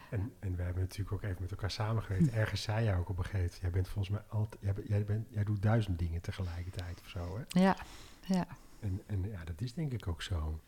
En, 0.10 0.34
en 0.40 0.56
we 0.56 0.62
hebben 0.62 0.82
natuurlijk 0.84 1.12
ook 1.12 1.24
even 1.24 1.42
met 1.42 1.52
elkaar 1.52 1.72
samengewerkt. 1.72 2.30
Ergens 2.42 2.62
zei 2.62 2.84
jij 2.84 2.98
ook 2.98 3.10
op 3.10 3.18
een 3.18 3.24
gegeven 3.24 3.40
moment, 3.46 3.62
jij 3.62 3.70
bent 3.72 3.88
volgens 3.88 4.10
mij 4.16 4.24
altijd, 4.30 4.62
jij, 4.62 4.74
bent- 4.74 4.88
jij, 4.88 5.06
bent, 5.06 5.28
jij 5.30 5.44
doet 5.44 5.62
duizend 5.62 6.00
dingen 6.00 6.22
tegelijkertijd 6.22 7.00
of 7.02 7.08
zo. 7.08 7.38
Hè? 7.38 7.44
Ja, 7.62 7.78
ja, 8.22 8.48
En, 8.80 9.02
en 9.06 9.24
ja, 9.24 9.44
dat 9.44 9.62
is 9.62 9.74
denk 9.74 9.92
ik 9.94 10.08
ook 10.08 10.22
zo. 10.22 10.60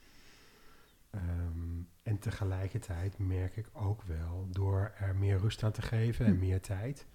Ehm, 1.10 1.82
en 2.04 2.20
tegelijkertijd 2.20 3.18
merk 3.18 3.56
ik 3.58 3.70
ook 3.74 4.04
wel, 4.04 4.48
door 4.52 4.92
er 4.98 5.16
meer 5.16 5.38
rust 5.38 5.64
aan 5.64 5.72
te 5.72 5.82
geven 5.82 6.26
en 6.26 6.34
Hm. 6.34 6.40
meer 6.40 6.62
tijd, 6.62 7.06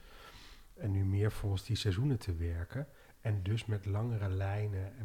en 0.74 0.90
nu 0.90 1.04
meer 1.04 1.32
volgens 1.32 1.64
die 1.64 1.76
seizoenen 1.76 2.18
te 2.18 2.34
werken, 2.34 2.86
en 3.20 3.42
dus 3.42 3.64
met 3.66 3.86
langere 3.86 4.28
lijnen 4.28 4.84
en, 4.86 4.98
en 4.98 5.03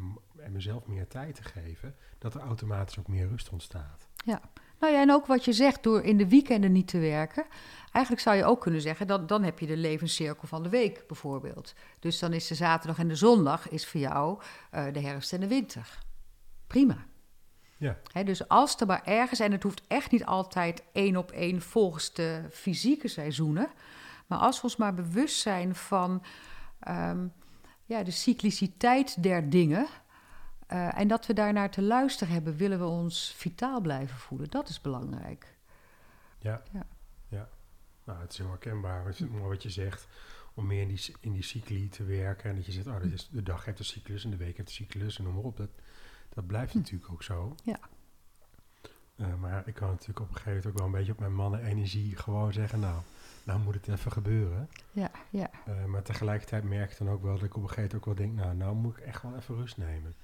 mezelf 0.65 0.87
meer 0.87 1.07
tijd 1.07 1.35
te 1.35 1.43
geven, 1.43 1.95
dat 2.17 2.33
er 2.33 2.41
automatisch 2.41 2.99
ook 2.99 3.07
meer 3.07 3.27
rust 3.27 3.49
ontstaat. 3.49 4.07
ja. 4.25 4.41
Nou 4.79 4.93
ja, 4.93 5.01
en 5.01 5.11
ook 5.11 5.25
wat 5.25 5.45
je 5.45 5.53
zegt, 5.53 5.83
door 5.83 6.03
in 6.03 6.17
de 6.17 6.27
weekenden 6.27 6.71
niet 6.71 6.87
te 6.87 6.99
werken. 6.99 7.45
Eigenlijk 7.91 8.23
zou 8.23 8.37
je 8.37 8.45
ook 8.45 8.61
kunnen 8.61 8.81
zeggen, 8.81 9.07
dan, 9.07 9.27
dan 9.27 9.43
heb 9.43 9.59
je 9.59 9.67
de 9.67 9.77
levenscirkel 9.77 10.47
van 10.47 10.63
de 10.63 10.69
week 10.69 11.03
bijvoorbeeld. 11.07 11.73
Dus 11.99 12.19
dan 12.19 12.33
is 12.33 12.47
de 12.47 12.55
zaterdag 12.55 12.99
en 12.99 13.07
de 13.07 13.15
zondag 13.15 13.69
is 13.69 13.87
voor 13.87 13.99
jou 13.99 14.41
eh, 14.71 14.85
de 14.93 14.99
herfst 14.99 15.33
en 15.33 15.39
de 15.39 15.47
winter. 15.47 15.99
Prima. 16.67 17.05
Ja, 17.77 17.97
dus 18.23 18.47
als 18.47 18.79
er 18.79 18.87
maar 18.87 19.03
ergens, 19.03 19.39
en 19.39 19.51
het 19.51 19.63
hoeft 19.63 19.81
echt 19.87 20.11
niet 20.11 20.25
altijd 20.25 20.83
één 20.91 21.15
op 21.15 21.31
één 21.31 21.61
volgens 21.61 22.13
de 22.13 22.47
fysieke 22.51 23.07
seizoenen, 23.07 23.67
maar 24.27 24.39
als 24.39 24.57
we 24.57 24.63
ons 24.63 24.75
maar 24.75 24.93
bewust 24.93 25.39
zijn 25.39 25.75
van 25.75 26.23
ehm, 26.79 27.27
ja, 27.85 28.03
de 28.03 28.11
cycliciteit 28.11 29.23
der 29.23 29.49
dingen, 29.49 29.87
eh, 30.69 30.99
en 30.99 31.07
dat 31.07 31.25
we 31.25 31.33
daarnaar 31.33 31.69
te 31.69 31.81
luisteren 31.81 32.33
hebben, 32.33 32.57
willen 32.57 32.79
we 32.79 32.85
ons 32.85 33.33
vitaal 33.37 33.81
blijven 33.81 34.17
voelen. 34.17 34.49
Dat 34.49 34.69
is 34.69 34.81
belangrijk. 34.81 35.55
ja, 36.39 36.61
Ja. 36.71 36.85
ja. 37.27 37.49
Nou, 38.03 38.21
het 38.21 38.31
is 38.31 38.37
heel 38.37 38.47
herkenbaar 38.47 39.03
wat 39.03 39.17
je, 39.17 39.25
mooi 39.25 39.43
wat 39.43 39.63
je 39.63 39.69
zegt, 39.69 40.07
om 40.53 40.67
meer 40.67 40.81
in 40.81 40.87
die, 40.87 41.15
in 41.19 41.31
die 41.31 41.43
cycli 41.43 41.89
te 41.89 42.03
werken. 42.03 42.49
En 42.49 42.55
dat 42.55 42.65
je 42.65 42.71
zegt, 42.71 42.87
oh, 42.87 42.93
dat 42.93 43.11
is, 43.11 43.29
de 43.31 43.43
dag 43.43 43.65
heeft 43.65 43.79
een 43.79 43.85
cyclus 43.85 44.23
en 44.23 44.29
de 44.29 44.37
week 44.37 44.57
heeft 44.57 44.69
een 44.69 44.75
cyclus 44.75 45.17
en 45.17 45.23
noem 45.23 45.33
maar 45.33 45.43
op. 45.43 45.57
Dat, 45.57 45.69
dat 46.33 46.47
blijft 46.47 46.73
natuurlijk 46.73 47.11
ook 47.11 47.23
zo. 47.23 47.55
Ja. 47.63 47.79
Eh, 49.15 49.35
maar 49.35 49.67
ik 49.67 49.73
kan 49.73 49.89
natuurlijk 49.89 50.19
op 50.19 50.29
een 50.29 50.35
gegeven 50.35 50.51
moment 50.51 50.67
ook 50.67 50.77
wel 50.77 50.85
een 50.85 50.91
beetje 50.91 51.11
op 51.11 51.19
mijn 51.19 51.35
mannen-energie 51.35 52.15
gewoon 52.15 52.53
zeggen, 52.53 52.79
nou, 52.79 53.01
nou 53.43 53.59
moet 53.59 53.73
het 53.73 53.87
even 53.87 54.11
gebeuren. 54.11 54.69
Ja, 54.91 55.11
ja, 55.29 55.49
Eh, 55.65 55.85
maar 55.85 56.03
tegelijkertijd 56.03 56.63
merk 56.63 56.91
ik 56.91 56.97
dan 56.97 57.09
ook 57.09 57.23
wel 57.23 57.35
dat 57.35 57.43
ik 57.43 57.55
op 57.55 57.61
een 57.61 57.69
gegeven 57.69 57.81
moment 57.81 58.09
ook 58.09 58.17
wel 58.17 58.27
denk, 58.27 58.45
nou, 58.45 58.55
nou 58.55 58.75
moet 58.75 58.97
ik 58.97 59.03
echt 59.03 59.21
wel 59.21 59.35
even 59.35 59.55
rust 59.55 59.77
nemen. 59.77 60.15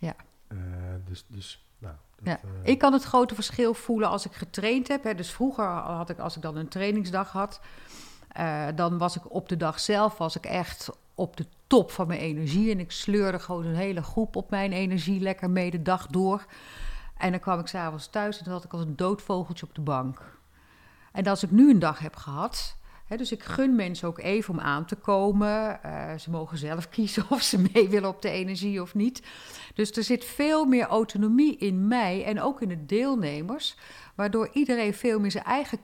Ja. 0.00 0.14
Eh, 0.48 0.58
dus, 1.04 1.24
dus, 1.28 1.64
nou, 1.78 1.94
dat, 2.16 2.26
Ja, 2.26 2.40
eh, 2.48 2.70
ik 2.70 2.78
kan 2.78 2.92
het 2.92 3.04
grote 3.04 3.34
verschil 3.34 3.74
voelen 3.74 4.08
als 4.08 4.26
ik 4.26 4.32
getraind 4.32 4.88
heb. 4.88 5.04
Hè. 5.04 5.14
Dus 5.14 5.30
vroeger 5.30 5.64
had 5.64 6.10
ik, 6.10 6.18
als 6.18 6.36
ik 6.36 6.42
dan 6.42 6.56
een 6.56 6.68
trainingsdag 6.68 7.32
had, 7.32 7.60
eh, 8.28 8.66
dan 8.74 8.98
was 8.98 9.16
ik 9.16 9.34
op 9.34 9.48
de 9.48 9.56
dag 9.56 9.80
zelf 9.80 10.18
was 10.18 10.36
ik 10.36 10.44
echt 10.44 10.90
op 11.14 11.36
de 11.36 11.46
top 11.66 11.90
van 11.90 12.06
mijn 12.06 12.20
energie. 12.20 12.70
En 12.70 12.80
ik 12.80 12.90
sleurde 12.90 13.38
gewoon 13.38 13.66
een 13.66 13.74
hele 13.74 14.02
groep 14.02 14.36
op 14.36 14.50
mijn 14.50 14.72
energie 14.72 15.20
lekker 15.20 15.50
mee 15.50 15.70
de 15.70 15.82
dag 15.82 16.06
door. 16.06 16.46
En 17.16 17.30
dan 17.30 17.40
kwam 17.40 17.58
ik 17.58 17.66
s'avonds 17.66 18.06
thuis 18.06 18.38
en 18.38 18.44
dan 18.44 18.52
had 18.52 18.64
ik 18.64 18.72
als 18.72 18.82
een 18.82 18.96
doodvogeltje 18.96 19.66
op 19.66 19.74
de 19.74 19.80
bank. 19.80 20.38
En 21.12 21.26
als 21.26 21.42
ik 21.42 21.50
nu 21.50 21.70
een 21.70 21.78
dag 21.78 21.98
heb 21.98 22.16
gehad, 22.16 22.76
dus 23.16 23.32
ik 23.32 23.42
gun 23.42 23.74
mensen 23.74 24.08
ook 24.08 24.18
even 24.18 24.54
om 24.54 24.60
aan 24.60 24.84
te 24.84 24.96
komen. 24.96 25.82
Eh, 25.82 26.18
ze 26.18 26.30
mogen 26.30 26.58
zelf 26.58 26.88
kiezen 26.96 27.24
of 27.28 27.42
ze 27.42 27.64
mee 27.72 27.88
willen 27.88 28.08
op 28.08 28.22
de 28.22 28.30
energie 28.30 28.82
of 28.82 28.94
niet. 28.94 29.22
Dus 29.74 29.90
er 29.90 30.04
zit 30.04 30.24
veel 30.24 30.64
meer 30.64 30.86
autonomie 30.86 31.56
in 31.56 31.88
mij 31.88 32.24
en 32.24 32.40
ook 32.40 32.62
in 32.62 32.68
de 32.68 32.86
deelnemers, 32.86 33.76
waardoor 34.14 34.48
iedereen 34.52 34.94
veel 34.94 35.20
meer 35.20 35.30
zijn 35.30 35.44
eigen. 35.44 35.78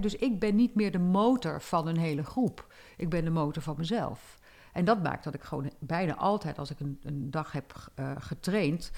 Dus 0.00 0.16
ik 0.16 0.38
ben 0.38 0.56
niet 0.56 0.74
meer 0.74 0.92
de 0.92 0.98
motor 0.98 1.62
van 1.62 1.86
een 1.86 1.98
hele 1.98 2.24
groep. 2.24 2.66
Ik 2.96 3.08
ben 3.08 3.24
de 3.24 3.30
motor 3.30 3.62
van 3.62 3.74
mezelf. 3.78 4.38
En 4.72 4.84
dat 4.84 5.02
maakt 5.02 5.24
dat 5.24 5.34
ik 5.34 5.42
gewoon 5.42 5.70
bijna 5.78 6.14
altijd, 6.16 6.58
als 6.58 6.70
ik 6.70 6.80
een, 6.80 6.98
een 7.02 7.30
dag 7.30 7.52
heb 7.52 7.90
eh, 7.94 8.10
getraind 8.18 8.90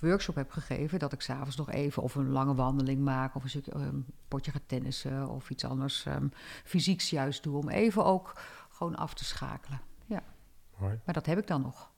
workshop 0.00 0.34
heb 0.34 0.50
gegeven, 0.50 0.98
dat 0.98 1.12
ik 1.12 1.20
s'avonds 1.20 1.56
nog 1.56 1.70
even 1.70 2.02
of 2.02 2.14
een 2.14 2.30
lange 2.30 2.54
wandeling 2.54 3.00
maak 3.00 3.34
of 3.34 3.42
een, 3.42 3.48
stukje, 3.48 3.74
een 3.74 4.06
potje 4.28 4.50
ga 4.50 4.58
tennissen 4.66 5.28
of 5.28 5.50
iets 5.50 5.64
anders 5.64 6.04
um, 6.06 6.32
fysieks 6.64 7.10
juist 7.10 7.42
doe, 7.42 7.56
om 7.56 7.68
even 7.68 8.04
ook 8.04 8.40
gewoon 8.68 8.96
af 8.96 9.14
te 9.14 9.24
schakelen. 9.24 9.80
Ja, 10.06 10.22
mooi. 10.76 10.98
maar 11.04 11.14
dat 11.14 11.26
heb 11.26 11.38
ik 11.38 11.46
dan 11.46 11.60
nog. 11.60 11.92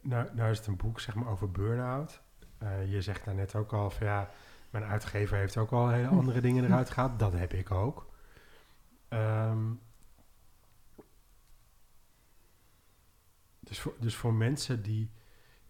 Nou, 0.00 0.26
nou 0.34 0.50
is 0.50 0.58
het 0.58 0.66
een 0.66 0.76
boek 0.76 1.00
zeg 1.00 1.14
maar, 1.14 1.28
over 1.28 1.50
burn-out. 1.50 2.22
Eh, 2.58 2.92
je 2.92 3.02
zegt 3.02 3.24
daar 3.24 3.34
net 3.34 3.54
ook 3.54 3.72
al 3.72 3.90
van 3.90 4.06
ja, 4.06 4.30
mijn 4.70 4.84
uitgever 4.84 5.36
heeft 5.36 5.56
ook 5.56 5.70
al 5.70 5.88
hele 5.88 6.08
andere 6.08 6.40
dingen 6.46 6.64
eruit 6.64 6.90
gehaald. 6.90 7.18
Dat 7.18 7.32
heb 7.32 7.52
ik 7.52 7.70
ook. 7.70 8.12
Ehm, 9.08 9.72
dus, 13.60 13.80
voor, 13.80 13.94
dus 13.98 14.16
voor 14.16 14.34
mensen 14.34 14.82
die. 14.82 15.10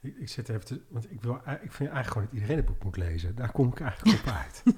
Ik, 0.03 0.17
ik 0.17 0.29
zit 0.29 0.49
even 0.49 0.65
te. 0.65 0.81
Want 0.89 1.11
ik, 1.11 1.23
wil, 1.23 1.35
ik 1.35 1.73
vind 1.73 1.91
eigenlijk 1.91 2.07
gewoon 2.07 2.25
dat 2.25 2.35
iedereen 2.35 2.57
het 2.57 2.67
boek 2.67 2.85
moet 2.85 2.97
lezen. 2.97 3.35
Daar 3.35 3.53
kom 3.53 3.69
ik 3.69 3.81
eigenlijk 3.81 4.21
op 4.21 4.33
uit. 4.33 4.63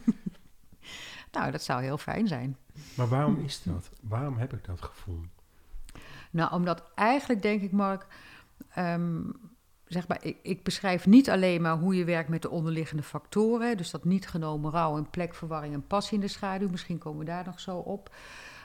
Nou, 1.35 1.51
dat 1.51 1.63
zou 1.63 1.83
heel 1.83 1.99
fijn 1.99 2.29
zijn. 2.29 2.57
Maar 2.97 3.09
waarom 3.09 3.39
is 3.39 3.63
dat? 3.63 3.91
Waarom 4.03 4.37
heb 4.37 4.53
ik 4.53 4.65
dat 4.65 4.83
gevoel? 4.83 5.21
Nou, 6.31 6.53
omdat 6.53 6.83
eigenlijk 6.95 7.43
denk 7.43 7.63
ik, 7.63 7.73
Mark, 7.73 8.07
um, 8.79 9.33
zeg 9.87 10.09
maar, 10.09 10.25
ik, 10.25 10.37
ik 10.43 10.63
beschrijf 10.63 11.07
niet 11.07 11.31
alleen 11.31 11.63
maar 11.63 11.77
hoe 11.77 11.97
je 11.97 12.05
werkt 12.05 12.29
met 12.29 12.43
de 12.43 12.51
onderliggende 12.51 13.03
factoren. 13.03 13.77
Dus 13.77 13.91
dat 13.91 14.05
niet 14.05 14.29
genomen 14.29 14.71
rouw 14.71 14.97
en 14.97 15.11
plekverwarring 15.11 15.75
en 15.75 15.87
passie 15.87 16.15
in 16.15 16.21
de 16.21 16.29
schaduw. 16.29 16.69
Misschien 16.69 16.99
komen 16.99 17.19
we 17.19 17.25
daar 17.25 17.45
nog 17.45 17.61
zo 17.61 17.77
op. 17.79 18.15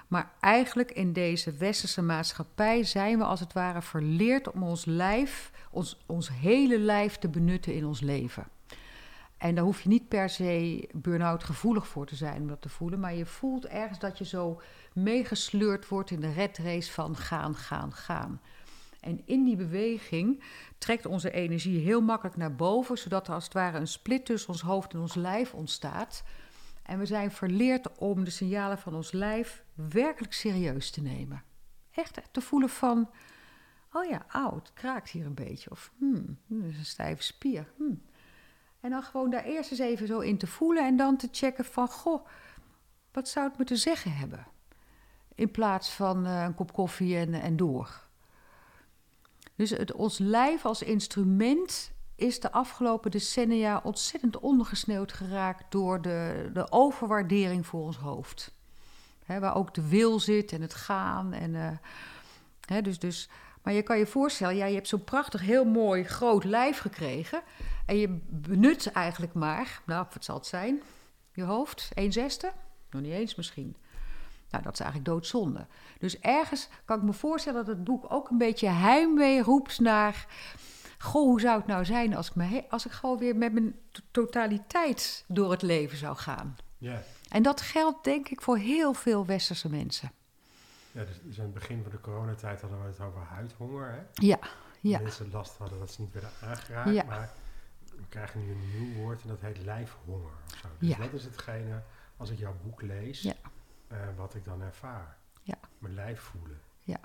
Maar 0.09 0.31
eigenlijk 0.39 0.91
in 0.91 1.13
deze 1.13 1.51
westerse 1.51 2.01
maatschappij 2.01 2.83
zijn 2.83 3.17
we 3.17 3.23
als 3.23 3.39
het 3.39 3.53
ware 3.53 3.81
verleerd 3.81 4.51
om 4.51 4.63
ons 4.63 4.85
lijf, 4.85 5.51
ons, 5.71 5.97
ons 6.05 6.29
hele 6.29 6.79
lijf 6.79 7.17
te 7.17 7.29
benutten 7.29 7.73
in 7.73 7.85
ons 7.85 8.01
leven. 8.01 8.47
En 9.37 9.55
daar 9.55 9.63
hoef 9.63 9.81
je 9.81 9.89
niet 9.89 10.07
per 10.07 10.29
se 10.29 10.89
burn-out 10.93 11.43
gevoelig 11.43 11.87
voor 11.87 12.05
te 12.05 12.15
zijn 12.15 12.41
om 12.41 12.47
dat 12.47 12.61
te 12.61 12.69
voelen. 12.69 12.99
Maar 12.99 13.15
je 13.15 13.25
voelt 13.25 13.65
ergens 13.65 13.99
dat 13.99 14.17
je 14.17 14.25
zo 14.25 14.61
meegesleurd 14.93 15.87
wordt 15.87 16.11
in 16.11 16.19
de 16.19 16.31
red 16.31 16.57
race 16.57 16.91
van 16.91 17.15
gaan, 17.15 17.55
gaan, 17.55 17.93
gaan. 17.93 18.41
En 18.99 19.21
in 19.25 19.43
die 19.43 19.55
beweging 19.55 20.43
trekt 20.77 21.05
onze 21.05 21.31
energie 21.31 21.79
heel 21.79 22.01
makkelijk 22.01 22.37
naar 22.37 22.55
boven, 22.55 22.97
zodat 22.97 23.27
er 23.27 23.33
als 23.33 23.43
het 23.43 23.53
ware 23.53 23.77
een 23.77 23.87
split 23.87 24.25
tussen 24.25 24.49
ons 24.49 24.61
hoofd 24.61 24.93
en 24.93 24.99
ons 24.99 25.15
lijf 25.15 25.53
ontstaat. 25.53 26.23
En 26.89 26.99
we 26.99 27.05
zijn 27.05 27.31
verleerd 27.31 27.97
om 27.97 28.23
de 28.23 28.29
signalen 28.29 28.77
van 28.77 28.95
ons 28.95 29.11
lijf 29.11 29.63
werkelijk 29.73 30.33
serieus 30.33 30.91
te 30.91 31.01
nemen. 31.01 31.43
Echt 31.91 32.21
te 32.31 32.41
voelen 32.41 32.69
van, 32.69 33.09
oh 33.93 34.05
ja, 34.05 34.25
het 34.55 34.73
kraakt 34.73 35.09
hier 35.09 35.25
een 35.25 35.33
beetje. 35.33 35.71
Of, 35.71 35.91
hmm, 35.97 36.37
dat 36.47 36.69
is 36.69 36.77
een 36.77 36.85
stijve 36.85 37.23
spier. 37.23 37.71
Hmm. 37.77 38.01
En 38.79 38.89
dan 38.89 39.03
gewoon 39.03 39.29
daar 39.29 39.43
eerst 39.43 39.71
eens 39.71 39.79
even 39.79 40.07
zo 40.07 40.19
in 40.19 40.37
te 40.37 40.47
voelen 40.47 40.85
en 40.85 40.97
dan 40.97 41.17
te 41.17 41.27
checken 41.31 41.65
van, 41.65 41.87
goh, 41.87 42.27
wat 43.11 43.27
zou 43.27 43.47
het 43.47 43.57
me 43.57 43.63
te 43.63 43.75
zeggen 43.75 44.15
hebben? 44.15 44.47
In 45.35 45.51
plaats 45.51 45.89
van 45.89 46.25
uh, 46.25 46.43
een 46.43 46.55
kop 46.55 46.73
koffie 46.73 47.17
en, 47.17 47.33
en 47.33 47.57
door. 47.57 48.07
Dus 49.55 49.69
het, 49.69 49.91
ons 49.93 50.17
lijf 50.17 50.65
als 50.65 50.81
instrument 50.81 51.91
is 52.19 52.39
de 52.39 52.51
afgelopen 52.51 53.11
decennia 53.11 53.79
ontzettend 53.83 54.39
ondergesneeuwd 54.39 55.13
geraakt 55.13 55.65
door 55.69 56.01
de, 56.01 56.49
de 56.53 56.71
overwaardering 56.71 57.65
voor 57.65 57.81
ons 57.81 57.97
hoofd. 57.97 58.53
waar 59.25 59.55
ook 59.55 59.73
de 59.73 59.87
wil 59.87 60.19
zit 60.19 60.51
en 60.51 60.61
het 60.61 60.73
gaan. 60.73 61.33
En, 61.33 61.53
uh, 61.53 62.83
dus, 62.83 62.99
dus, 62.99 63.29
maar 63.63 63.73
je 63.73 63.81
kan 63.81 63.97
je 63.97 64.07
voorstellen, 64.07 64.55
ja, 64.55 64.65
je 64.65 64.75
hebt 64.75 64.87
zo'n 64.87 65.03
prachtig, 65.03 65.41
heel 65.41 65.65
mooi, 65.65 66.03
groot 66.03 66.43
lijf 66.43 66.79
gekregen. 66.79 67.41
En 67.85 67.97
je 67.97 68.19
benut 68.29 68.91
eigenlijk 68.91 69.33
maar, 69.33 69.81
nou, 69.85 70.05
wat 70.13 70.25
zal 70.25 70.35
het 70.35 70.45
zijn? 70.45 70.81
Je 71.33 71.43
hoofd, 71.43 71.89
1 71.93 72.11
zesde? 72.11 72.51
Nog 72.89 73.01
niet 73.01 73.11
eens 73.11 73.35
misschien. 73.35 73.75
Nou, 74.49 74.63
dat 74.63 74.73
is 74.73 74.79
eigenlijk 74.79 75.11
doodzonde. 75.11 75.67
Dus 75.99 76.19
ergens 76.19 76.67
kan 76.85 76.97
ik 76.97 77.03
me 77.03 77.13
voorstellen 77.13 77.65
dat 77.65 77.75
het 77.75 77.83
boek 77.83 78.05
ook 78.07 78.29
een 78.29 78.37
beetje 78.37 78.67
heimwee 78.67 79.43
roept 79.43 79.79
naar... 79.79 80.27
Goh, 81.01 81.21
hoe 81.23 81.39
zou 81.41 81.57
het 81.57 81.67
nou 81.67 81.85
zijn 81.85 82.15
als 82.15 82.27
ik, 82.29 82.35
me, 82.35 82.65
als 82.69 82.85
ik 82.85 82.91
gewoon 82.91 83.17
weer 83.17 83.35
met 83.35 83.53
mijn 83.53 83.75
totaliteit 84.11 85.23
door 85.27 85.51
het 85.51 85.61
leven 85.61 85.97
zou 85.97 86.15
gaan? 86.17 86.57
Ja. 86.77 87.01
En 87.29 87.43
dat 87.43 87.61
geldt 87.61 88.03
denk 88.03 88.29
ik 88.29 88.41
voor 88.41 88.57
heel 88.57 88.93
veel 88.93 89.25
westerse 89.25 89.69
mensen. 89.69 90.11
Ja, 90.91 91.03
dus, 91.03 91.19
dus 91.23 91.37
aan 91.39 91.45
het 91.45 91.53
begin 91.53 91.81
van 91.83 91.91
de 91.91 92.01
coronatijd 92.01 92.61
hadden 92.61 92.81
we 92.81 92.87
het 92.87 92.99
over 92.99 93.21
huidhonger. 93.21 93.91
Hè? 93.91 93.99
Ja, 94.13 94.39
ja. 94.79 94.99
Mensen 94.99 95.31
last 95.31 95.57
hadden 95.57 95.79
dat 95.79 95.91
ze 95.91 96.01
niet 96.01 96.13
werden 96.13 96.29
aangeraakt. 96.43 96.89
Ja. 96.93 97.03
Maar 97.03 97.29
we 97.95 98.03
krijgen 98.09 98.45
nu 98.45 98.51
een 98.51 98.69
nieuw 98.79 99.01
woord 99.01 99.21
en 99.21 99.27
dat 99.27 99.41
heet 99.41 99.57
lijfhonger. 99.57 100.31
Of 100.45 100.57
zo. 100.61 100.67
Dus 100.79 100.89
Ja. 100.89 100.97
dat 100.97 101.13
is 101.13 101.23
hetgene, 101.23 101.81
als 102.17 102.29
ik 102.29 102.37
jouw 102.39 102.55
boek 102.63 102.81
lees, 102.81 103.21
Ja. 103.21 103.33
eh, 103.87 103.97
wat 104.15 104.35
ik 104.35 104.45
dan 104.45 104.61
ervaar. 104.61 105.17
Ja. 105.41 105.55
Mijn 105.77 105.93
lijf 105.93 106.19
voelen. 106.19 106.61
Ja. 106.83 106.99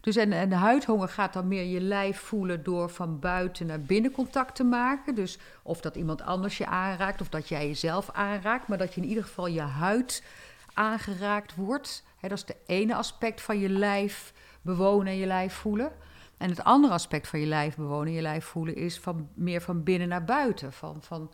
Dus 0.00 0.16
en, 0.16 0.32
en 0.32 0.52
huidhonger 0.52 1.08
gaat 1.08 1.32
dan 1.32 1.48
meer 1.48 1.64
je 1.64 1.80
lijf 1.80 2.20
voelen 2.20 2.62
door 2.62 2.90
van 2.90 3.18
buiten 3.18 3.66
naar 3.66 3.80
binnen 3.80 4.10
contact 4.10 4.54
te 4.54 4.64
maken. 4.64 5.14
Dus 5.14 5.38
of 5.62 5.80
dat 5.80 5.96
iemand 5.96 6.22
anders 6.22 6.58
je 6.58 6.66
aanraakt 6.66 7.20
of 7.20 7.28
dat 7.28 7.48
jij 7.48 7.66
jezelf 7.66 8.10
aanraakt. 8.10 8.68
Maar 8.68 8.78
dat 8.78 8.94
je 8.94 9.00
in 9.00 9.08
ieder 9.08 9.24
geval 9.24 9.46
je 9.46 9.60
huid 9.60 10.22
aangeraakt 10.72 11.54
wordt. 11.54 12.04
Dat 12.20 12.32
is 12.32 12.44
de 12.44 12.56
ene 12.66 12.94
aspect 12.94 13.40
van 13.40 13.58
je 13.58 13.68
lijf 13.68 14.32
bewonen 14.62 15.06
en 15.06 15.18
je 15.18 15.26
lijf 15.26 15.54
voelen. 15.54 15.92
En 16.36 16.50
het 16.50 16.64
andere 16.64 16.92
aspect 16.92 17.28
van 17.28 17.40
je 17.40 17.46
lijf 17.46 17.76
bewonen 17.76 18.06
en 18.06 18.12
je 18.12 18.22
lijf 18.22 18.44
voelen 18.44 18.76
is 18.76 18.98
van, 18.98 19.28
meer 19.34 19.60
van 19.60 19.82
binnen 19.82 20.08
naar 20.08 20.24
buiten. 20.24 20.72
Van, 20.72 21.02
van 21.02 21.32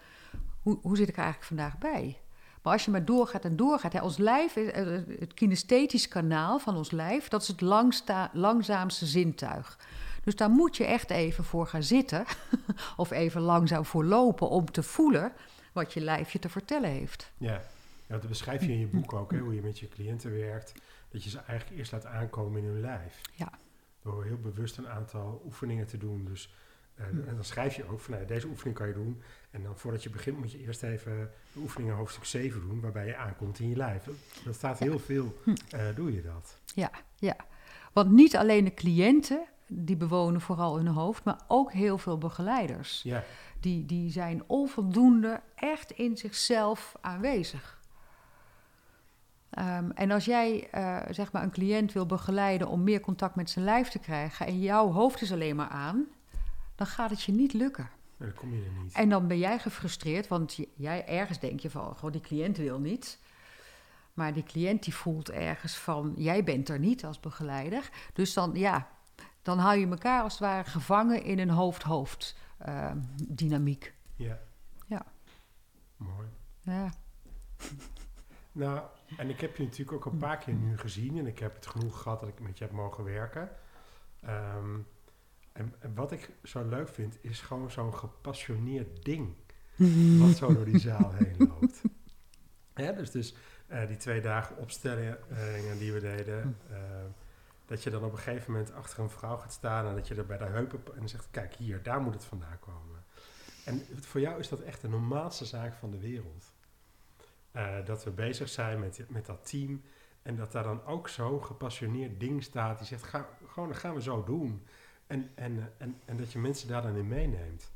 hoe, 0.62 0.78
hoe 0.82 0.96
zit 0.96 1.08
ik 1.08 1.16
er 1.16 1.22
eigenlijk 1.22 1.48
vandaag 1.48 1.78
bij? 1.78 2.18
Maar 2.64 2.72
als 2.72 2.84
je 2.84 2.90
maar 2.90 3.04
doorgaat 3.04 3.44
en 3.44 3.56
doorgaat, 3.56 3.92
hè, 3.92 4.02
ons 4.02 4.16
lijf, 4.16 4.56
is, 4.56 4.70
eh, 4.70 4.86
het 5.18 5.34
kinesthetisch 5.34 6.08
kanaal 6.08 6.58
van 6.58 6.76
ons 6.76 6.90
lijf, 6.90 7.28
dat 7.28 7.42
is 7.42 7.48
het 7.48 7.60
langsta, 7.60 8.30
langzaamste 8.32 9.06
zintuig. 9.06 9.78
Dus 10.22 10.36
daar 10.36 10.50
moet 10.50 10.76
je 10.76 10.84
echt 10.84 11.10
even 11.10 11.44
voor 11.44 11.66
gaan 11.66 11.82
zitten, 11.82 12.24
of 12.96 13.10
even 13.10 13.40
langzaam 13.40 13.84
voor 13.84 14.04
lopen, 14.04 14.48
om 14.48 14.70
te 14.70 14.82
voelen 14.82 15.32
wat 15.72 15.92
je 15.92 16.00
lijf 16.00 16.32
je 16.32 16.38
te 16.38 16.48
vertellen 16.48 16.90
heeft. 16.90 17.32
Ja. 17.38 17.62
ja, 18.06 18.18
dat 18.18 18.28
beschrijf 18.28 18.60
je 18.60 18.72
in 18.72 18.78
je 18.78 18.86
boek 18.86 19.12
ook, 19.12 19.30
hè, 19.30 19.38
hoe 19.38 19.54
je 19.54 19.62
met 19.62 19.78
je 19.78 19.88
cliënten 19.88 20.32
werkt. 20.32 20.72
Dat 21.08 21.24
je 21.24 21.30
ze 21.30 21.38
eigenlijk 21.38 21.78
eerst 21.78 21.92
laat 21.92 22.06
aankomen 22.06 22.62
in 22.62 22.68
hun 22.68 22.80
lijf. 22.80 23.20
Ja. 23.32 23.52
Door 24.02 24.24
heel 24.24 24.38
bewust 24.38 24.78
een 24.78 24.88
aantal 24.88 25.42
oefeningen 25.44 25.86
te 25.86 25.98
doen. 25.98 26.24
Dus, 26.24 26.54
eh. 26.94 27.06
En 27.06 27.34
dan 27.34 27.44
schrijf 27.44 27.76
je 27.76 27.88
ook 27.88 28.00
van, 28.00 28.14
nou, 28.14 28.26
deze 28.26 28.46
oefening 28.46 28.76
kan 28.76 28.86
je 28.88 28.94
doen. 28.94 29.22
En 29.50 29.62
dan 29.62 29.78
voordat 29.78 30.02
je 30.02 30.10
begint 30.10 30.38
moet 30.38 30.52
je 30.52 30.58
eerst 30.58 30.82
even 30.82 31.30
de 31.52 31.58
oefeningen 31.60 31.94
hoofdstuk 31.94 32.24
7 32.24 32.60
doen, 32.60 32.80
waarbij 32.80 33.06
je 33.06 33.16
aankomt 33.16 33.58
in 33.58 33.68
je 33.68 33.76
lijf. 33.76 34.08
Dat 34.44 34.54
staat 34.54 34.78
heel 34.78 34.98
veel, 34.98 35.38
Hm. 35.44 35.54
eh, 35.70 35.80
doe 35.94 36.14
je 36.14 36.22
dat. 36.22 36.58
Ja, 36.74 36.90
ja. 37.18 37.36
Want 37.92 38.10
niet 38.10 38.36
alleen 38.36 38.64
de 38.64 38.74
cliënten, 38.74 39.44
die 39.66 39.96
bewonen 39.96 40.40
vooral 40.40 40.76
hun 40.76 40.86
hoofd, 40.86 41.24
maar 41.24 41.40
ook 41.48 41.72
heel 41.72 41.98
veel 41.98 42.18
begeleiders. 42.18 43.02
Ja, 43.02 43.24
Die, 43.60 43.86
die 43.86 44.10
zijn 44.10 44.42
onvoldoende 44.46 45.40
echt 45.54 45.90
in 45.90 46.16
zichzelf 46.16 46.94
aanwezig. 47.00 47.82
Ehm, 49.50 49.90
en 49.90 50.10
als 50.10 50.24
jij 50.24 50.68
eh, 50.70 51.00
zeg 51.10 51.32
maar 51.32 51.42
een 51.42 51.50
cliënt 51.50 51.92
wil 51.92 52.06
begeleiden 52.06 52.68
om 52.68 52.82
meer 52.82 53.00
contact 53.00 53.34
met 53.34 53.50
zijn 53.50 53.64
lijf 53.64 53.88
te 53.88 53.98
krijgen 53.98 54.46
en 54.46 54.60
jouw 54.60 54.90
hoofd 54.92 55.20
is 55.22 55.32
alleen 55.32 55.56
maar 55.56 55.68
aan, 55.68 56.06
dan 56.74 56.86
gaat 56.86 57.10
het 57.10 57.22
je 57.22 57.32
niet 57.32 57.52
lukken. 57.52 57.90
maar 58.16 58.28
dan 58.28 58.36
kom 58.36 58.54
je 58.54 58.64
er 58.64 58.82
niet. 58.82 58.92
En 58.92 59.08
dan 59.08 59.26
ben 59.26 59.38
jij 59.38 59.58
gefrustreerd, 59.58 60.28
want 60.28 60.58
jij 60.76 61.06
ergens 61.06 61.38
denk 61.38 61.60
je 61.60 61.70
van, 61.70 61.96
goh, 61.96 62.12
die 62.12 62.20
cliënt 62.20 62.56
wil 62.56 62.78
niet. 62.78 63.18
Maar 64.14 64.32
die 64.32 64.42
cliënt 64.42 64.84
die 64.84 64.94
voelt 64.94 65.30
ergens 65.30 65.76
van, 65.76 66.12
jij 66.16 66.44
bent 66.44 66.68
er 66.68 66.78
niet 66.78 67.04
als 67.04 67.20
begeleider. 67.20 67.90
Dus 68.12 68.32
dan, 68.32 68.54
ja, 68.54 68.88
dan 69.42 69.58
hou 69.58 69.78
je 69.78 69.86
elkaar 69.86 70.22
als 70.22 70.32
het 70.32 70.42
ware 70.42 70.70
gevangen 70.70 71.22
in 71.24 71.38
een 71.38 71.50
hoofd-hoofd 71.50 72.36
ehm, 72.58 72.98
dynamiek. 73.28 73.94
Ja. 74.16 74.38
Ja. 74.86 75.06
Mooi. 75.96 76.28
Ja. 76.60 76.92
Nou, 78.52 78.80
en 79.16 79.30
ik 79.30 79.40
heb 79.40 79.56
je 79.56 79.62
natuurlijk 79.62 79.92
ook 80.06 80.12
een 80.12 80.18
paar 80.18 80.38
keer 80.38 80.54
nu 80.54 80.78
gezien 80.78 81.18
en 81.18 81.26
ik 81.26 81.38
heb 81.38 81.54
het 81.54 81.66
genoeg 81.66 82.02
gehad 82.02 82.20
dat 82.20 82.28
ik 82.28 82.40
met 82.40 82.58
je 82.58 82.64
heb 82.64 82.72
mogen 82.72 83.04
werken. 83.04 83.50
Ehm, 84.20 84.78
en, 85.54 85.74
en 85.78 85.94
wat 85.94 86.12
ik 86.12 86.30
zo 86.42 86.68
leuk 86.68 86.88
vind, 86.88 87.18
is 87.20 87.40
gewoon 87.40 87.70
zo'n 87.70 87.94
gepassioneerd 87.94 89.04
ding. 89.04 89.34
wat 90.20 90.36
zo 90.36 90.54
door 90.54 90.64
die 90.64 90.78
zaal 90.78 91.12
heen 91.12 91.34
loopt. 91.38 91.82
Ja, 92.74 92.92
dus 92.92 93.10
dus 93.10 93.34
eh, 93.66 93.86
die 93.86 93.96
twee 93.96 94.20
dagen 94.20 94.56
opstellingen 94.56 95.78
die 95.78 95.92
we 95.92 96.00
deden. 96.00 96.56
eh, 96.70 96.76
dat 97.66 97.82
je 97.82 97.90
dan 97.90 98.04
op 98.04 98.12
een 98.12 98.18
gegeven 98.18 98.52
moment 98.52 98.72
achter 98.72 98.98
een 98.98 99.10
vrouw 99.10 99.36
gaat 99.36 99.52
staan 99.52 99.86
en 99.86 99.94
dat 99.94 100.08
je 100.08 100.14
er 100.14 100.26
bij 100.26 100.38
de 100.38 100.44
heupen 100.44 100.80
en 100.96 101.08
zegt: 101.08 101.28
Kijk, 101.30 101.54
hier, 101.54 101.82
daar 101.82 102.00
moet 102.00 102.14
het 102.14 102.24
vandaan 102.24 102.58
komen. 102.58 103.04
En 103.64 103.82
voor 104.00 104.20
jou 104.20 104.38
is 104.38 104.48
dat 104.48 104.60
echt 104.60 104.80
de 104.80 104.88
normaalste 104.88 105.44
zaak 105.44 105.74
van 105.74 105.90
de 105.90 105.98
wereld. 105.98 106.52
Eh, 107.52 107.84
dat 107.84 108.04
we 108.04 108.10
bezig 108.10 108.48
zijn 108.48 108.80
met, 108.80 109.04
met 109.08 109.26
dat 109.26 109.48
team. 109.48 109.82
En 110.22 110.36
dat 110.36 110.52
daar 110.52 110.62
dan 110.62 110.84
ook 110.84 111.08
zo'n 111.08 111.44
gepassioneerd 111.44 112.20
ding 112.20 112.42
staat. 112.42 112.78
Die 112.78 112.86
zegt, 112.86 113.02
ga, 113.02 113.28
gewoon, 113.46 113.68
dat 113.68 113.78
gaan 113.78 113.94
we 113.94 114.02
zo 114.02 114.24
doen. 114.24 114.66
En, 115.14 115.30
en, 115.34 115.58
eh, 115.58 115.64
en, 115.78 115.96
en 116.04 116.16
dat 116.16 116.32
je 116.32 116.38
mensen 116.38 116.68
daar 116.68 116.82
dan 116.82 116.96
in 116.96 117.08
meeneemt. 117.08 117.72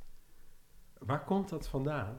Waar 0.99 1.25
komt 1.25 1.49
dat 1.49 1.69
vandaan? 1.69 2.19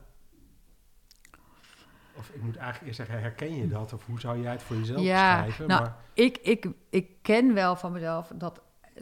Of 2.16 2.30
ik 2.30 2.42
moet 2.42 2.56
eigenlijk 2.56 2.86
eerst 2.86 2.98
zeggen, 2.98 3.20
herken 3.20 3.56
je 3.56 3.68
dat? 3.68 3.94
Of 3.94 4.06
hoe 4.06 4.20
zou 4.20 4.42
jij 4.42 4.52
het 4.52 4.64
voor 4.64 4.76
jezelf 4.76 5.02
Ja, 5.02 5.36
beschrijven? 5.36 5.68
nou, 5.68 5.82
maar, 5.82 5.98
Ik, 6.14 6.38
ik, 6.38 6.68
ik 6.90 7.08
ken 7.22 7.54
wel 7.54 7.76
van 7.76 7.92
mezelf 7.92 8.32
dat 8.36 8.62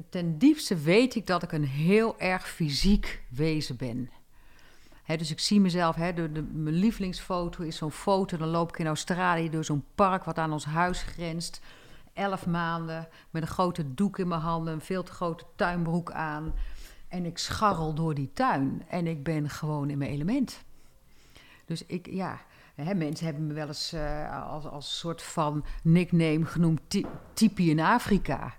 ten 0.10 0.38
diepste 0.38 0.76
weet 0.76 1.16
ik 1.16 1.28
dat 1.28 1.44
ik 1.44 1.52
een 1.52 1.66
heel 1.66 2.20
erg 2.20 2.50
fysiek 2.50 3.24
wezen 3.30 3.76
ben. 3.76 4.10
Dus 5.06 5.32
ik 5.32 5.40
zie 5.40 5.60
mezelf, 5.60 5.96
hè, 5.96 6.14
de, 6.14 6.32
de, 6.32 6.42
mijn 6.42 6.76
lievelingsfoto 6.76 7.64
is 7.64 7.78
zo'n 7.78 7.92
foto. 7.92 8.38
Dan 8.38 8.48
loop 8.48 8.70
ik 8.70 8.80
in 8.80 8.88
Australië 8.88 9.50
door 9.50 9.64
zo'n 9.64 9.86
park 9.96 10.24
wat 10.24 10.38
aan 10.38 10.52
ons 10.52 10.66
huis 10.66 11.02
grenst. 11.02 11.62
Elf 12.18 12.46
maanden 12.46 13.08
met 13.30 13.42
een 13.42 13.48
grote 13.48 13.94
doek 13.94 14.20
in 14.20 14.28
mijn 14.28 14.42
handen, 14.42 14.74
een 14.74 14.82
veel 14.82 15.04
te 15.04 15.12
grote 15.12 15.46
tuinbroek 15.56 16.12
aan. 16.12 16.54
En 17.08 17.26
ik 17.26 17.38
scharrel 17.38 17.94
door 17.94 18.14
die 18.14 18.34
tuin 18.34 18.84
en 18.90 19.08
ik 19.08 19.24
ben 19.24 19.50
gewoon 19.50 19.90
in 19.90 19.98
mijn 19.98 20.12
element. 20.12 20.64
Dus 21.66 21.86
ik, 21.86 22.08
ja, 22.10 22.42
hè, 22.76 22.94
mensen 22.94 23.26
hebben 23.26 23.48
me 23.48 23.54
wel 23.54 23.68
eens 23.68 23.94
eh, 23.94 24.50
als, 24.50 24.66
als 24.66 25.00
soort 25.00 25.22
van 25.22 25.66
nickname 25.84 26.46
genoemd, 26.46 26.82
Tipi 27.34 27.70
in 27.70 27.80
Afrika. 27.80 28.54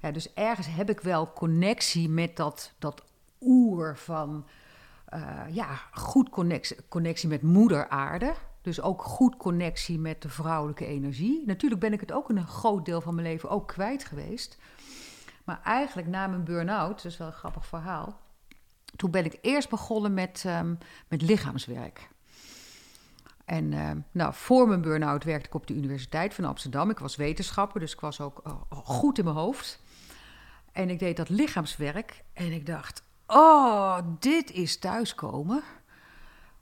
Ja, 0.00 0.10
dus 0.10 0.34
ergens 0.34 0.66
heb 0.66 0.90
ik 0.90 1.00
wel 1.00 1.32
connectie 1.32 2.08
met 2.08 2.36
dat, 2.36 2.72
dat 2.78 3.04
oer 3.40 3.96
van... 3.96 4.46
eh, 5.04 5.40
ja, 5.50 5.80
goed 5.92 6.28
connectie, 6.28 6.76
connectie 6.88 7.28
met 7.28 7.42
moeder 7.42 7.88
aarde. 7.88 8.34
Dus 8.62 8.80
ook 8.80 9.02
goed 9.02 9.36
connectie 9.36 9.98
met 9.98 10.22
de 10.22 10.28
vrouwelijke 10.28 10.86
energie. 10.86 11.42
Natuurlijk 11.46 11.80
ben 11.80 11.92
ik 11.92 12.00
het 12.00 12.12
ook 12.12 12.28
een 12.28 12.46
groot 12.46 12.84
deel 12.84 13.00
van 13.00 13.14
mijn 13.14 13.26
leven 13.26 13.50
ook 13.50 13.68
kwijt 13.68 14.04
geweest. 14.04 14.58
Maar 15.44 15.60
eigenlijk 15.64 16.08
na 16.08 16.26
mijn 16.26 16.44
burn-out, 16.44 17.02
dat 17.02 17.12
is 17.12 17.16
wel 17.16 17.26
een 17.26 17.32
grappig 17.32 17.66
verhaal... 17.66 18.20
toen 18.96 19.10
ben 19.10 19.24
ik 19.24 19.38
eerst 19.40 19.68
begonnen 19.68 20.14
met, 20.14 20.42
ehm, 20.46 20.74
met 21.08 21.22
lichaamswerk. 21.22 22.08
En 23.44 23.72
eh, 23.72 23.90
nou, 24.10 24.34
voor 24.34 24.68
mijn 24.68 24.80
burn-out 24.80 25.24
werkte 25.24 25.46
ik 25.46 25.54
op 25.54 25.66
de 25.66 25.74
Universiteit 25.74 26.34
van 26.34 26.44
Amsterdam. 26.44 26.90
Ik 26.90 26.98
was 26.98 27.16
wetenschapper, 27.16 27.80
dus 27.80 27.92
ik 27.92 28.00
was 28.00 28.20
ook 28.20 28.40
eh, 28.44 28.52
goed 28.70 29.18
in 29.18 29.24
mijn 29.24 29.36
hoofd. 29.36 29.82
En 30.72 30.90
ik 30.90 30.98
deed 30.98 31.16
dat 31.16 31.28
lichaamswerk 31.28 32.24
en 32.32 32.52
ik 32.52 32.66
dacht, 32.66 33.02
oh, 33.26 33.98
dit 34.18 34.50
is 34.50 34.78
thuiskomen. 34.78 35.62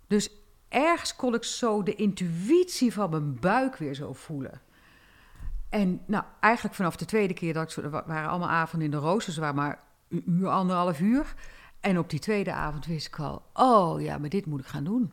Dus 0.06 0.30
ergens 0.70 1.16
kon 1.16 1.34
ik 1.34 1.44
zo 1.44 1.82
de 1.82 1.94
intuïtie 1.94 2.92
van 2.92 3.10
mijn 3.10 3.40
buik 3.40 3.76
weer 3.76 3.94
zo 3.94 4.12
voelen. 4.12 4.60
En 5.68 6.00
nou, 6.06 6.24
eigenlijk 6.40 6.74
vanaf 6.74 6.96
de 6.96 7.04
tweede 7.04 7.34
keer 7.34 7.52
dat 7.54 7.62
ik 7.62 7.70
zo, 7.70 7.90
wa- 7.90 8.04
waren 8.06 8.28
allemaal 8.30 8.48
avonden 8.48 8.88
in 8.92 8.94
de 8.98 9.06
roos, 9.06 9.26
er 9.26 9.40
waren 9.40 9.54
maar 9.54 9.82
een 10.08 10.22
uur, 10.26 10.48
anderhalf 10.48 11.00
uur. 11.00 11.34
En 11.80 11.98
op 11.98 12.10
die 12.10 12.18
tweede 12.18 12.52
avond 12.52 12.86
wist 12.86 13.06
ik 13.06 13.18
al, 13.18 13.42
oh 13.52 14.00
ja, 14.00 14.18
maar 14.18 14.28
dit 14.28 14.46
moet 14.46 14.60
ik 14.60 14.66
gaan 14.66 14.84
doen. 14.84 15.12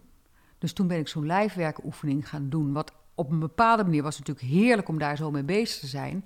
Dus 0.58 0.74
toen 0.74 0.88
ben 0.88 0.98
ik 1.00 1.08
zo'n 1.08 1.26
lijfwerkoefening 1.26 2.30
gaan 2.30 2.50
doen. 2.50 2.74
Wat 2.74 2.92
op 3.16 3.32
een 3.32 3.40
bepaalde 3.40 3.84
manier 3.84 4.04
was 4.04 4.20
natuurlijk 4.20 4.48
heerlijk 4.48 4.88
om 4.88 5.00
daar 5.00 5.18
zo 5.18 5.32
mee 5.32 5.44
bezig 5.44 5.80
te 5.80 5.88
zijn. 5.88 6.26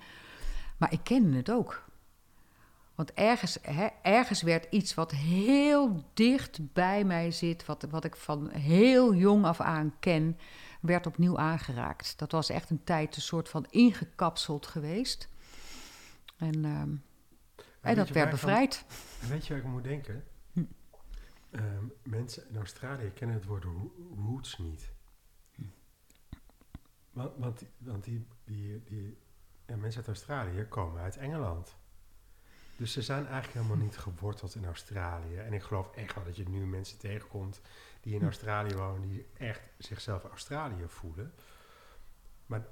Maar 0.78 0.92
ik 0.94 1.00
kende 1.04 1.38
het 1.38 1.52
ook. 1.52 1.84
Want 3.02 3.14
ergens, 3.14 3.58
hè, 3.62 3.88
ergens 4.02 4.42
werd 4.42 4.68
iets 4.70 4.94
wat 4.94 5.12
heel 5.12 6.04
dicht 6.14 6.74
bij 6.74 7.04
mij 7.04 7.32
zit, 7.32 7.66
wat, 7.66 7.84
wat 7.90 8.04
ik 8.04 8.16
van 8.16 8.50
heel 8.50 9.14
jong 9.14 9.46
af 9.46 9.60
aan 9.62 9.94
ken, 10.00 10.38
werd 10.82 11.08
opnieuw 11.08 11.38
aangeraakt. 11.38 12.20
Dat 12.20 12.32
was 12.32 12.50
echt 12.50 12.70
een 12.70 12.84
tijd 12.84 13.16
een 13.16 13.22
soort 13.22 13.50
van 13.50 13.66
ingekapseld 13.70 14.66
geweest. 14.66 15.30
En, 16.38 16.66
ehm, 16.66 16.96
en 17.82 17.96
dat 17.96 18.10
werd 18.10 18.10
ik 18.10 18.14
van- 18.14 18.30
bevrijd. 18.30 18.86
Weet 19.30 19.48
je 19.48 19.54
waar 19.54 19.64
ik 19.64 19.70
moet 19.70 19.84
denken? 19.84 20.24
Hm. 20.54 20.64
Ehm, 21.52 21.84
mensen 22.04 22.50
in 22.50 22.58
Australië 22.58 23.10
kennen 23.10 23.36
het 23.36 23.46
woord 23.46 23.64
ro- 23.64 23.94
roots 24.16 24.58
niet. 24.58 24.92
Want, 27.12 27.32
want, 27.38 27.60
die- 27.60 27.70
want 27.78 28.04
die, 28.04 28.28
die, 28.44 28.84
die 28.84 29.18
ja, 29.68 29.76
mensen 29.76 30.00
uit 30.00 30.08
Australië 30.08 30.66
komen 30.70 31.02
uit 31.02 31.18
Engeland. 31.18 31.76
Dus 32.82 32.92
ze 32.92 33.02
zijn 33.02 33.28
eigenlijk 33.28 33.54
helemaal 33.54 33.86
niet 33.86 33.98
geworteld 33.98 34.56
in 34.56 34.66
Australië. 34.66 35.36
En 35.36 35.54
ik 35.54 35.62
geloof 35.64 35.92
echt 35.96 36.16
wel 36.16 36.24
dat 36.24 36.36
je 36.36 36.50
nu 36.50 36.66
mensen 36.66 36.98
tegenkomt 36.98 37.62
die 38.02 38.16
in 38.16 38.24
Australië 38.24 38.76
wonen, 38.76 39.10
die 39.10 39.26
echt 39.38 39.62
zichzelf 39.78 40.24
Australië 40.24 40.84
voelen. 40.88 41.34
Maar, 42.46 42.66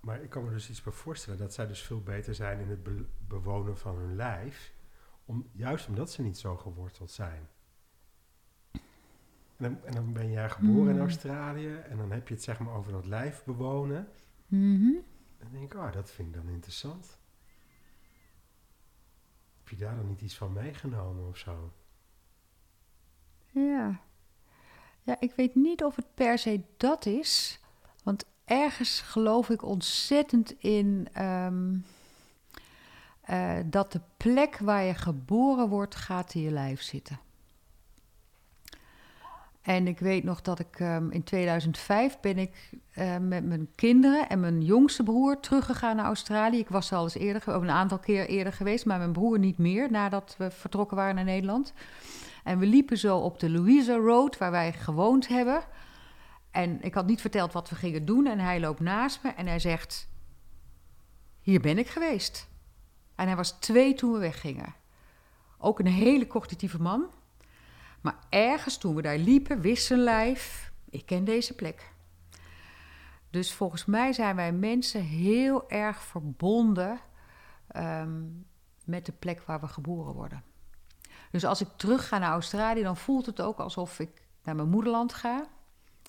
maar 0.00 0.22
ik 0.22 0.30
kan 0.30 0.44
me 0.44 0.50
dus 0.50 0.70
iets 0.70 0.82
bij 0.82 0.92
voorstellen 0.92 1.38
dat 1.38 1.54
zij 1.54 1.66
dus 1.66 1.82
veel 1.82 2.02
beter 2.02 2.34
zijn 2.34 2.60
in 2.60 2.68
het 2.68 2.82
be- 2.82 3.06
bewonen 3.28 3.78
van 3.78 3.96
hun 3.96 4.16
lijf. 4.16 4.72
Om, 5.24 5.48
juist 5.52 5.88
omdat 5.88 6.10
ze 6.10 6.22
niet 6.22 6.38
zo 6.38 6.56
geworteld 6.56 7.10
zijn. 7.10 7.48
En 8.72 8.80
dan, 9.56 9.84
en 9.84 9.92
dan 9.92 10.12
ben 10.12 10.30
jij 10.30 10.50
geboren 10.50 10.88
in 10.88 10.90
Hmm. 10.90 11.00
Australië 11.00 11.74
en 11.74 11.96
dan 11.96 12.10
heb 12.12 12.28
je 12.28 12.34
het 12.34 12.42
zeg 12.42 12.58
maar 12.58 12.74
over 12.74 12.92
dat 12.92 13.06
lijf 13.06 13.44
bewonen. 13.44 14.08
Mhm. 14.46 14.94
En 15.38 15.38
dan 15.38 15.52
denk 15.52 15.72
ik, 15.72 15.78
oh, 15.78 15.92
dat 15.92 16.10
vind 16.10 16.28
ik 16.28 16.34
dan 16.42 16.48
interessant. 16.52 17.18
Heb 19.64 19.78
je 19.78 19.84
daar 19.84 19.96
dan 19.96 20.06
niet 20.06 20.20
iets 20.20 20.36
van 20.36 20.52
meegenomen 20.52 21.28
of 21.28 21.36
zo? 21.36 21.72
Ja. 23.50 24.00
Ja, 25.02 25.16
ik 25.20 25.32
weet 25.36 25.54
niet 25.54 25.84
of 25.84 25.96
het 25.96 26.14
per 26.14 26.38
se 26.38 26.60
dat 26.76 27.06
is. 27.06 27.60
Want 28.02 28.24
ergens 28.44 29.00
geloof 29.00 29.50
ik 29.50 29.62
ontzettend 29.62 30.62
in 30.62 31.08
ehm, 31.12 31.76
eh, 33.20 33.58
dat 33.66 33.92
de 33.92 34.00
plek 34.16 34.58
waar 34.58 34.82
je 34.82 34.94
geboren 34.94 35.68
wordt, 35.68 35.94
gaat 35.94 36.34
in 36.34 36.40
je 36.40 36.50
lijf 36.50 36.82
zitten. 36.82 37.18
En 39.64 39.86
ik 39.86 39.98
weet 39.98 40.24
nog 40.24 40.40
dat 40.40 40.58
ik 40.58 40.80
ehm, 40.80 41.10
in 41.10 41.22
2005 41.22 42.20
ben 42.20 42.38
ik 42.38 42.70
eh, 42.92 43.16
met 43.18 43.44
mijn 43.44 43.68
kinderen 43.74 44.28
en 44.28 44.40
mijn 44.40 44.62
jongste 44.62 45.02
broer 45.02 45.40
teruggegaan 45.40 45.96
naar 45.96 46.04
Australië. 46.04 46.58
Ik 46.58 46.68
was 46.68 46.92
al 46.92 47.02
eens 47.02 47.14
eerder, 47.14 47.48
een 47.48 47.70
aantal 47.70 47.98
keer 47.98 48.28
eerder 48.28 48.52
geweest, 48.52 48.86
maar 48.86 48.98
mijn 48.98 49.12
broer 49.12 49.38
niet 49.38 49.58
meer 49.58 49.90
nadat 49.90 50.34
we 50.38 50.50
vertrokken 50.50 50.96
waren 50.96 51.14
naar 51.14 51.24
Nederland. 51.24 51.72
En 52.42 52.58
we 52.58 52.66
liepen 52.66 52.98
zo 52.98 53.18
op 53.18 53.40
de 53.40 53.50
Louisa 53.50 53.94
Road, 53.94 54.38
waar 54.38 54.50
wij 54.50 54.72
gewoond 54.72 55.28
hebben. 55.28 55.62
En 56.50 56.82
ik 56.82 56.94
had 56.94 57.06
niet 57.06 57.20
verteld 57.20 57.52
wat 57.52 57.68
we 57.68 57.74
gingen 57.74 58.04
doen. 58.04 58.26
En 58.26 58.38
hij 58.38 58.60
loopt 58.60 58.80
naast 58.80 59.22
me 59.22 59.30
en 59.30 59.46
hij 59.46 59.58
zegt: 59.58 60.08
Hier 61.40 61.60
ben 61.60 61.78
ik 61.78 61.88
geweest. 61.88 62.48
En 63.14 63.26
hij 63.26 63.36
was 63.36 63.50
twee 63.50 63.94
toen 63.94 64.12
we 64.12 64.18
weggingen. 64.18 64.74
Ook 65.58 65.78
een 65.78 65.86
hele 65.86 66.26
cognitieve 66.26 66.82
man. 66.82 67.06
Maar 68.04 68.16
ergens 68.28 68.78
toen 68.78 68.94
we 68.94 69.02
daar 69.02 69.18
liepen, 69.18 69.60
wist 69.60 69.86
zijn 69.86 70.00
lijf: 70.00 70.72
Ik 70.90 71.06
ken 71.06 71.24
deze 71.24 71.54
plek. 71.54 71.92
Dus 73.30 73.52
volgens 73.52 73.84
mij 73.84 74.12
zijn 74.12 74.36
wij 74.36 74.52
mensen 74.52 75.02
heel 75.02 75.70
erg 75.70 76.02
verbonden 76.02 77.00
ehm, 77.66 78.22
met 78.84 79.06
de 79.06 79.12
plek 79.12 79.42
waar 79.42 79.60
we 79.60 79.68
geboren 79.68 80.14
worden. 80.14 80.44
Dus 81.30 81.44
als 81.44 81.60
ik 81.60 81.68
terug 81.76 82.08
ga 82.08 82.18
naar 82.18 82.30
Australië, 82.30 82.82
dan 82.82 82.96
voelt 82.96 83.26
het 83.26 83.40
ook 83.40 83.58
alsof 83.58 83.98
ik 83.98 84.22
naar 84.42 84.56
mijn 84.56 84.68
moederland 84.68 85.14
ga. 85.14 85.46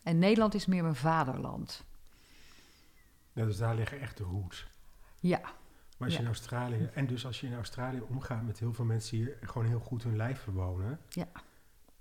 En 0.03 0.19
Nederland 0.19 0.53
is 0.53 0.65
meer 0.65 0.83
mijn 0.83 0.95
vaderland. 0.95 1.85
Ja, 3.33 3.45
dus 3.45 3.57
daar 3.57 3.75
liggen 3.75 3.99
echt 3.99 4.17
de 4.17 4.23
roots. 4.23 4.67
Ja, 5.19 5.39
Maar 5.39 6.07
als 6.07 6.13
je 6.13 6.19
in 6.19 6.27
Australië, 6.27 6.89
en 6.93 7.07
dus 7.07 7.25
als 7.25 7.41
je 7.41 7.47
in 7.47 7.55
Australië 7.55 8.01
omgaat 8.09 8.43
met 8.43 8.59
heel 8.59 8.73
veel 8.73 8.85
mensen 8.85 9.17
die 9.17 9.25
hier 9.25 9.37
gewoon 9.41 9.67
heel 9.67 9.79
goed 9.79 10.03
hun 10.03 10.15
lijf 10.15 10.45
bewonen, 10.45 10.99
Ja. 11.09 11.27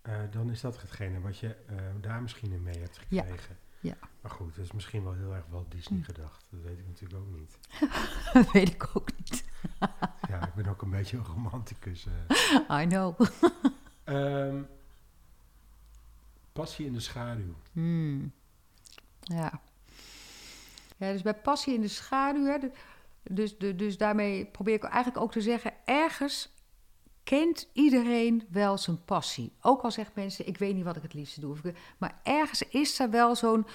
Eh, 0.05 0.15
dan 0.31 0.51
is 0.51 0.61
dat 0.61 0.81
hetgene 0.81 1.21
wat 1.21 1.39
je 1.39 1.55
eh, 1.67 1.77
daar 2.01 2.23
misschien 2.23 2.53
in 2.53 2.63
mee 2.63 2.79
hebt 2.79 3.01
Ja. 3.09 3.23
gekregen. 3.23 3.57
Ja. 3.81 3.95
Maar 4.21 4.31
goed, 4.31 4.57
dat 4.57 4.65
is 4.65 4.73
misschien 4.73 5.05
wel 5.05 5.13
heel 5.15 5.35
erg 5.35 5.45
Walt 5.49 5.71
Disney 5.71 5.99
Hm. 5.99 6.05
gedacht. 6.05 6.45
Dat 6.51 6.61
weet 6.63 6.79
ik 6.79 6.87
natuurlijk 6.87 7.21
ook 7.21 7.35
niet. 7.39 7.59
dat 8.33 8.51
weet 8.53 8.69
ik 8.73 8.91
ook 8.97 9.09
niet. 9.17 9.45
Ja, 10.29 10.47
ik 10.47 10.55
ben 10.55 10.67
ook 10.67 10.83
een 10.83 10.91
beetje 10.91 11.17
een 11.17 11.25
romanticus. 11.25 12.07
eh. 12.69 12.81
I 12.83 12.87
know. 12.87 13.21
Ehm, 14.05 14.63
passie 16.53 16.87
in 16.87 16.93
de 16.93 17.01
schaduw. 17.01 17.55
Hmm. 17.73 18.33
Ja. 19.21 19.61
ja. 20.97 21.13
Dus 21.13 21.23
bij 21.23 21.35
passie 21.35 21.75
in 21.75 21.81
de 21.81 21.89
schaduw, 21.89 22.45
hè, 22.45 22.59
de- 22.59 22.73
dus, 23.23 23.59
de, 23.59 23.75
dus 23.77 23.97
daarmee 23.99 24.47
probeer 24.47 24.75
ik 24.75 24.83
eigenlijk 24.85 25.23
ook 25.25 25.33
te 25.33 25.41
zeggen, 25.41 25.73
ergens 25.85 26.53
kent 27.25 27.69
iedereen 27.73 28.47
wel 28.51 28.79
zijn 28.79 29.05
passie. 29.05 29.53
Ook 29.61 29.83
al 29.83 29.91
zegt 29.91 30.15
mensen, 30.15 30.47
ik 30.47 30.59
weet 30.59 30.75
niet 30.75 30.85
wat 30.85 30.97
ik 30.97 31.03
het 31.03 31.15
liefste 31.15 31.41
doe. 31.41 31.57
Maar 31.99 32.21
ergens 32.23 32.63
is 32.63 32.99
er 32.99 33.11
wel 33.11 33.37
zo'n... 33.37 33.67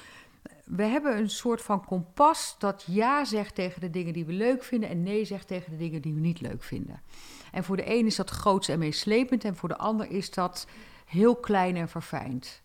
We 0.66 0.84
hebben 0.84 1.18
een 1.18 1.30
soort 1.30 1.62
van 1.62 1.86
kompas 1.86 2.56
dat 2.60 2.84
ja 2.88 3.26
zegt 3.26 3.56
tegen 3.56 3.82
de 3.82 3.90
dingen 3.90 4.14
die 4.14 4.26
we 4.26 4.34
leuk 4.34 4.64
vinden... 4.64 4.90
en 4.90 5.04
nee 5.04 5.26
zegt 5.26 5.48
tegen 5.48 5.72
de 5.72 5.78
dingen 5.78 6.02
die 6.02 6.14
we 6.14 6.20
niet 6.20 6.42
leuk 6.42 6.64
vinden. 6.64 7.02
En 7.52 7.64
voor 7.64 7.78
de 7.78 7.96
een 7.96 8.06
is 8.06 8.16
dat 8.16 8.30
groots 8.30 8.68
en 8.68 8.80
meeslepend... 8.80 9.44
en 9.44 9.56
voor 9.56 9.70
de 9.70 9.78
ander 9.78 10.10
is 10.10 10.32
dat 10.32 10.68
heel 11.06 11.36
klein 11.36 11.76
en 11.76 11.90
verfijnd. 11.90 12.62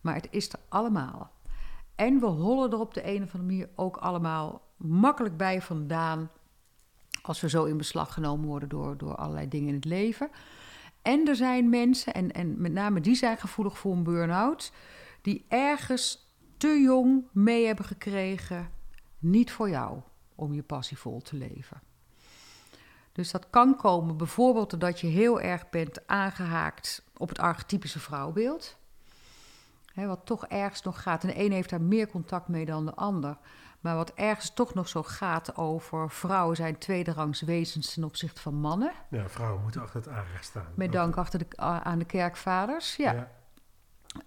Maar 0.00 0.14
het 0.14 0.28
is 0.30 0.52
er 0.52 0.58
allemaal. 0.68 1.30
En 1.94 2.20
we 2.20 2.26
hollen 2.26 2.70
er 2.70 2.80
op 2.80 2.94
de 2.94 3.06
een 3.06 3.22
of 3.22 3.34
andere 3.34 3.42
manier 3.42 3.68
ook 3.74 3.96
allemaal 3.96 4.62
makkelijk 4.76 5.36
bij 5.36 5.62
vandaan. 5.62 6.30
Als 7.22 7.40
we 7.40 7.48
zo 7.48 7.64
in 7.64 7.76
beslag 7.76 8.12
genomen 8.12 8.46
worden 8.46 8.68
door, 8.68 8.96
door 8.96 9.14
allerlei 9.14 9.48
dingen 9.48 9.68
in 9.68 9.74
het 9.74 9.84
leven. 9.84 10.30
En 11.02 11.28
er 11.28 11.36
zijn 11.36 11.68
mensen, 11.68 12.14
en, 12.14 12.32
en 12.32 12.60
met 12.60 12.72
name 12.72 13.00
die 13.00 13.14
zijn 13.14 13.38
gevoelig 13.38 13.78
voor 13.78 13.92
een 13.92 14.02
burn-out, 14.02 14.72
die 15.22 15.44
ergens 15.48 16.32
te 16.56 16.80
jong 16.80 17.24
mee 17.32 17.66
hebben 17.66 17.84
gekregen. 17.84 18.70
Niet 19.18 19.52
voor 19.52 19.68
jou 19.68 20.00
om 20.34 20.54
je 20.54 20.62
passie 20.62 20.98
vol 20.98 21.20
te 21.20 21.36
leven. 21.36 21.82
Dus 23.12 23.30
dat 23.30 23.50
kan 23.50 23.76
komen 23.76 24.16
bijvoorbeeld 24.16 24.70
doordat 24.70 25.00
je 25.00 25.06
heel 25.06 25.40
erg 25.40 25.70
bent 25.70 26.06
aangehaakt 26.06 27.04
op 27.16 27.28
het 27.28 27.38
archetypische 27.38 27.98
vrouwbeeld. 27.98 28.78
Hè, 30.00 30.06
wat 30.06 30.20
toch 30.24 30.46
ergens 30.46 30.82
nog 30.82 31.02
gaat. 31.02 31.22
En 31.22 31.28
de 31.28 31.44
een 31.44 31.52
heeft 31.52 31.70
daar 31.70 31.80
meer 31.80 32.08
contact 32.08 32.48
mee 32.48 32.64
dan 32.64 32.86
de 32.86 32.94
ander. 32.94 33.36
Maar 33.80 33.96
wat 33.96 34.12
ergens 34.14 34.54
toch 34.54 34.74
nog 34.74 34.88
zo 34.88 35.02
gaat 35.02 35.56
over 35.56 36.10
vrouwen 36.10 36.56
zijn 36.56 36.78
tweederangs 36.78 37.40
wezens 37.40 37.94
ten 37.94 38.04
opzichte 38.04 38.40
van 38.40 38.54
mannen. 38.54 38.92
Ja, 39.10 39.28
vrouwen 39.28 39.62
moeten 39.62 39.80
achter 39.80 40.00
het 40.00 40.08
aanrecht 40.08 40.44
staan. 40.44 40.66
Met 40.74 40.92
dank 40.92 41.16
achter 41.16 41.38
de, 41.38 41.56
aan 41.58 41.98
de 41.98 42.04
kerkvaders. 42.04 42.96
Ja. 42.96 43.12
ja. 43.12 43.30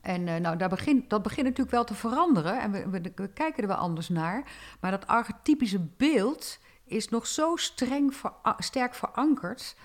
En 0.02 0.28
eh, 0.28 0.40
nou, 0.40 0.58
daar 0.58 0.70
begint, 0.70 1.10
dat 1.10 1.22
begint 1.22 1.46
natuurlijk 1.46 1.76
wel 1.76 1.84
te 1.84 1.96
veranderen. 1.96 2.62
En 2.62 2.72
we, 2.72 2.90
we, 2.90 3.12
we 3.16 3.28
kijken 3.28 3.62
er 3.62 3.70
wel 3.70 3.78
anders 3.78 4.10
naar. 4.10 4.44
Maar 4.80 4.92
dat 4.92 5.08
archetypische 5.08 5.80
beeld 5.98 6.60
is 6.86 7.10
nog 7.10 7.28
zo 7.28 7.56
streng 7.56 8.14
sterk 8.58 8.94
verankerd. 8.94 9.76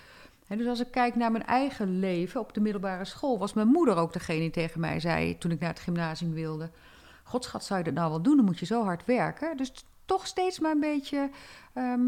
Dus 0.56 0.66
als 0.66 0.80
ik 0.80 0.90
kijk 0.90 1.16
naar 1.16 1.32
mijn 1.32 1.46
eigen 1.46 1.98
leven 1.98 2.40
op 2.40 2.54
de 2.54 2.60
middelbare 2.60 3.04
school, 3.04 3.38
was 3.38 3.52
mijn 3.52 3.68
moeder 3.68 3.96
ook 3.96 4.12
degene 4.12 4.38
die 4.38 4.50
tegen 4.50 4.80
mij 4.80 5.00
zei 5.00 5.38
toen 5.38 5.50
ik 5.50 5.60
naar 5.60 5.68
het 5.68 5.80
gymnasium 5.80 6.32
wilde: 6.32 6.70
Godschat, 7.22 7.64
zou 7.64 7.78
je 7.78 7.84
dat 7.84 7.94
nou 7.94 8.10
wel 8.10 8.22
doen? 8.22 8.36
Dan 8.36 8.44
moet 8.44 8.58
je 8.58 8.66
zo 8.66 8.84
hard 8.84 9.04
werken. 9.04 9.56
Dus 9.56 9.72
toch 10.04 10.26
steeds 10.26 10.58
maar 10.58 10.70
een 10.70 10.80
beetje, 10.80 11.30
ehm, 11.72 12.00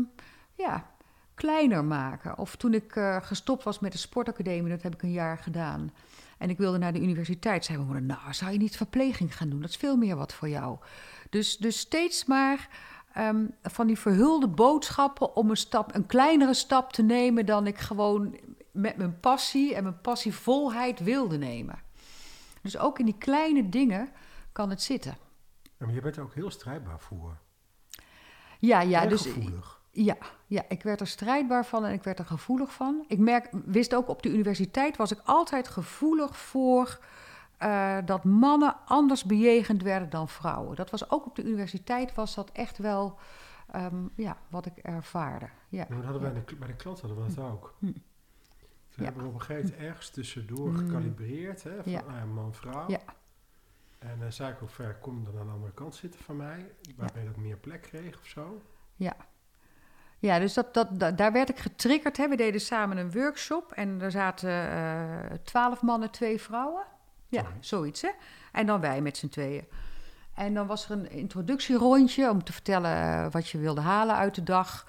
ja, 0.54 0.86
kleiner 1.34 1.84
maken. 1.84 2.38
Of 2.38 2.56
toen 2.56 2.74
ik 2.74 2.96
eh, 2.96 3.16
gestopt 3.22 3.64
was 3.64 3.78
met 3.78 3.92
de 3.92 3.98
sportacademie, 3.98 4.70
dat 4.70 4.82
heb 4.82 4.94
ik 4.94 5.02
een 5.02 5.12
jaar 5.12 5.38
gedaan. 5.38 5.92
En 6.38 6.50
ik 6.50 6.58
wilde 6.58 6.78
naar 6.78 6.92
de 6.92 7.00
universiteit, 7.00 7.64
zei 7.64 7.78
mijn 7.78 7.90
moeder: 7.90 8.16
Nou, 8.16 8.34
zou 8.34 8.52
je 8.52 8.58
niet 8.58 8.76
verpleging 8.76 9.36
gaan 9.36 9.48
doen? 9.48 9.60
Dat 9.60 9.70
is 9.70 9.76
veel 9.76 9.96
meer 9.96 10.16
wat 10.16 10.32
voor 10.32 10.48
jou. 10.48 10.78
Dus, 11.30 11.56
dus 11.56 11.78
steeds 11.78 12.24
maar 12.24 12.68
ehm, 13.12 13.46
van 13.62 13.86
die 13.86 13.98
verhulde 13.98 14.48
boodschappen 14.48 15.36
om 15.36 15.50
een, 15.50 15.56
stap, 15.56 15.94
een 15.94 16.06
kleinere 16.06 16.54
stap 16.54 16.92
te 16.92 17.02
nemen 17.02 17.46
dan 17.46 17.66
ik 17.66 17.78
gewoon 17.78 18.38
met 18.72 18.96
mijn 18.96 19.20
passie 19.20 19.74
en 19.74 19.82
mijn 19.82 20.00
passievolheid 20.00 21.00
wilde 21.00 21.38
nemen. 21.38 21.78
Dus 22.62 22.78
ook 22.78 22.98
in 22.98 23.04
die 23.04 23.18
kleine 23.18 23.68
dingen 23.68 24.08
kan 24.52 24.70
het 24.70 24.82
zitten. 24.82 25.16
Maar 25.76 25.92
je 25.92 26.00
bent 26.00 26.16
er 26.16 26.22
ook 26.22 26.34
heel 26.34 26.50
strijdbaar 26.50 27.00
voor. 27.00 27.38
Ja, 28.58 28.80
ja, 28.80 29.00
Erg 29.00 29.10
dus 29.10 29.22
gevoelig. 29.22 29.80
Ja, 29.90 30.16
ja, 30.46 30.64
ik 30.68 30.82
werd 30.82 31.00
er 31.00 31.06
strijdbaar 31.06 31.66
van 31.66 31.84
en 31.84 31.92
ik 31.92 32.02
werd 32.02 32.18
er 32.18 32.24
gevoelig 32.24 32.72
van. 32.72 33.04
Ik 33.08 33.18
merk, 33.18 33.48
wist 33.64 33.94
ook 33.94 34.08
op 34.08 34.22
de 34.22 34.28
universiteit 34.28 34.96
was 34.96 35.12
ik 35.12 35.20
altijd 35.24 35.68
gevoelig 35.68 36.36
voor 36.36 36.98
eh, 37.60 37.96
dat 38.04 38.24
mannen 38.24 38.76
anders 38.86 39.24
bejegend 39.24 39.82
werden 39.82 40.10
dan 40.10 40.28
vrouwen. 40.28 40.76
Dat 40.76 40.90
was 40.90 41.10
ook 41.10 41.26
op 41.26 41.36
de 41.36 41.44
universiteit 41.44 42.14
was 42.14 42.34
dat 42.34 42.50
echt 42.52 42.78
wel 42.78 43.18
ehm, 43.70 44.06
ja, 44.16 44.36
wat 44.48 44.66
ik 44.66 44.76
ervaarde. 44.76 45.48
Ja. 45.68 45.84
Dat 45.88 46.04
hadden 46.04 46.22
wij 46.22 46.32
bij 46.32 46.42
de, 46.46 46.56
bij 46.56 46.68
de 46.68 46.74
klant 46.74 47.00
hadden 47.00 47.24
we 47.26 47.34
dat 47.34 47.44
ook. 47.44 47.74
Hm. 47.78 47.86
Toen 47.86 47.94
Ja. 48.94 49.04
hebben 49.04 49.22
we 49.22 49.28
op 49.28 49.34
een 49.34 49.40
gegeven 49.40 49.70
moment 49.70 49.82
ergens 49.88 50.10
tussendoor 50.10 50.68
Mm. 50.68 50.76
gekalibreerd, 50.76 51.62
hè, 51.62 51.82
van 51.82 51.92
Ja. 51.92 52.00
eh, 52.06 52.24
man-vrouw. 52.34 52.84
Ja. 52.88 52.98
En 53.98 54.18
dan 54.20 54.32
zei 54.32 54.52
ik 54.52 54.62
ook 54.62 54.70
ver, 54.70 54.94
kom 54.94 55.24
dan 55.24 55.38
aan 55.40 55.46
de 55.46 55.52
andere 55.52 55.72
kant 55.72 55.94
zitten 55.94 56.20
van 56.20 56.36
mij, 56.36 56.70
waarbij 56.96 57.24
dat 57.24 57.36
meer 57.36 57.56
plek 57.56 57.82
kreeg 57.82 58.18
of 58.18 58.26
zo. 58.26 58.62
Ja. 58.96 59.16
Ja, 60.18 60.38
dus 60.38 60.54
dat, 60.54 60.74
dat, 60.74 61.00
da- 61.00 61.10
daar 61.10 61.32
werd 61.32 61.48
ik 61.48 61.58
getriggerd. 61.58 62.16
Hè. 62.16 62.28
We 62.28 62.36
deden 62.36 62.60
samen 62.60 62.96
een 62.96 63.12
workshop 63.12 63.72
en 63.72 64.00
er 64.00 64.10
zaten 64.10 64.50
eh, 64.70 65.36
twaalf 65.44 65.82
mannen, 65.82 66.10
twee 66.10 66.40
vrouwen. 66.40 66.82
Ja, 67.30 67.40
Sorry. 67.42 67.56
zoiets 67.60 68.02
hè. 68.02 68.10
En 68.52 68.66
dan 68.66 68.80
wij 68.80 69.00
met 69.00 69.16
z'n 69.16 69.28
tweeën. 69.28 69.64
En 70.34 70.54
dan 70.54 70.66
was 70.66 70.84
er 70.84 70.90
een 70.90 71.10
introductierondje 71.10 72.30
om 72.30 72.44
te 72.44 72.52
vertellen 72.52 72.96
eh, 72.96 73.26
wat 73.30 73.48
je 73.48 73.58
wilde 73.58 73.80
halen 73.80 74.14
uit 74.14 74.34
de 74.34 74.42
dag. 74.42 74.86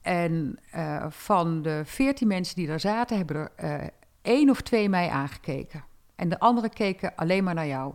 En 0.00 0.58
eh, 0.70 1.06
van 1.08 1.62
de 1.62 1.82
veertien 1.84 2.28
mensen 2.28 2.56
die 2.56 2.66
daar 2.66 2.80
zaten, 2.80 3.16
hebben 3.16 3.36
er 3.36 3.50
eh, 3.56 3.86
één 4.22 4.50
of 4.50 4.60
twee 4.60 4.88
mij 4.88 5.08
aangekeken. 5.08 5.84
En 6.16 6.28
de 6.28 6.38
anderen 6.38 6.70
keken 6.70 7.14
alleen 7.16 7.44
maar 7.44 7.54
naar 7.54 7.66
jou. 7.66 7.94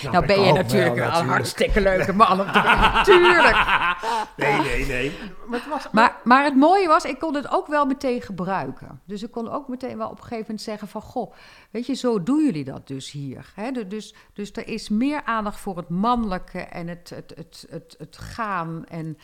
Ja, 0.00 0.10
nou 0.10 0.26
ben 0.26 0.40
je 0.40 0.52
natuurlijk 0.52 0.94
wel, 0.94 1.20
een 1.20 1.28
hartstikke 1.28 1.80
leuke 1.80 2.12
man 2.12 2.40
om 2.40 2.52
te 2.52 2.58
Natuurlijk. 2.92 3.56
Nee, 4.36 4.60
nee, 4.60 4.86
nee. 4.86 5.12
Maar 5.46 5.58
het 5.58 5.68
was... 5.68 5.90
Maar, 5.92 6.16
maar 6.24 6.44
het 6.44 6.56
mooie 6.56 6.88
was, 6.88 7.04
ik 7.04 7.18
kon 7.18 7.34
het 7.34 7.50
ook 7.50 7.66
wel 7.66 7.86
meteen 7.86 8.22
gebruiken. 8.22 9.00
Dus 9.04 9.22
ik 9.22 9.30
kon 9.30 9.50
ook 9.50 9.68
meteen 9.68 9.96
wel 9.96 10.06
op 10.06 10.16
een 10.16 10.22
gegeven 10.22 10.40
moment 10.40 10.60
zeggen 10.60 10.88
van... 10.88 11.02
goh, 11.02 11.34
weet 11.70 11.86
je, 11.86 11.94
zo 11.94 12.22
doen 12.22 12.44
jullie 12.44 12.64
dat 12.64 12.86
dus 12.86 13.10
hier. 13.10 13.52
Hè? 13.54 13.86
Dus, 13.88 14.14
dus 14.32 14.52
er 14.52 14.68
is 14.68 14.88
meer 14.88 15.22
aandacht 15.24 15.60
voor 15.60 15.76
het 15.76 15.88
mannelijke 15.88 16.58
en 16.60 16.88
het, 16.88 17.10
het, 17.10 17.32
het, 17.36 17.66
het, 17.70 17.94
het 17.98 18.18
gaan... 18.18 18.84
en 18.88 19.18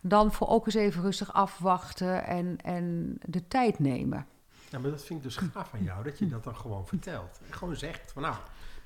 dan 0.00 0.32
voor 0.32 0.48
ook 0.48 0.66
eens 0.66 0.74
even 0.74 1.02
rustig 1.02 1.32
afwachten 1.32 2.26
en, 2.26 2.56
en 2.64 3.16
de 3.24 3.48
tijd 3.48 3.78
nemen. 3.78 4.26
Ja, 4.68 4.78
maar 4.78 4.90
dat 4.90 5.04
vind 5.04 5.18
ik 5.18 5.24
dus 5.24 5.36
gaaf 5.36 5.68
van 5.68 5.82
jou, 5.82 6.04
dat 6.04 6.18
je 6.18 6.28
dat 6.28 6.44
dan 6.44 6.56
gewoon 6.56 6.86
vertelt. 6.86 7.40
Gewoon 7.50 7.76
zegt 7.76 8.12
van 8.12 8.22
nou, 8.22 8.34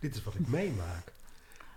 dit 0.00 0.14
is 0.14 0.24
wat 0.24 0.34
ik 0.34 0.48
meemaak. 0.48 1.12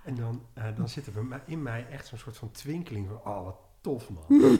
En 0.04 0.16
dan, 0.16 0.46
eh, 0.54 0.64
dan 0.76 0.90
zit 0.96 1.08
er 1.08 1.42
in 1.46 1.64
mij 1.64 1.88
echt 1.92 2.08
zo'n 2.08 2.18
soort 2.18 2.38
van 2.38 2.52
twinkeling 2.52 3.08
van, 3.08 3.34
oh 3.34 3.44
wat 3.44 3.58
tof 3.82 4.10
man. 4.10 4.60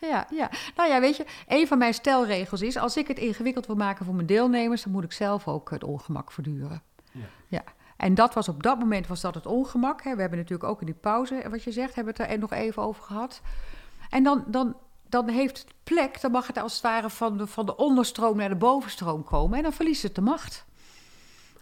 Ja, 0.00 0.26
ja. 0.30 0.50
Nou 0.76 0.88
ja, 0.88 1.00
weet 1.00 1.16
je, 1.16 1.26
een 1.46 1.66
van 1.66 1.78
mijn 1.78 1.94
stelregels 1.94 2.62
is... 2.62 2.76
als 2.76 2.96
ik 2.96 3.08
het 3.08 3.18
ingewikkeld 3.18 3.66
wil 3.66 3.76
maken 3.76 4.04
voor 4.04 4.14
mijn 4.14 4.26
deelnemers... 4.26 4.82
dan 4.82 4.92
moet 4.92 5.04
ik 5.04 5.12
zelf 5.12 5.48
ook 5.48 5.70
het 5.70 5.84
ongemak 5.84 6.32
verduren. 6.32 6.82
Ja. 7.12 7.26
Ja, 7.48 7.64
en 7.96 8.14
dat 8.14 8.34
was 8.34 8.48
op 8.48 8.62
dat 8.62 8.78
moment 8.78 9.06
was 9.06 9.20
dat 9.20 9.34
het 9.34 9.46
ongemak. 9.46 10.02
Hè. 10.02 10.14
We 10.14 10.20
hebben 10.20 10.38
natuurlijk 10.38 10.70
ook 10.70 10.80
in 10.80 10.86
die 10.86 10.94
pauze, 10.94 11.46
wat 11.50 11.62
je 11.62 11.72
zegt, 11.72 11.94
hebben 11.94 12.14
we 12.14 12.22
het 12.22 12.32
er 12.32 12.38
nog 12.38 12.52
even 12.52 12.82
over 12.82 13.02
gehad. 13.02 13.40
En 14.10 14.22
dan, 14.22 14.44
dan, 14.46 14.76
dan 15.08 15.28
heeft 15.28 15.58
het 15.58 15.74
plek, 15.84 16.20
dan 16.20 16.30
mag 16.30 16.46
het 16.46 16.58
als 16.58 16.72
het 16.72 16.82
ware 16.82 17.10
van 17.10 17.36
de, 17.36 17.46
van 17.46 17.66
de 17.66 17.76
onderstroom 17.76 18.36
naar 18.36 18.48
de 18.48 18.56
bovenstroom 18.56 19.24
komen. 19.24 19.56
En 19.56 19.62
dan 19.62 19.72
verliest 19.72 20.02
het 20.02 20.14
de 20.14 20.20
macht. 20.20 20.64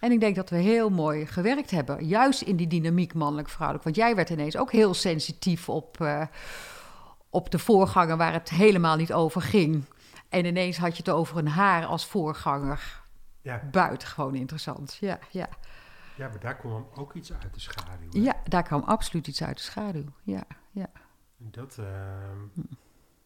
En 0.00 0.12
ik 0.12 0.20
denk 0.20 0.36
dat 0.36 0.50
we 0.50 0.56
heel 0.56 0.90
mooi 0.90 1.26
gewerkt 1.26 1.70
hebben, 1.70 2.06
juist 2.06 2.42
in 2.42 2.56
die 2.56 2.66
dynamiek 2.66 3.14
mannelijk-vrouwelijk. 3.14 3.84
Want 3.84 3.96
jij 3.96 4.14
werd 4.14 4.30
ineens 4.30 4.56
ook 4.56 4.72
heel 4.72 4.94
sensitief 4.94 5.68
op, 5.68 6.00
eh, 6.00 6.22
op 7.30 7.50
de 7.50 7.58
voorganger 7.58 8.16
waar 8.16 8.32
het 8.32 8.50
helemaal 8.50 8.96
niet 8.96 9.12
over 9.12 9.42
ging. 9.42 9.84
En 10.28 10.44
ineens 10.44 10.78
had 10.78 10.96
je 10.96 11.02
het 11.02 11.12
over 11.12 11.38
een 11.38 11.48
haar 11.48 11.86
als 11.86 12.06
voorganger. 12.06 13.02
Ja, 13.40 13.62
Buitengewoon 13.70 14.34
interessant, 14.34 14.96
ja, 15.00 15.18
ja. 15.30 15.48
ja, 16.16 16.28
maar 16.28 16.40
daar 16.40 16.56
kwam 16.56 16.86
ook 16.94 17.14
iets 17.14 17.32
uit 17.32 17.54
de 17.54 17.60
schaduw. 17.60 18.10
hè. 18.12 18.18
Ja, 18.18 18.34
daar 18.44 18.62
kwam 18.62 18.82
absoluut 18.82 19.26
iets 19.26 19.42
uit 19.42 19.56
de 19.56 19.62
schaduw. 19.62 20.04
Ja, 20.22 20.44
ja. 20.70 20.90
Dat 21.36 21.78
ehm, 21.78 22.66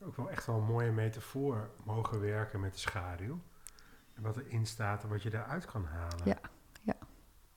ook 0.01 0.17
wel 0.17 0.31
echt 0.31 0.47
wel 0.47 0.57
een 0.57 0.65
mooie 0.65 0.91
metafoor 0.91 1.71
mogen 1.85 2.21
werken 2.21 2.61
met 2.61 2.73
de 2.73 2.79
schaduw. 2.79 3.41
En 4.15 4.23
wat 4.23 4.37
erin 4.37 4.67
staat 4.67 5.03
en 5.03 5.09
wat 5.09 5.23
je 5.23 5.31
daaruit 5.31 5.65
kan 5.65 5.85
halen. 5.85 6.21
Ja. 6.25 6.39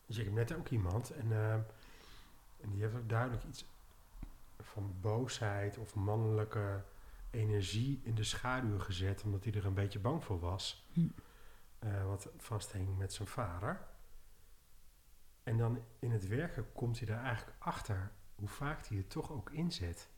Dus 0.06 0.18
ik 0.18 0.26
heb 0.26 0.34
net 0.34 0.54
ook 0.54 0.70
iemand 0.70 1.10
en, 1.12 1.32
ehm, 1.32 1.60
en 2.62 2.70
die 2.70 2.82
heeft 2.82 2.96
ook 2.96 3.10
duidelijk 3.10 3.44
iets 3.44 3.66
van 4.60 4.96
boosheid 5.02 5.78
of 5.78 5.96
mannelijke 5.96 6.84
energie 7.32 8.02
in 8.04 8.16
de 8.16 8.24
schaduw 8.24 8.80
gezet, 8.80 9.24
omdat 9.24 9.44
hij 9.44 9.54
er 9.54 9.66
een 9.66 9.74
beetje 9.74 10.00
bang 10.00 10.24
voor 10.24 10.40
was. 10.40 10.88
Hm. 10.94 11.08
Eh, 11.80 12.06
wat 12.06 12.30
vasthing 12.38 12.98
met 12.98 13.14
zijn 13.14 13.28
vader. 13.28 13.88
En 15.44 15.58
dan 15.58 15.80
in 16.00 16.12
het 16.12 16.28
werken 16.28 16.72
komt 16.74 16.98
hij 16.98 17.08
daar 17.08 17.24
eigenlijk 17.24 17.58
achter 17.60 18.12
hoe 18.36 18.48
vaak 18.48 18.86
hij 18.86 18.98
het 18.98 19.10
toch 19.10 19.32
ook 19.32 19.50
inzet. 19.50 20.10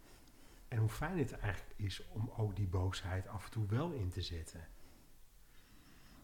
En 0.68 0.78
hoe 0.78 0.90
fijn 0.90 1.18
het 1.18 1.32
eigenlijk 1.32 1.80
is 1.80 2.08
om 2.08 2.32
ook 2.38 2.56
die 2.56 2.68
boosheid 2.68 3.28
af 3.28 3.46
en 3.46 3.52
toe 3.52 3.66
wel 3.66 3.92
in 3.92 4.10
te 4.10 4.22
zetten. 4.22 4.68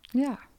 ja. 0.02 0.52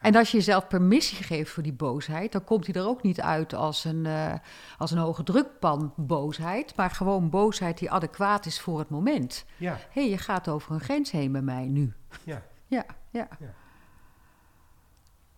En 0.00 0.14
als 0.14 0.30
je 0.30 0.36
jezelf 0.36 0.66
permissie 0.66 1.24
geeft 1.24 1.50
voor 1.50 1.62
die 1.62 1.72
boosheid, 1.72 2.32
dan 2.32 2.44
komt 2.44 2.66
hij 2.66 2.74
er 2.74 2.86
ook 2.88 3.02
niet 3.02 3.20
uit 3.20 3.54
als 3.54 3.84
een, 3.84 4.06
eh, 4.06 4.34
als 4.78 4.90
een 4.90 4.98
hoge 4.98 5.22
drukpan 5.22 5.92
boosheid, 5.96 6.76
maar 6.76 6.90
gewoon 6.90 7.30
boosheid 7.30 7.78
die 7.78 7.90
adequaat 7.90 8.46
is 8.46 8.60
voor 8.60 8.78
het 8.78 8.88
moment. 8.88 9.44
Ja, 9.56 9.72
Hé, 9.72 9.78
hey, 9.90 10.10
je 10.10 10.18
gaat 10.18 10.48
over 10.48 10.72
een 10.72 10.80
grens 10.80 11.10
heen 11.10 11.32
bij 11.32 11.42
mij 11.42 11.66
nu. 11.66 11.92
ja. 12.24 12.42
Ja, 12.66 12.86
ja. 13.10 13.28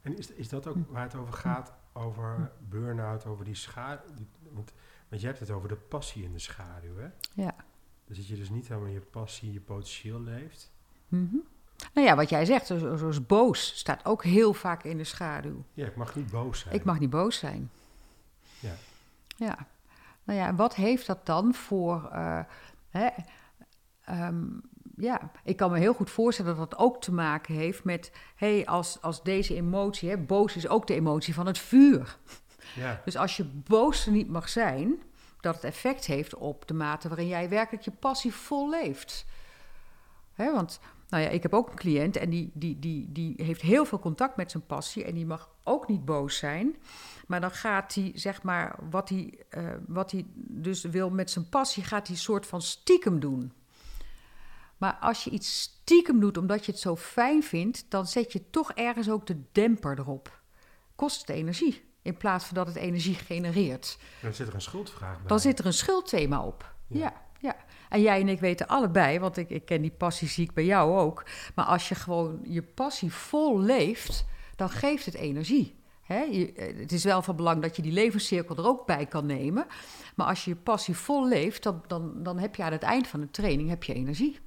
En 0.02 0.18
is, 0.18 0.30
is 0.30 0.48
dat 0.48 0.66
ook 0.66 0.76
waar 0.88 1.02
het 1.02 1.14
over 1.14 1.34
gaat? 1.34 1.74
Over 1.92 2.52
burn-out, 2.68 3.26
over 3.26 3.44
die 3.44 3.54
schaduw? 3.54 4.14
Want, 4.50 4.72
want 5.08 5.20
je 5.20 5.26
hebt 5.26 5.40
het 5.40 5.50
over 5.50 5.68
de 5.68 5.76
passie 5.76 6.24
in 6.24 6.32
de 6.32 6.38
schaduw, 6.38 6.96
hè? 6.96 7.08
ja. 7.34 7.54
Dus 8.04 8.16
dat 8.16 8.26
je 8.26 8.36
dus 8.36 8.50
niet 8.50 8.68
helemaal 8.68 8.90
je 8.90 9.00
passie, 9.00 9.52
je 9.52 9.60
potentieel 9.60 10.20
leeft. 10.20 10.72
Mhm. 11.08 11.36
Nou 11.94 12.06
ja, 12.06 12.16
wat 12.16 12.28
jij 12.28 12.44
zegt, 12.44 12.66
zo- 12.66 12.78
zo- 12.78 12.96
zoals 12.96 13.26
boos, 13.26 13.72
staat 13.78 14.04
ook 14.04 14.24
heel 14.24 14.54
vaak 14.54 14.84
in 14.84 14.96
de 14.96 15.04
schaduw. 15.04 15.64
Ja, 15.74 15.86
ik 15.86 15.96
mag 15.96 16.14
niet 16.14 16.30
boos 16.30 16.58
zijn. 16.60 16.74
Ik 16.74 16.84
mag 16.84 16.98
niet 16.98 17.10
boos 17.10 17.38
zijn. 17.38 17.70
Ja. 18.60 18.72
Ja. 19.36 19.66
Nou 20.24 20.38
ja, 20.38 20.54
wat 20.54 20.74
heeft 20.74 21.06
dat 21.06 21.26
dan 21.26 21.54
voor. 21.54 22.08
eh, 22.12 22.40
hè, 22.90 23.08
ehm, 24.04 24.44
ja, 24.96 25.30
ik 25.44 25.56
kan 25.56 25.70
me 25.70 25.78
heel 25.78 25.94
goed 25.94 26.10
voorstellen 26.10 26.56
dat 26.56 26.70
dat 26.70 26.78
ook 26.80 27.00
te 27.00 27.12
maken 27.12 27.54
heeft 27.54 27.84
met. 27.84 28.12
hé, 28.36 28.54
hey, 28.56 28.66
als, 28.66 28.98
als 29.02 29.22
deze 29.22 29.54
emotie. 29.54 30.08
Hè, 30.10 30.16
boos 30.18 30.56
is 30.56 30.68
ook 30.68 30.86
de 30.86 30.94
emotie 30.94 31.34
van 31.34 31.46
het 31.46 31.58
vuur. 31.58 32.16
Ja, 32.74 33.00
Dus 33.04 33.16
als 33.16 33.36
je 33.36 33.44
boos 33.44 34.06
niet 34.06 34.28
mag 34.28 34.48
zijn, 34.48 35.02
dat 35.40 35.54
het 35.54 35.64
effect 35.64 36.04
heeft 36.04 36.34
op 36.34 36.66
de 36.68 36.74
mate 36.74 37.08
waarin 37.08 37.26
jij 37.28 37.48
werkelijk 37.48 37.84
je 37.84 37.90
passie 37.90 38.34
vol 38.34 38.70
leeft. 38.70 39.26
Hè, 40.32 40.52
want, 40.52 40.80
nou 41.12 41.24
ja, 41.24 41.30
ik 41.30 41.42
heb 41.42 41.54
ook 41.54 41.70
een 41.70 41.76
cliënt 41.76 42.16
en 42.16 42.30
die, 42.30 42.50
die, 42.54 42.78
die, 42.78 43.12
die 43.12 43.34
heeft 43.36 43.60
heel 43.60 43.84
veel 43.84 43.98
contact 43.98 44.36
met 44.36 44.50
zijn 44.50 44.66
passie 44.66 45.04
en 45.04 45.14
die 45.14 45.26
mag 45.26 45.50
ook 45.64 45.88
niet 45.88 46.04
boos 46.04 46.36
zijn. 46.36 46.76
Maar 47.26 47.40
dan 47.40 47.50
gaat 47.50 47.94
hij, 47.94 48.12
zeg 48.14 48.42
maar, 48.42 48.78
wat 48.90 49.08
hij, 49.08 49.34
eh, 49.48 49.64
wat 49.86 50.10
hij 50.10 50.24
dus 50.36 50.82
wil 50.82 51.10
met 51.10 51.30
zijn 51.30 51.48
passie, 51.48 51.84
gaat 51.84 52.06
hij 52.06 52.16
een 52.16 52.22
soort 52.22 52.46
van 52.46 52.62
stiekem 52.62 53.20
doen. 53.20 53.52
Maar 54.76 54.96
als 55.00 55.24
je 55.24 55.30
iets 55.30 55.60
stiekem 55.60 56.20
doet 56.20 56.36
omdat 56.36 56.66
je 56.66 56.72
het 56.72 56.80
zo 56.80 56.96
fijn 56.96 57.42
vindt, 57.42 57.84
dan 57.88 58.06
zet 58.06 58.32
je 58.32 58.50
toch 58.50 58.72
ergens 58.72 59.10
ook 59.10 59.26
de 59.26 59.42
demper 59.52 59.98
erop. 59.98 60.40
Kost 60.94 61.20
het 61.20 61.30
energie, 61.30 61.84
in 62.02 62.16
plaats 62.16 62.44
van 62.44 62.54
dat 62.54 62.66
het 62.66 62.76
energie 62.76 63.14
genereert. 63.14 63.98
dan 64.22 64.34
zit 64.34 64.48
er 64.48 64.54
een 64.54 64.60
schuldvraag 64.60 65.18
bij. 65.18 65.26
Dan 65.26 65.40
zit 65.40 65.58
er 65.58 65.66
een 65.66 65.72
schuldthema 65.72 66.42
op. 66.44 66.74
Ja. 66.86 66.98
Ja. 66.98 67.30
En 67.92 68.00
jij 68.00 68.20
en 68.20 68.28
ik 68.28 68.40
weten 68.40 68.66
allebei, 68.66 69.18
want 69.18 69.36
ik, 69.36 69.50
ik 69.50 69.64
ken 69.64 69.82
die 69.82 69.90
passie 69.90 70.28
ziek 70.28 70.54
bij 70.54 70.64
jou 70.64 70.98
ook. 70.98 71.24
Maar 71.54 71.64
als 71.64 71.88
je 71.88 71.94
gewoon 71.94 72.40
je 72.42 72.62
passie 72.62 73.12
vol 73.12 73.60
leeft, 73.60 74.24
dan 74.56 74.70
geeft 74.70 75.04
het 75.04 75.14
energie. 75.14 75.74
Je, 76.06 76.52
eh, 76.52 76.76
het 76.76 76.92
is 76.92 77.04
wel 77.04 77.22
van 77.22 77.36
belang 77.36 77.62
dat 77.62 77.76
je 77.76 77.82
die 77.82 77.92
levenscirkel 77.92 78.56
er 78.56 78.66
ook 78.66 78.86
bij 78.86 79.06
kan 79.06 79.26
nemen. 79.26 79.66
Maar 80.14 80.26
als 80.26 80.44
je 80.44 80.50
je 80.50 80.56
passie 80.56 80.96
vol 80.96 81.28
leeft, 81.28 81.62
dan, 81.62 81.82
dan, 81.86 82.22
dan 82.22 82.38
heb 82.38 82.54
je 82.54 82.62
aan 82.62 82.72
het 82.72 82.82
eind 82.82 83.06
van 83.06 83.20
de 83.20 83.30
training 83.30 83.68
heb 83.68 83.84
je 83.84 83.94
energie. 83.94 84.38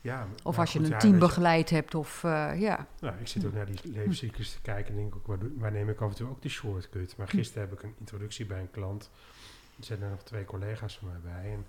Ja, 0.00 0.28
Of 0.36 0.42
nou 0.42 0.56
als 0.56 0.72
je 0.72 0.78
goed, 0.78 0.86
een 0.86 0.92
ja, 0.92 0.98
team 0.98 1.12
je, 1.12 1.18
begeleid 1.18 1.70
hebt, 1.70 1.94
of 1.94 2.24
eh, 2.24 2.60
ja. 2.60 2.86
Nou, 3.00 3.14
ik 3.20 3.28
zit 3.28 3.44
ook 3.44 3.52
naar 3.52 3.66
die 3.66 3.78
levenscyclus 3.82 4.52
te 4.52 4.60
kijken 4.60 4.94
en 4.94 5.00
denk 5.00 5.16
ook, 5.16 5.26
waar, 5.26 5.38
waar 5.56 5.72
neem 5.72 5.88
ik 5.88 6.00
af 6.00 6.10
en 6.10 6.16
toe 6.16 6.28
ook 6.28 6.42
de 6.42 6.48
shortcut? 6.48 7.16
Maar 7.16 7.28
gisteren 7.28 7.68
heb 7.68 7.78
ik 7.78 7.82
een 7.82 7.94
introductie 7.98 8.46
bij 8.46 8.60
een 8.60 8.70
klant. 8.70 9.10
Er 9.78 9.84
zijn 9.84 10.02
er 10.02 10.10
nog 10.10 10.22
twee 10.22 10.44
collega's 10.44 10.98
van 10.98 11.08
mij 11.08 11.32
bij. 11.32 11.52
En 11.52 11.66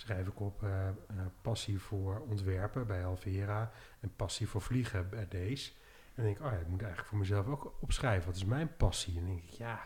schrijf 0.00 0.26
ik 0.26 0.40
op 0.40 0.62
eh, 0.62 0.88
eh, 0.88 0.94
passie 1.42 1.78
voor 1.78 2.20
ontwerpen 2.28 2.86
bij 2.86 3.04
Alvera 3.04 3.72
en 4.00 4.12
passie 4.16 4.48
voor 4.48 4.62
vliegen 4.62 5.08
bij 5.08 5.28
deze. 5.28 5.70
En 6.14 6.22
denk 6.22 6.38
ik, 6.38 6.44
oh 6.44 6.52
ja, 6.52 6.58
ik 6.58 6.68
moet 6.68 6.80
eigenlijk 6.80 7.08
voor 7.08 7.18
mezelf 7.18 7.46
ook 7.46 7.74
opschrijven. 7.80 8.26
Wat 8.26 8.36
is 8.36 8.44
mijn 8.44 8.76
passie? 8.76 9.18
En 9.18 9.26
denk 9.26 9.42
ik, 9.42 9.50
ja, 9.50 9.80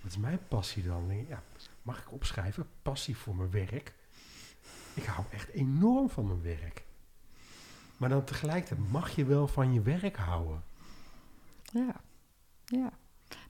wat 0.00 0.10
is 0.10 0.16
mijn 0.16 0.40
passie 0.48 0.82
dan? 0.82 0.98
Dan 0.98 1.08
denk 1.08 1.20
ik, 1.20 1.28
ja, 1.28 1.42
mag 1.82 2.00
ik 2.00 2.12
opschrijven? 2.12 2.68
Passie 2.82 3.16
voor 3.16 3.36
mijn 3.36 3.50
werk. 3.50 3.94
Ik 4.94 5.04
hou 5.04 5.26
echt 5.30 5.48
enorm 5.48 6.10
van 6.10 6.26
mijn 6.26 6.42
werk. 6.42 6.84
Maar 7.96 8.08
dan 8.08 8.24
tegelijkertijd 8.24 8.90
mag 8.90 9.10
je 9.10 9.24
wel 9.24 9.48
van 9.48 9.72
je 9.72 9.80
werk 9.80 10.16
houden. 10.16 10.62
Ja, 11.62 12.00
ja. 12.64 12.92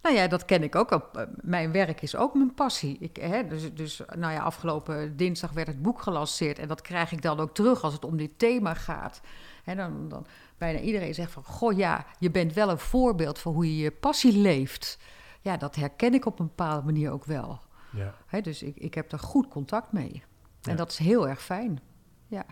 Nou 0.03 0.15
ja, 0.17 0.27
dat 0.27 0.45
ken 0.45 0.63
ik 0.63 0.75
ook. 0.75 0.91
Eh, 0.93 1.23
Mijn 1.41 1.73
werk 1.73 2.03
is 2.03 2.17
ook 2.17 2.35
mijn 2.35 2.55
passie. 2.55 2.97
Ik, 3.01 3.17
hè, 3.17 3.47
dus, 3.47 3.75
dus 3.75 4.01
nou 4.17 4.33
ja, 4.33 4.43
afgelopen 4.43 5.17
dinsdag 5.17 5.53
werd 5.53 5.67
het 5.67 5.83
boek 5.83 6.03
gelanceerd. 6.03 6.59
En 6.59 6.69
dat 6.69 6.81
krijg 6.81 7.13
ik 7.13 7.23
dan 7.23 7.41
ook 7.41 7.55
terug 7.55 7.83
als 7.83 7.93
het 7.93 8.05
om 8.05 8.17
dit 8.17 8.39
thema 8.39 8.75
gaat. 8.75 9.21
Hè, 9.65 9.75
dan, 9.75 10.09
dan 10.09 10.27
bijna 10.59 10.79
iedereen 10.79 11.15
zegt 11.15 11.33
van... 11.33 11.45
Goh 11.45 11.77
ja, 11.77 12.07
je 12.19 12.31
bent 12.31 12.53
wel 12.53 12.71
een 12.71 12.79
voorbeeld 12.79 13.39
van 13.39 13.53
hoe 13.53 13.77
je 13.77 13.83
je 13.83 13.91
passie 13.91 14.39
leeft. 14.39 14.99
Ja, 15.41 15.57
dat 15.57 15.75
herken 15.77 16.15
ik 16.15 16.27
op 16.27 16.39
een 16.39 16.47
bepaalde 16.47 16.85
manier 16.85 17.11
ook 17.11 17.25
wel. 17.25 17.61
Ja, 17.93 18.15
Hè, 18.27 18.41
dus 18.41 18.63
ik, 18.63 18.77
ik 18.77 18.95
heb 18.95 19.13
er 19.13 19.19
goed 19.19 19.49
contact 19.49 19.93
mee. 19.93 20.23
En 20.63 20.71
Ja. 20.71 20.77
dat 20.77 20.91
is 20.91 20.99
heel 20.99 21.29
erg 21.29 21.43
fijn. 21.43 21.81
Ja. 22.27 22.45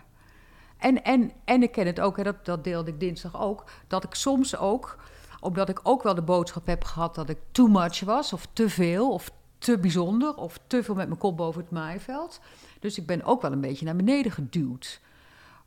En, 0.77 1.03
en, 1.03 1.31
en 1.45 1.63
ik 1.63 1.71
ken 1.71 1.85
het 1.85 1.99
ook, 1.99 2.17
hè, 2.17 2.23
dat, 2.23 2.45
dat 2.45 2.63
deelde 2.63 2.91
ik 2.91 2.99
dinsdag 2.99 3.41
ook, 3.41 3.63
dat 3.87 4.03
ik 4.03 4.13
soms 4.13 4.57
ook, 4.57 4.97
omdat 5.41 5.69
ik 5.69 5.79
ook 5.83 6.03
wel 6.03 6.15
de 6.15 6.21
boodschap 6.21 6.65
heb 6.65 6.83
gehad 6.83 7.15
dat 7.15 7.29
ik 7.29 7.37
too 7.51 7.67
much 7.67 7.99
was, 7.99 8.33
of 8.33 8.47
te 8.53 8.69
veel, 8.69 9.11
of 9.13 9.31
te 9.57 9.77
bijzonder, 9.77 10.35
of 10.35 10.59
te 10.67 10.83
veel 10.83 10.95
met 10.95 11.07
mijn 11.07 11.19
kop 11.19 11.37
boven 11.37 11.61
het 11.61 11.71
maaiveld. 11.71 12.39
Dus 12.79 12.97
ik 12.97 13.05
ben 13.05 13.23
ook 13.23 13.41
wel 13.41 13.51
een 13.51 13.61
beetje 13.61 13.85
naar 13.85 13.95
beneden 13.95 14.31
geduwd. 14.31 15.01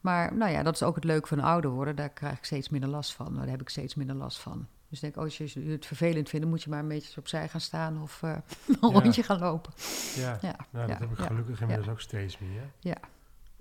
Maar 0.00 0.34
nou 0.36 0.52
ja, 0.52 0.62
dat 0.62 0.74
is 0.74 0.82
ook 0.82 0.94
het 0.94 1.04
leuke 1.04 1.28
van 1.28 1.40
ouder 1.40 1.70
worden. 1.70 1.96
Daar 1.96 2.08
krijg 2.08 2.36
ik 2.38 2.44
steeds 2.44 2.68
minder 2.68 2.90
last 2.90 3.12
van. 3.12 3.34
Daar 3.34 3.48
heb 3.48 3.60
ik 3.60 3.68
steeds 3.68 3.94
minder 3.94 4.16
last 4.16 4.38
van. 4.38 4.66
Dus 4.88 5.02
ik 5.02 5.12
denk, 5.14 5.24
als 5.24 5.38
je 5.38 5.60
het 5.60 5.86
vervelend 5.86 6.28
vindt, 6.28 6.46
moet 6.46 6.62
je 6.62 6.70
maar 6.70 6.78
een 6.78 6.88
beetje 6.88 7.20
opzij 7.20 7.48
gaan 7.48 7.60
staan 7.60 8.02
of 8.02 8.22
eh, 8.22 8.30
een 8.80 8.90
Ja. 8.92 9.00
rondje 9.00 9.22
gaan 9.22 9.38
lopen. 9.38 9.72
ja. 10.16 10.38
Ja, 10.40 10.56
nou, 10.70 10.86
dat 10.86 10.98
ja, 10.98 11.06
heb 11.06 11.18
ik 11.18 11.24
gelukkig 11.26 11.60
inmiddels 11.60 11.88
ook 11.88 12.00
steeds 12.00 12.38
meer. 12.38 12.70
Ja. 12.78 12.96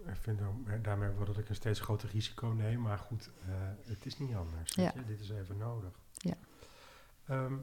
Ik 0.08 0.16
vind 0.22 0.40
daarmee 0.82 1.10
wel 1.10 1.26
dat 1.26 1.38
ik 1.38 1.50
een 1.50 1.56
steeds 1.56 1.80
groter 1.80 2.10
risico 2.10 2.48
neem. 2.48 2.82
Maar 2.82 2.98
goed, 2.98 3.30
eh, 3.48 3.54
het 3.86 4.06
is 4.06 4.18
niet 4.20 4.36
anders. 4.36 4.74
Ja. 4.76 4.94
Dit 5.08 5.20
is 5.20 5.30
even 5.30 5.58
nodig. 5.58 5.92
Ja. 6.14 6.34
Ehm, 7.26 7.54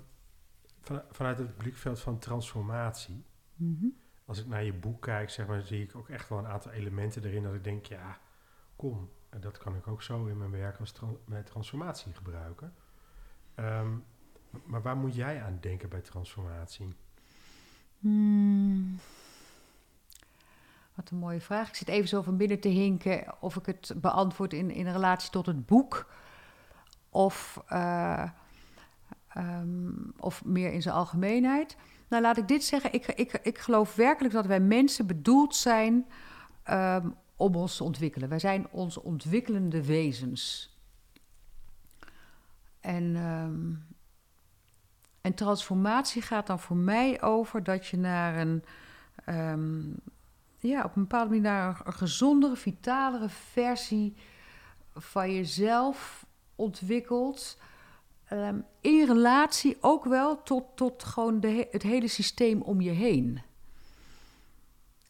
van- 0.81 1.03
vanuit 1.11 1.39
het 1.39 1.57
blikveld 1.57 2.01
van 2.01 2.19
transformatie. 2.19 3.25
Mhm. 3.55 3.87
Als 4.25 4.39
ik 4.41 4.47
naar 4.47 4.65
je 4.65 4.73
boek 4.73 5.03
kijk, 5.03 5.31
zeg 5.31 5.47
maar, 5.47 5.63
zie 5.63 5.83
ik 5.83 5.97
ook 5.97 6.09
echt 6.09 6.29
wel 6.29 6.39
een 6.39 6.47
aantal 6.47 6.71
elementen 6.71 7.25
erin 7.25 7.43
dat 7.43 7.55
ik 7.55 7.65
denk, 7.65 7.87
ja, 7.87 8.19
kom, 8.77 9.11
en 9.29 9.41
dat 9.41 9.59
kan 9.59 9.77
ik 9.77 9.87
ook 9.87 10.03
zo 10.03 10.27
in 10.27 10.39
mijn 10.39 10.51
werk 10.51 10.79
als 10.79 10.93
tran- 10.93 11.19
bij 11.27 11.43
transformatie 11.43 12.13
gebruiken. 12.15 12.75
Ehm, 13.55 13.91
maar 14.65 14.83
waar 14.83 14.97
moet 14.97 15.15
jij 15.15 15.43
aan 15.43 15.59
denken 15.61 15.89
bij 15.89 16.01
transformatie? 16.01 16.95
Hmm. 17.99 18.99
Een 21.09 21.19
mooie 21.19 21.41
vraag. 21.41 21.69
Ik 21.69 21.75
zit 21.75 21.89
even 21.89 22.09
zo 22.09 22.23
van 22.23 22.37
binnen 22.37 22.61
te 22.61 22.69
hinken 22.69 23.35
of 23.41 23.57
ik 23.57 23.67
het 23.67 23.93
beantwoord 23.97 24.53
in, 24.53 24.71
in 24.71 24.89
relatie 24.89 25.31
tot 25.31 25.47
het 25.47 25.67
boek. 25.67 26.13
Of, 27.09 27.63
eh, 27.67 28.29
ehm, 29.29 29.93
of 30.19 30.45
meer 30.45 30.73
in 30.73 30.83
zijn 30.83 30.95
algemeenheid. 30.95 31.77
Nou, 32.09 32.23
laat 32.23 32.37
ik 32.37 32.49
dit 32.49 32.65
zeggen. 32.65 32.93
Ik, 32.93 33.07
ik, 33.07 33.33
ik 33.33 33.59
geloof 33.59 33.95
werkelijk 33.95 34.35
dat 34.35 34.47
wij 34.47 34.61
mensen 34.61 35.07
bedoeld 35.07 35.55
zijn 35.57 36.07
ehm, 36.63 37.09
om 37.37 37.57
ons 37.57 37.77
te 37.77 37.85
ontwikkelen. 37.85 38.29
Wij 38.29 38.39
zijn 38.39 38.69
ons 38.71 38.97
ontwikkelende 38.97 39.85
wezens. 39.85 40.75
En, 42.81 43.17
ehm, 43.17 43.75
en 45.21 45.35
transformatie 45.35 46.23
gaat 46.23 46.47
dan 46.47 46.61
voor 46.61 46.77
mij 46.77 47.23
over 47.23 47.63
dat 47.63 47.87
je 47.87 47.97
naar 47.97 48.37
een, 48.37 48.65
ja, 50.61 50.85
op 50.85 50.97
een 50.97 51.03
bepaalde 51.03 51.29
manier 51.29 51.43
naar 51.43 51.81
een, 51.85 51.93
gezondere, 51.93 52.57
vitalere 52.57 53.29
versie 53.29 54.17
van 54.95 55.35
jezelf 55.35 56.27
ontwikkelt. 56.55 57.57
Ehm, 58.25 58.59
in 58.81 59.07
relatie 59.07 59.77
ook 59.81 60.05
wel 60.05 60.43
tot, 60.43 60.65
tot 60.75 61.05
gewoon 61.05 61.41
de, 61.41 61.49
he- 61.49 61.69
het 61.71 61.83
hele 61.83 62.09
systeem 62.09 62.63
om 62.63 62.81
je 62.81 62.91
heen. 62.91 63.41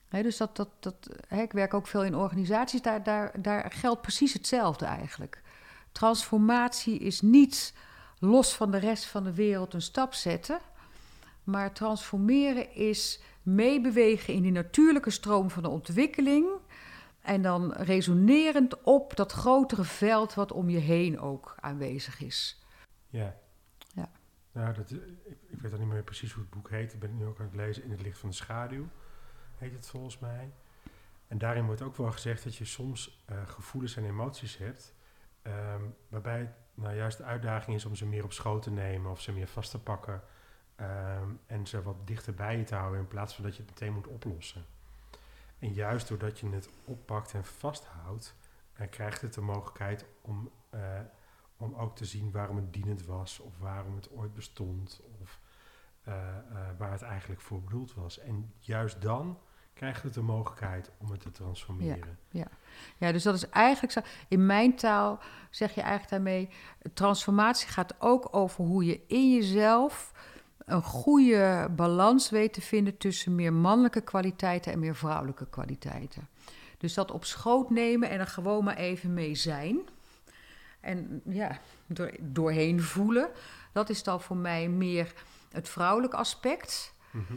Dus 0.08 0.36
dat, 0.36 0.56
dat, 0.56 0.68
dat, 0.80 1.08
ik 1.28 1.52
werk 1.52 1.74
ook 1.74 1.86
veel 1.86 2.04
in 2.04 2.16
organisaties, 2.16 2.82
daar, 2.82 3.02
daar, 3.02 3.42
daar 3.42 3.72
geldt 3.72 4.00
precies 4.00 4.32
hetzelfde 4.32 4.84
eigenlijk. 4.84 5.42
Transformatie 5.92 6.98
is 6.98 7.20
niet 7.20 7.74
los 8.18 8.54
van 8.54 8.70
de 8.70 8.78
rest 8.78 9.04
van 9.04 9.24
de 9.24 9.34
wereld 9.34 9.74
een 9.74 9.82
stap 9.82 10.14
zetten, 10.14 10.58
maar 11.44 11.72
transformeren 11.72 12.74
is 12.74 13.20
meebewegen 13.42 14.34
in 14.34 14.42
die 14.42 14.52
natuurlijke 14.52 15.10
stroom 15.10 15.50
van 15.50 15.62
de 15.62 15.68
ontwikkeling 15.68 16.48
en 17.20 17.42
dan 17.42 17.72
resonerend 17.72 18.82
op 18.82 19.16
dat 19.16 19.32
grotere 19.32 19.84
veld 19.84 20.34
wat 20.34 20.52
om 20.52 20.70
je 20.70 20.78
heen 20.78 21.20
ook 21.20 21.54
aanwezig 21.60 22.20
is. 22.20 22.64
Ja. 23.08 23.36
Ja. 23.94 24.10
Nou, 24.52 24.74
dat, 24.74 24.90
ik, 24.90 25.38
ik 25.48 25.60
weet 25.60 25.72
al 25.72 25.78
niet 25.78 25.88
meer 25.88 26.02
precies 26.02 26.32
hoe 26.32 26.42
het 26.42 26.52
boek 26.52 26.70
heet. 26.70 26.92
Ik 26.92 27.00
ben 27.00 27.10
het 27.10 27.18
nu 27.18 27.26
ook 27.26 27.38
aan 27.38 27.46
het 27.46 27.54
lezen. 27.54 27.84
In 27.84 27.90
het 27.90 28.02
licht 28.02 28.18
van 28.18 28.28
de 28.28 28.34
schaduw 28.34 28.88
heet 29.56 29.72
het 29.72 29.86
volgens 29.88 30.18
mij. 30.18 30.52
En 31.28 31.38
daarin 31.38 31.66
wordt 31.66 31.82
ook 31.82 31.96
wel 31.96 32.12
gezegd 32.12 32.44
dat 32.44 32.56
je 32.56 32.64
soms 32.64 33.22
eh, 33.26 33.46
gevoelens 33.46 33.96
en 33.96 34.04
emoties 34.04 34.56
hebt. 34.56 34.94
ehm, 35.42 35.82
waarbij 36.08 36.38
het 36.38 36.50
nou 36.74 36.96
juist 36.96 37.18
de 37.18 37.24
uitdaging 37.24 37.76
is 37.76 37.84
om 37.84 37.94
ze 37.94 38.06
meer 38.06 38.24
op 38.24 38.32
schoot 38.32 38.62
te 38.62 38.70
nemen 38.70 39.10
of 39.10 39.20
ze 39.20 39.32
meer 39.32 39.46
vast 39.46 39.70
te 39.70 39.78
pakken. 39.78 40.22
Ehm, 40.80 41.30
en 41.46 41.66
ze 41.66 41.82
wat 41.82 42.06
dichter 42.06 42.34
bij 42.34 42.58
je 42.58 42.64
te 42.64 42.74
houden 42.74 43.00
in 43.00 43.08
plaats 43.08 43.34
van 43.34 43.44
dat 43.44 43.56
je 43.56 43.62
het 43.62 43.70
meteen 43.70 43.92
moet 43.92 44.06
oplossen. 44.06 44.64
En 45.58 45.72
juist 45.72 46.08
doordat 46.08 46.38
je 46.38 46.48
het 46.48 46.70
oppakt 46.84 47.34
en 47.34 47.44
vasthoudt, 47.44 48.34
eh, 48.72 48.88
krijgt 48.90 49.20
het 49.20 49.34
de 49.34 49.40
mogelijkheid 49.40 50.04
om, 50.20 50.50
eh, 50.70 50.80
om 51.56 51.74
ook 51.74 51.96
te 51.96 52.04
zien 52.04 52.30
waarom 52.30 52.56
het 52.56 52.72
dienend 52.72 53.04
was, 53.04 53.38
of 53.38 53.58
waarom 53.58 53.96
het 53.96 54.10
ooit 54.10 54.34
bestond, 54.34 55.00
of 55.20 55.40
eh, 56.00 56.14
waar 56.78 56.92
het 56.92 57.02
eigenlijk 57.02 57.40
voor 57.40 57.62
bedoeld 57.62 57.94
was. 57.94 58.18
En 58.18 58.52
juist 58.58 59.02
dan 59.02 59.38
krijgt 59.72 60.02
het 60.02 60.14
de 60.14 60.22
mogelijkheid 60.22 60.90
om 60.98 61.10
het 61.10 61.20
te 61.20 61.30
transformeren. 61.30 62.18
Ja, 62.96 63.12
dus 63.12 63.22
dat 63.22 63.34
is 63.34 63.48
eigenlijk 63.48 63.92
zo. 63.92 64.00
In 64.28 64.46
mijn 64.46 64.76
taal 64.76 65.20
zeg 65.50 65.74
je 65.74 65.80
eigenlijk 65.80 66.10
daarmee: 66.10 66.48
transformatie 66.94 67.68
gaat 67.68 68.00
ook 68.00 68.28
over 68.30 68.64
hoe 68.64 68.84
je 68.84 69.06
in 69.06 69.34
jezelf 69.34 70.12
een 70.70 70.82
goede 70.82 71.68
balans 71.76 72.30
weet 72.30 72.52
te 72.52 72.60
vinden 72.60 72.96
tussen 72.96 73.34
meer 73.34 73.52
mannelijke 73.52 74.00
kwaliteiten 74.00 74.72
en 74.72 74.78
meer 74.78 74.96
vrouwelijke 74.96 75.46
kwaliteiten. 75.50 76.28
Dus 76.78 76.94
dat 76.94 77.10
op 77.10 77.24
schoot 77.24 77.70
nemen 77.70 78.10
en 78.10 78.20
er 78.20 78.26
gewoon 78.26 78.64
maar 78.64 78.76
even 78.76 79.14
mee 79.14 79.34
zijn. 79.34 79.80
En 80.80 81.22
ja, 81.24 81.58
door, 81.86 82.12
doorheen 82.20 82.82
voelen. 82.82 83.28
Dat 83.72 83.90
is 83.90 84.02
dan 84.02 84.20
voor 84.20 84.36
mij 84.36 84.68
meer 84.68 85.12
het 85.52 85.68
vrouwelijk 85.68 86.14
aspect. 86.14 86.92
Mhm. 87.10 87.34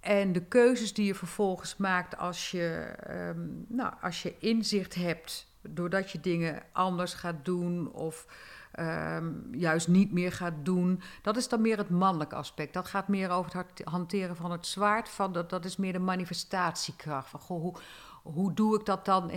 En 0.00 0.32
de 0.32 0.42
keuzes 0.42 0.94
die 0.94 1.06
je 1.06 1.14
vervolgens 1.14 1.76
maakt 1.76 2.16
als 2.16 2.50
je, 2.50 2.94
ehm, 3.06 3.40
nou, 3.68 3.92
als 4.00 4.22
je 4.22 4.34
inzicht 4.38 4.94
hebt, 4.94 5.46
doordat 5.60 6.10
je 6.10 6.20
dingen 6.20 6.62
anders 6.72 7.14
gaat 7.14 7.44
doen 7.44 7.92
of 7.92 8.26
ehm, 8.72 9.32
juist 9.50 9.88
niet 9.88 10.12
meer 10.12 10.32
gaat 10.32 10.54
doen, 10.62 11.00
dat 11.22 11.36
is 11.36 11.48
dan 11.48 11.60
meer 11.60 11.76
het 11.76 11.90
mannelijke 11.90 12.34
aspect. 12.34 12.72
Dat 12.72 12.88
gaat 12.88 13.08
meer 13.08 13.30
over 13.30 13.56
het 13.56 13.82
hanteren 13.84 14.36
van 14.36 14.50
het 14.50 14.66
zwaard, 14.66 15.08
van 15.08 15.32
dat, 15.32 15.50
dat 15.50 15.64
is 15.64 15.76
meer 15.76 15.92
de 15.92 15.98
manifestatiekracht. 15.98 17.28
Van, 17.28 17.40
goh, 17.40 17.60
hoe, 17.60 17.76
hoe 18.22 18.52
doe 18.52 18.78
ik 18.78 18.86
dat 18.86 19.04
dan? 19.04 19.30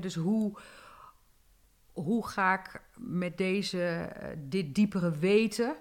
Dus 0.00 0.14
hoe, 0.14 0.58
hoe 1.92 2.26
ga 2.26 2.58
ik 2.60 2.82
met 2.96 3.38
deze, 3.38 3.82
eh, 3.82 4.36
dit 4.38 4.74
diepere 4.74 5.10
weten 5.10 5.76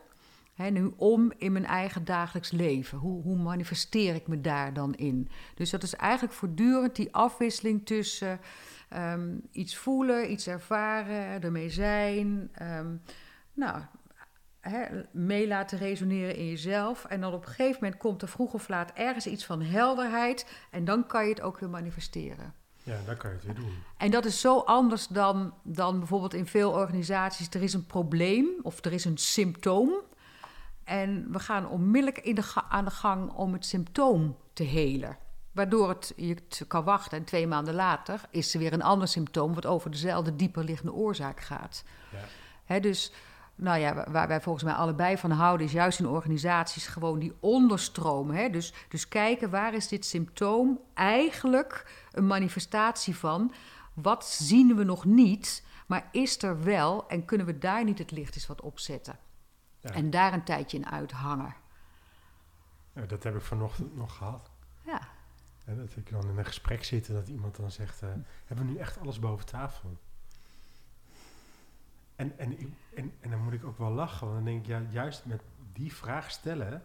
hè, 0.63 0.69
nu 0.69 0.91
om 0.95 1.31
in 1.37 1.51
mijn 1.51 1.65
eigen 1.65 2.05
dagelijks 2.05 2.51
leven? 2.51 2.97
Hoe, 2.97 3.21
hoe 3.21 3.37
manifesteer 3.37 4.15
ik 4.15 4.27
me 4.27 4.41
daar 4.41 4.73
dan 4.73 4.95
in? 4.95 5.29
Dus 5.55 5.69
dat 5.69 5.83
is 5.83 5.95
eigenlijk 5.95 6.33
voortdurend 6.33 6.95
die 6.95 7.13
afwisseling 7.13 7.85
tussen 7.85 8.39
ehm, 8.89 9.37
iets 9.51 9.77
voelen, 9.77 10.31
iets 10.31 10.47
ervaren, 10.47 11.41
ermee 11.41 11.69
zijn. 11.69 12.49
ehm, 12.53 12.95
nou, 13.53 13.81
mee 15.11 15.47
laten 15.47 15.77
resoneren 15.77 16.35
in 16.35 16.47
jezelf. 16.47 17.05
En 17.05 17.21
dan 17.21 17.33
op 17.33 17.41
een 17.41 17.47
gegeven 17.47 17.77
moment 17.81 17.99
komt 17.99 18.21
er 18.21 18.27
vroeg 18.27 18.53
of 18.53 18.69
laat 18.69 18.91
ergens 18.93 19.27
iets 19.27 19.45
van 19.45 19.61
helderheid. 19.61 20.51
En 20.71 20.85
dan 20.85 21.07
kan 21.07 21.23
je 21.23 21.29
het 21.29 21.41
ook 21.41 21.59
weer 21.59 21.69
manifesteren. 21.69 22.53
Ja, 22.83 22.97
dan 23.05 23.17
kan 23.17 23.29
je 23.29 23.35
het 23.35 23.45
weer 23.45 23.55
doen. 23.55 23.73
En 23.97 24.11
dat 24.11 24.25
is 24.25 24.41
zo 24.41 24.59
anders 24.59 25.07
dan, 25.07 25.53
dan 25.63 25.97
bijvoorbeeld 25.99 26.33
in 26.33 26.45
veel 26.45 26.71
organisaties. 26.71 27.49
Er 27.49 27.63
is 27.63 27.73
een 27.73 27.85
probleem 27.85 28.47
of 28.61 28.85
er 28.85 28.93
is 28.93 29.05
een 29.05 29.17
symptoom. 29.17 30.07
En 30.89 31.31
we 31.31 31.39
gaan 31.39 31.67
onmiddellijk 31.69 32.17
in 32.25 32.35
de 32.35 32.41
ga- 32.41 32.65
aan 32.69 32.85
de 32.85 32.91
gang 32.91 33.31
om 33.31 33.53
het 33.53 33.65
symptoom 33.65 34.37
te 34.53 34.63
helen. 34.63 35.17
Waardoor 35.51 35.89
het, 35.89 36.13
je 36.15 36.33
het 36.33 36.63
kan 36.67 36.83
wachten 36.83 37.17
en 37.17 37.23
twee 37.23 37.47
maanden 37.47 37.73
later 37.73 38.21
is 38.29 38.53
er 38.53 38.59
weer 38.59 38.73
een 38.73 38.81
ander 38.81 39.07
symptoom... 39.07 39.53
wat 39.53 39.65
over 39.65 39.91
dezelfde 39.91 40.35
dieperliggende 40.35 40.93
oorzaak 40.93 41.39
gaat. 41.39 41.83
Ja. 42.11 42.17
Hè, 42.65 42.79
dus 42.79 43.11
nou 43.55 43.79
ja, 43.79 43.93
wa- 43.93 44.11
waar 44.11 44.27
wij 44.27 44.41
volgens 44.41 44.63
mij 44.63 44.73
allebei 44.73 45.17
van 45.17 45.31
houden, 45.31 45.65
is 45.67 45.71
juist 45.73 45.99
in 45.99 46.07
organisaties 46.07 46.87
gewoon 46.87 47.19
die 47.19 47.33
onderstromen. 47.39 48.35
Hè? 48.35 48.49
Dus, 48.49 48.73
dus 48.87 49.07
kijken 49.07 49.49
waar 49.49 49.73
is 49.73 49.87
dit 49.87 50.05
symptoom 50.05 50.79
eigenlijk 50.93 51.91
een 52.11 52.27
manifestatie 52.27 53.15
van? 53.15 53.53
Wat 53.93 54.25
zien 54.25 54.75
we 54.75 54.83
nog 54.83 55.05
niet, 55.05 55.63
maar 55.87 56.09
is 56.11 56.41
er 56.43 56.63
wel 56.63 57.07
en 57.07 57.25
kunnen 57.25 57.45
we 57.45 57.57
daar 57.57 57.83
niet 57.83 57.97
het 57.99 58.11
licht 58.11 58.35
eens 58.35 58.47
wat 58.47 58.61
opzetten? 58.61 59.19
Ja. 59.79 59.89
En 59.89 60.09
daar 60.09 60.33
een 60.33 60.43
tijdje 60.43 60.77
in 60.77 60.89
uithangen. 60.89 61.55
Ja, 62.93 63.05
dat 63.05 63.23
heb 63.23 63.35
ik 63.35 63.41
vanochtend 63.41 63.95
nog 63.95 64.15
gehad. 64.15 64.49
Ja, 64.81 65.07
En 65.65 65.77
dat 65.77 65.95
ik 65.95 66.09
dan 66.09 66.29
in 66.29 66.37
een 66.37 66.45
gesprek 66.45 66.83
zit 66.83 67.07
en 67.07 67.13
dat 67.13 67.27
iemand 67.27 67.55
dan 67.55 67.71
zegt... 67.71 68.01
eh, 68.01 68.09
hebben 68.45 68.65
we 68.65 68.71
nu 68.71 68.77
echt 68.77 68.99
alles 68.99 69.19
boven 69.19 69.45
tafel? 69.45 69.97
En, 72.15 72.37
en, 72.39 72.75
en, 72.95 73.13
en 73.19 73.29
dan 73.29 73.43
moet 73.43 73.53
ik 73.53 73.63
ook 73.65 73.77
wel 73.77 73.91
lachen. 73.91 74.27
Want 74.27 74.37
dan 74.37 74.45
denk 74.45 74.61
ik, 74.61 74.67
ja, 74.67 74.81
juist 74.89 75.25
met 75.25 75.41
die 75.73 75.93
vraag 75.93 76.31
stellen... 76.31 76.83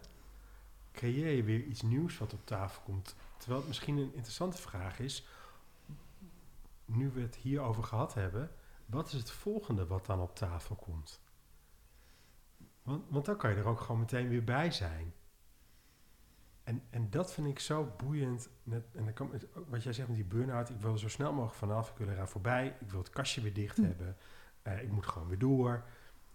creëer 0.92 1.30
je 1.36 1.42
weer 1.42 1.62
iets 1.64 1.82
nieuws 1.82 2.18
wat 2.18 2.32
op 2.32 2.47
tafel 2.47 2.82
komt. 2.82 3.14
Terwijl 3.36 3.59
het 3.59 3.68
misschien 3.68 3.97
een 3.97 4.14
interessante 4.14 4.57
vraag 4.59 4.99
is... 4.99 5.26
nu 6.84 7.11
we 7.11 7.20
het 7.20 7.36
hierover 7.36 7.84
gehad 7.84 8.14
hebben... 8.14 8.51
wat 8.86 9.07
is 9.07 9.12
het 9.12 9.30
volgende 9.30 9.86
wat 9.86 10.07
dan 10.07 10.20
op 10.20 10.34
tafel 10.36 10.74
komt? 10.74 11.20
Want, 12.85 13.05
want 13.09 13.24
dan 13.24 13.37
kan 13.37 13.51
je 13.51 13.57
er 13.57 13.66
ook 13.66 13.80
gewoon 13.80 14.01
meteen 14.01 14.28
weer 14.28 14.45
bij 14.45 14.70
zijn. 14.70 15.12
En, 16.64 16.82
en 16.91 17.11
dat 17.11 17.32
vind 17.32 17.47
ik 17.47 17.59
zo 17.59 17.93
boeiend. 17.97 18.49
Net, 18.62 18.85
en 18.95 19.05
dan 19.05 19.12
kan, 19.12 19.32
ook 19.55 19.68
wat 19.68 19.82
jij 19.82 19.93
zegt 19.93 20.09
met 20.09 20.16
die 20.16 20.26
burn-out. 20.26 20.70
Ik 20.70 20.80
wil 20.80 20.93
er 20.93 20.99
zo 20.99 21.09
snel 21.09 21.32
mogelijk 21.32 21.55
vanaf. 21.59 21.91
Ik 21.91 21.97
wil 21.97 22.09
eraan 22.09 22.28
voorbij. 22.28 22.76
Ik 22.80 22.91
wil 22.91 22.99
het 23.01 23.11
kastje 23.11 23.41
weer 23.41 23.53
dicht 23.53 23.76
Hm. 23.76 23.82
hebben. 23.85 24.16
Eh, 24.62 24.82
ik 24.82 24.91
moet 24.91 25.07
gewoon 25.07 25.28
weer 25.28 25.39
door. 25.39 25.85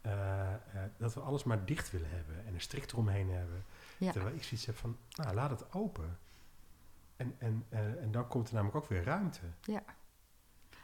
Eh, 0.01 0.53
eh, 0.53 0.59
dat 0.97 1.13
we 1.13 1.19
alles 1.19 1.43
maar 1.43 1.65
dicht 1.65 1.91
willen 1.91 2.09
hebben. 2.09 2.45
En 2.45 2.53
een 2.53 2.61
strik 2.61 2.91
eromheen 2.91 3.29
hebben. 3.29 3.63
ja. 3.97 4.11
Terwijl 4.11 4.35
ik 4.35 4.43
zoiets 4.43 4.65
heb 4.65 4.75
van, 4.75 4.97
nou, 5.11 5.33
laat 5.35 5.49
het 5.49 5.73
open. 5.73 6.17
En, 7.15 7.35
en, 7.37 7.65
en 8.01 8.11
dan 8.11 8.27
komt 8.27 8.47
er 8.47 8.53
namelijk 8.53 8.77
ook 8.77 8.89
weer 8.89 9.03
ruimte. 9.03 9.41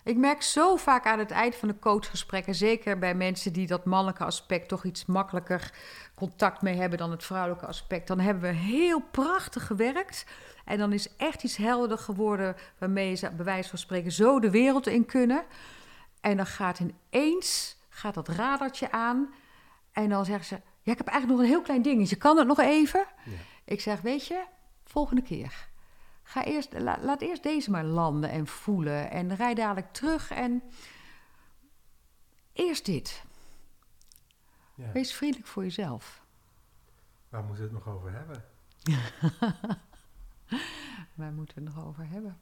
Ik 0.06 0.18
merk 0.18 0.42
zo 0.42 0.76
vaak 0.76 1.06
aan 1.06 1.20
het 1.20 1.32
eind 1.32 1.56
van 1.56 1.68
de 1.68 1.80
coachgesprekken, 1.80 2.56
zeker 2.56 3.00
bij 3.00 3.16
mensen 3.16 3.54
die 3.54 3.68
dat 3.68 3.86
mannelijke 3.86 4.24
aspect 4.24 4.68
toch 4.68 4.84
iets 4.84 5.06
makkelijker 5.06 5.74
contact 6.16 6.62
mee 6.62 6.76
hebben 6.76 6.98
dan 6.98 7.12
het 7.12 7.24
vrouwelijke 7.24 7.66
aspect, 7.66 8.08
dan 8.08 8.20
hebben 8.20 8.44
we 8.44 8.58
heel 8.58 9.02
prachtig 9.12 9.68
gewerkt. 9.68 10.26
En 10.66 10.78
dan 10.78 10.94
is 10.94 11.16
echt 11.16 11.44
iets 11.44 11.58
helderder 11.58 11.98
geworden 11.98 12.56
waarmee 12.78 13.16
ze 13.16 13.32
bij 13.32 13.46
wijze 13.46 13.70
van 13.70 13.78
spreken 13.78 14.12
zo 14.12 14.40
de 14.40 14.50
wereld 14.50 14.88
in 14.88 15.06
kunnen. 15.06 15.44
En 16.22 16.38
dan 16.38 16.46
gaat 16.46 16.80
ineens 16.80 17.78
gaat 17.90 18.14
dat 18.14 18.28
radartje 18.28 18.92
aan 18.92 19.34
en 19.92 20.10
dan 20.10 20.26
zeggen 20.26 20.46
ze, 20.46 20.56
ja, 20.82 20.92
ik 20.92 20.98
heb 20.98 21.08
eigenlijk 21.08 21.40
nog 21.40 21.48
een 21.48 21.54
heel 21.54 21.64
klein 21.64 21.82
dingetje, 21.82 22.16
kan 22.16 22.38
het 22.38 22.48
nog 22.48 22.60
even? 22.60 23.06
Ja. 23.26 23.32
Ik 23.66 23.82
zeg, 23.82 24.02
weet 24.02 24.28
je, 24.28 24.44
volgende 24.84 25.22
keer. 25.22 25.68
Ga 26.28 26.44
eerst, 26.44 26.74
la- 26.74 27.00
laat 27.02 27.22
eerst 27.22 27.44
deze 27.44 27.72
maar 27.72 27.84
landen 27.84 28.30
en 28.30 28.48
voelen. 28.48 29.12
En 29.12 29.36
rij 29.36 29.54
dadelijk 29.54 29.94
terug 29.94 30.32
en 30.32 30.64
eerst 32.54 32.86
dit. 32.86 33.24
Ja. 34.76 34.92
Wees 34.92 35.14
vriendelijk 35.14 35.48
voor 35.48 35.64
jezelf. 35.64 36.24
Waar 37.30 37.44
moeten 37.44 37.64
we 37.70 37.76
het 37.76 37.86
nog 37.86 37.96
over 37.96 38.12
hebben? 38.12 38.44
Waar 41.14 41.32
moeten 41.32 41.56
we 41.56 41.64
het 41.64 41.76
nog 41.76 41.86
over 41.86 42.08
hebben? 42.08 42.40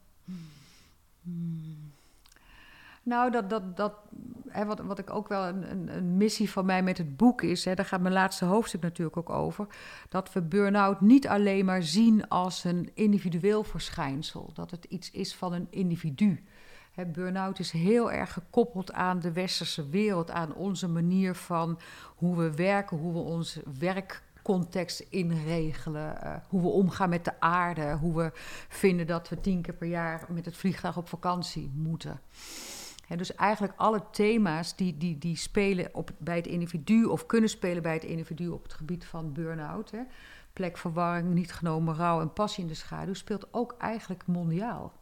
Hmm. 1.22 1.92
Nou, 3.04 3.30
dat, 3.30 3.50
dat, 3.50 3.76
dat, 3.76 3.94
hè, 4.48 4.64
wat, 4.64 4.80
wat 4.80 4.98
ik 4.98 5.10
ook 5.10 5.28
wel 5.28 5.46
een, 5.46 5.70
een, 5.70 5.96
een 5.96 6.16
missie 6.16 6.50
van 6.50 6.66
mij 6.66 6.82
met 6.82 6.98
het 6.98 7.16
boek 7.16 7.42
is, 7.42 7.64
hè, 7.64 7.74
daar 7.74 7.86
gaat 7.86 8.00
mijn 8.00 8.14
laatste 8.14 8.44
hoofdstuk 8.44 8.80
natuurlijk 8.80 9.16
ook 9.16 9.30
over, 9.30 9.66
dat 10.08 10.32
we 10.32 10.42
burn-out 10.42 11.00
niet 11.00 11.28
alleen 11.28 11.64
maar 11.64 11.82
zien 11.82 12.28
als 12.28 12.64
een 12.64 12.90
individueel 12.94 13.64
verschijnsel, 13.64 14.50
dat 14.54 14.70
het 14.70 14.84
iets 14.84 15.10
is 15.10 15.34
van 15.34 15.52
een 15.52 15.66
individu. 15.70 16.44
Burn-out 17.06 17.58
is 17.58 17.70
heel 17.70 18.12
erg 18.12 18.32
gekoppeld 18.32 18.92
aan 18.92 19.20
de 19.20 19.32
westerse 19.32 19.88
wereld, 19.88 20.30
aan 20.30 20.54
onze 20.54 20.88
manier 20.88 21.34
van 21.34 21.78
hoe 22.16 22.36
we 22.36 22.54
werken, 22.54 22.96
hoe 22.96 23.12
we 23.12 23.18
onze 23.18 23.62
werkcontext 23.78 25.00
inregelen, 25.00 26.22
eh, 26.22 26.34
hoe 26.48 26.60
we 26.60 26.68
omgaan 26.68 27.08
met 27.08 27.24
de 27.24 27.40
aarde, 27.40 27.92
hoe 27.92 28.16
we 28.16 28.30
vinden 28.68 29.06
dat 29.06 29.28
we 29.28 29.40
tien 29.40 29.62
keer 29.62 29.74
per 29.74 29.88
jaar 29.88 30.26
met 30.28 30.44
het 30.44 30.56
vliegtuig 30.56 30.96
op 30.96 31.08
vakantie 31.08 31.70
moeten. 31.74 32.20
Dus 33.08 33.34
eigenlijk 33.34 33.72
alle 33.76 34.02
thema's 34.10 34.76
die, 34.76 34.96
die, 34.96 35.18
die 35.18 35.36
spelen 35.36 35.88
op, 35.92 36.10
bij 36.18 36.36
het 36.36 36.46
individu 36.46 37.04
of 37.04 37.26
kunnen 37.26 37.50
spelen 37.50 37.82
bij 37.82 37.94
het 37.94 38.04
individu 38.04 38.48
op 38.48 38.62
het 38.62 38.72
gebied 38.72 39.04
van 39.04 39.32
burn-out. 39.32 39.90
Hè. 39.90 40.00
Plekverwarring, 40.52 41.34
niet 41.34 41.52
genomen 41.52 41.94
rouw 41.94 42.20
en 42.20 42.32
passie 42.32 42.62
in 42.62 42.68
de 42.68 42.74
schaduw 42.74 43.14
speelt 43.14 43.46
ook 43.50 43.74
eigenlijk 43.78 44.26
mondiaal. 44.26 44.92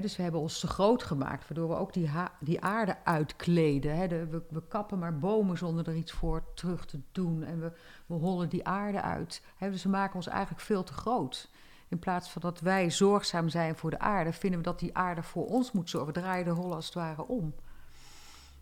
Dus 0.00 0.16
we 0.16 0.22
hebben 0.22 0.40
ons 0.40 0.60
te 0.60 0.66
groot 0.66 1.02
gemaakt, 1.02 1.48
waardoor 1.48 1.68
we 1.68 1.76
ook 1.76 1.92
die, 1.92 2.10
die 2.40 2.60
aarde 2.60 2.96
uitkleden. 3.04 4.30
We, 4.30 4.42
we 4.48 4.62
kappen 4.68 4.98
maar 4.98 5.18
bomen 5.18 5.58
zonder 5.58 5.88
er 5.88 5.94
iets 5.94 6.12
voor 6.12 6.42
terug 6.54 6.86
te 6.86 7.00
doen. 7.12 7.42
En 7.42 7.60
we, 7.60 7.72
we 8.06 8.14
hollen 8.14 8.48
die 8.48 8.66
aarde 8.66 9.02
uit. 9.02 9.42
Dus 9.58 9.82
we 9.82 9.88
maken 9.88 10.14
ons 10.14 10.26
eigenlijk 10.26 10.60
veel 10.60 10.82
te 10.82 10.92
groot. 10.92 11.50
In 11.94 12.00
plaats 12.00 12.30
van 12.30 12.42
dat 12.42 12.60
wij 12.60 12.90
zorgzaam 12.90 13.48
zijn 13.48 13.76
voor 13.76 13.90
de 13.90 13.98
aarde, 13.98 14.32
vinden 14.32 14.58
we 14.58 14.64
dat 14.64 14.78
die 14.78 14.96
aarde 14.96 15.22
voor 15.22 15.46
ons 15.46 15.72
moet 15.72 15.90
zorgen. 15.90 16.12
We 16.12 16.20
draaien 16.20 16.44
de 16.44 16.50
rollen 16.50 16.76
als 16.76 16.84
het 16.84 16.94
ware 16.94 17.26
om. 17.26 17.54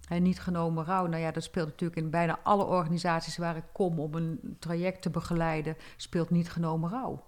En 0.09 0.23
niet 0.23 0.41
genomen 0.41 0.85
rouw, 0.85 1.07
nou 1.07 1.23
ja, 1.23 1.31
dat 1.31 1.43
speelt 1.43 1.67
natuurlijk 1.67 2.01
in 2.01 2.11
bijna 2.11 2.39
alle 2.43 2.65
organisaties 2.65 3.37
waar 3.37 3.57
ik 3.57 3.65
kom 3.73 4.01
om 4.01 4.15
een 4.15 4.57
traject 4.59 5.03
te 5.03 5.11
begeleiden, 5.11 5.77
speelt 5.97 6.31
niet 6.31 6.51
genomen 6.51 6.91
rouw. 6.91 7.25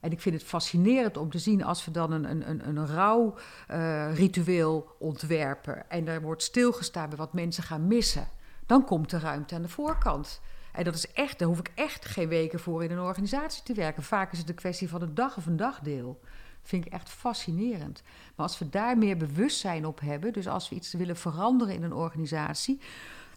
En 0.00 0.10
ik 0.10 0.20
vind 0.20 0.34
het 0.34 0.44
fascinerend 0.44 1.16
om 1.16 1.30
te 1.30 1.38
zien 1.38 1.64
als 1.64 1.84
we 1.84 1.90
dan 1.90 2.12
een, 2.12 2.30
een, 2.30 2.50
een, 2.50 2.68
een 2.68 2.86
rouwritueel 2.86 4.96
ontwerpen 4.98 5.90
en 5.90 6.08
er 6.08 6.22
wordt 6.22 6.42
stilgestaan 6.42 7.08
bij 7.08 7.18
wat 7.18 7.32
mensen 7.32 7.62
gaan 7.62 7.86
missen, 7.86 8.28
dan 8.66 8.84
komt 8.84 9.10
de 9.10 9.18
ruimte 9.18 9.54
aan 9.54 9.62
de 9.62 9.68
voorkant. 9.68 10.40
En 10.76 10.84
dat 10.84 10.94
is 10.94 11.12
echt, 11.12 11.38
daar 11.38 11.48
hoef 11.48 11.58
ik 11.58 11.70
echt 11.74 12.04
geen 12.04 12.28
weken 12.28 12.60
voor 12.60 12.84
in 12.84 12.90
een 12.90 13.00
organisatie 13.00 13.62
te 13.62 13.74
werken. 13.74 14.02
Vaak 14.02 14.32
is 14.32 14.38
het 14.38 14.48
een 14.48 14.54
kwestie 14.54 14.88
van 14.88 15.02
een 15.02 15.14
dag 15.14 15.36
of 15.36 15.46
een 15.46 15.56
dagdeel. 15.56 16.20
Vind 16.62 16.86
ik 16.86 16.92
echt 16.92 17.08
fascinerend. 17.08 18.02
Maar 18.34 18.46
als 18.46 18.58
we 18.58 18.68
daar 18.68 18.98
meer 18.98 19.16
bewustzijn 19.16 19.86
op 19.86 20.00
hebben, 20.00 20.32
dus 20.32 20.48
als 20.48 20.68
we 20.68 20.74
iets 20.74 20.92
willen 20.92 21.16
veranderen 21.16 21.74
in 21.74 21.82
een 21.82 21.92
organisatie, 21.92 22.80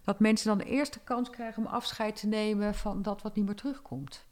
dat 0.03 0.19
mensen 0.19 0.47
dan 0.47 0.57
de 0.57 0.63
eerste 0.63 0.99
kans 0.99 1.29
krijgen 1.29 1.65
om 1.65 1.71
afscheid 1.71 2.15
te 2.15 2.27
nemen 2.27 2.75
van 2.75 3.01
dat 3.01 3.21
wat 3.21 3.35
niet 3.35 3.45
meer 3.45 3.55
terugkomt. 3.55 4.25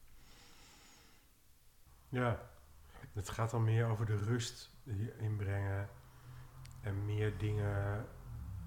Ja, 2.10 2.39
het 3.14 3.30
gaat 3.30 3.51
dan 3.51 3.64
meer 3.64 3.86
over 3.86 4.05
de 4.05 4.18
rust 4.18 4.70
inbrengen 5.20 5.89
en 6.82 7.05
meer 7.05 7.38
dingen 7.38 8.05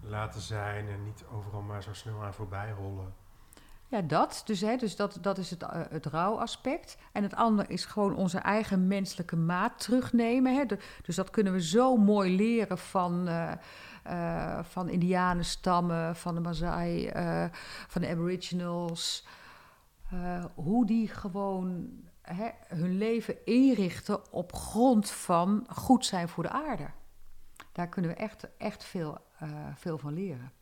laten 0.03 0.41
zijn 0.41 0.88
en 0.88 1.05
niet 1.05 1.24
overal 1.30 1.62
maar 1.62 1.82
zo 1.82 1.93
snel 1.93 2.22
aan 2.22 2.34
voorbij 2.34 2.70
rollen. 2.70 3.19
Ja, 3.91 4.01
dat. 4.01 4.43
Dus, 4.45 4.61
hè, 4.61 4.76
dus 4.76 4.97
dat, 4.97 5.18
dat 5.20 5.38
is 5.38 5.51
het, 5.51 5.62
eh, 5.62 5.80
het 5.91 6.07
rouwaspect. 6.07 6.97
En 7.12 7.22
het 7.22 7.34
andere 7.34 7.68
is 7.68 7.84
gewoon 7.84 8.14
onze 8.14 8.38
eigen 8.38 8.86
menselijke 8.86 9.36
maat 9.36 9.80
terugnemen. 9.80 10.55
Hè. 10.55 10.64
Dus 11.03 11.16
dat 11.16 11.30
kunnen 11.30 11.53
we 11.53 11.62
zo 11.62 11.97
mooi 11.97 12.36
leren 12.36 12.78
van, 12.78 13.28
eh, 13.28 14.59
van 14.62 14.88
indianenstammen, 14.88 16.16
van 16.16 16.34
de 16.34 16.41
Maasai, 16.41 17.11
van 17.88 18.01
de 18.01 18.09
aboriginals. 18.09 19.26
Hoe 20.55 20.86
die 20.86 21.09
gewoon 21.09 21.91
hè, 22.22 22.51
hun 22.66 22.99
leven 22.99 23.45
inrichten 23.45 24.32
op 24.32 24.53
grond 24.53 25.11
van 25.11 25.66
goed 25.68 26.07
zijn 26.07 26.28
voor 26.28 26.43
de 26.43 26.51
aarde. 26.51 26.91
Daar 27.72 27.88
kunnen 27.88 28.11
we 28.11 28.16
echt, 28.16 28.57
echt 28.57 28.84
veel, 28.84 29.18
veel 29.74 29.99
van 29.99 30.12
leren. 30.12 30.53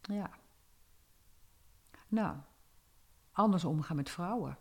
Ja. 0.00 0.30
Nou, 2.12 2.36
anders 3.32 3.64
omgaan 3.64 3.96
met 3.96 4.10
vrouwen. 4.10 4.58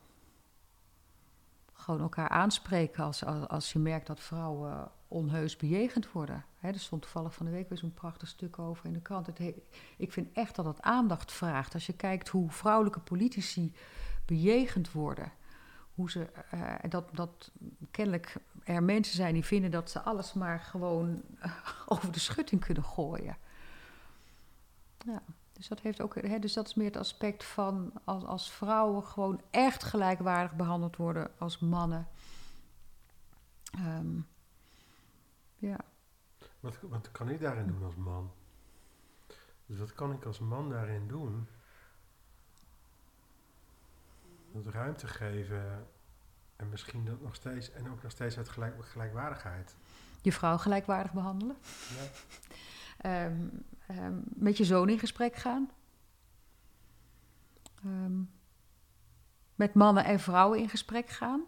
Gewoon 1.74 2.02
elkaar 2.02 2.30
aanspreken 2.30 3.04
als, 3.04 3.26
als, 3.26 3.74
je 3.74 3.80
merkt 3.80 4.08
dat 4.08 4.20
vrouwen 4.20 4.92
onheus 5.08 5.56
bejegend 5.56 6.12
worden. 6.12 6.46
Er 6.62 6.80
stond 6.80 7.02
toevallig 7.02 7.34
van 7.34 7.46
de 7.46 7.52
week 7.52 7.70
weer 7.70 7.78
zo'n 7.78 7.94
prachtig 7.94 8.28
stuk 8.28 8.60
over 8.60 8.86
in 8.86 8.94
de 8.94 9.02
krant. 9.02 9.26
Het 9.26 9.38
he- 9.38 9.64
ik 9.98 10.12
vind 10.12 10.34
echt 10.34 10.56
dat 10.56 10.66
dat 10.66 10.82
aandacht 10.82 11.32
vraagt. 11.32 11.74
Als 11.74 11.86
je 11.86 11.94
kijkt 11.94 12.28
hoe 12.30 12.52
vrouwelijke 12.52 13.00
politici 13.00 13.74
bejegend 14.26 14.92
worden. 14.92 15.32
Hoe 15.96 16.12
ze, 16.12 16.26
eh, 16.50 16.90
dat, 16.90 17.16
dat 17.16 17.52
kennelijk 17.92 18.36
er 18.64 18.84
mensen 18.84 19.16
zijn 19.16 19.34
die 19.34 19.46
vinden 19.46 19.72
dat 19.72 19.90
ze 19.90 20.02
alles 20.02 20.34
maar 20.34 20.60
gewoon 20.60 21.22
over 21.88 22.12
de 22.12 22.20
schutting 22.20 22.66
kunnen 22.66 22.84
gooien. 22.84 23.38
Ja, 25.06 25.22
dus 25.62 25.70
dat, 25.70 25.80
heeft 25.80 26.02
ook, 26.02 26.16
hè, 26.22 26.40
dus 26.40 26.54
dat 26.54 26.68
is 26.68 26.74
meer 26.74 26.86
het 26.86 26.98
aspect 26.98 27.44
van 27.44 27.94
als, 28.04 28.24
als 28.24 28.52
vrouwen 28.52 29.04
gewoon 29.04 29.42
echt 29.50 29.84
gelijkwaardig 29.84 30.54
behandeld 30.56 30.96
worden 30.96 31.32
als 31.38 31.60
mannen. 31.60 32.08
Ehm, 33.72 34.20
ja. 35.56 35.78
Wat, 36.60 36.78
wat 36.82 37.12
kan 37.12 37.30
ik 37.30 37.40
daarin 37.40 37.68
doen 37.68 37.84
als 37.84 37.96
man? 37.96 38.32
Dus 39.66 39.80
wat 39.80 39.94
kan 39.94 40.12
ik 40.12 40.26
als 40.26 40.40
man 40.40 40.70
daarin 40.70 41.08
doen? 41.08 41.48
Dat 44.52 44.74
ruimte 44.74 45.08
geven 45.08 45.88
en 46.56 46.70
misschien 46.70 47.06
dat 47.06 47.22
nog 47.22 47.36
steeds, 47.36 47.72
en 47.72 47.92
ook 47.92 48.04
nog 48.04 48.12
steeds 48.12 48.38
uit 48.38 48.50
gelijk, 48.50 48.86
gelijkwaardigheid. 48.86 49.76
Je 50.22 50.32
vrouw 50.32 50.58
gelijkwaardig 50.58 51.14
behandelen. 51.14 51.58
Ja. 51.90 52.10
Ehm, 53.02 53.48
ehm, 53.98 54.14
met 54.24 54.58
je 54.58 54.66
zoon 54.66 54.90
in 54.90 55.00
gesprek 55.00 55.36
gaan. 55.36 55.70
Ehm, 57.84 58.22
met 59.56 59.74
mannen 59.74 60.06
en 60.06 60.20
vrouwen 60.20 60.60
in 60.60 60.70
gesprek 60.70 61.10
gaan. 61.10 61.42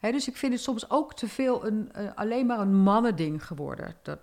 Dus 0.00 0.28
ik 0.28 0.36
vind 0.36 0.52
het 0.52 0.62
soms 0.62 0.90
ook 0.90 1.14
te 1.14 1.28
veel 1.28 1.66
een, 1.66 1.92
alleen 2.14 2.46
maar 2.46 2.58
een 2.58 2.76
mannending 2.76 3.46
geworden. 3.46 3.94
Dat, 4.02 4.18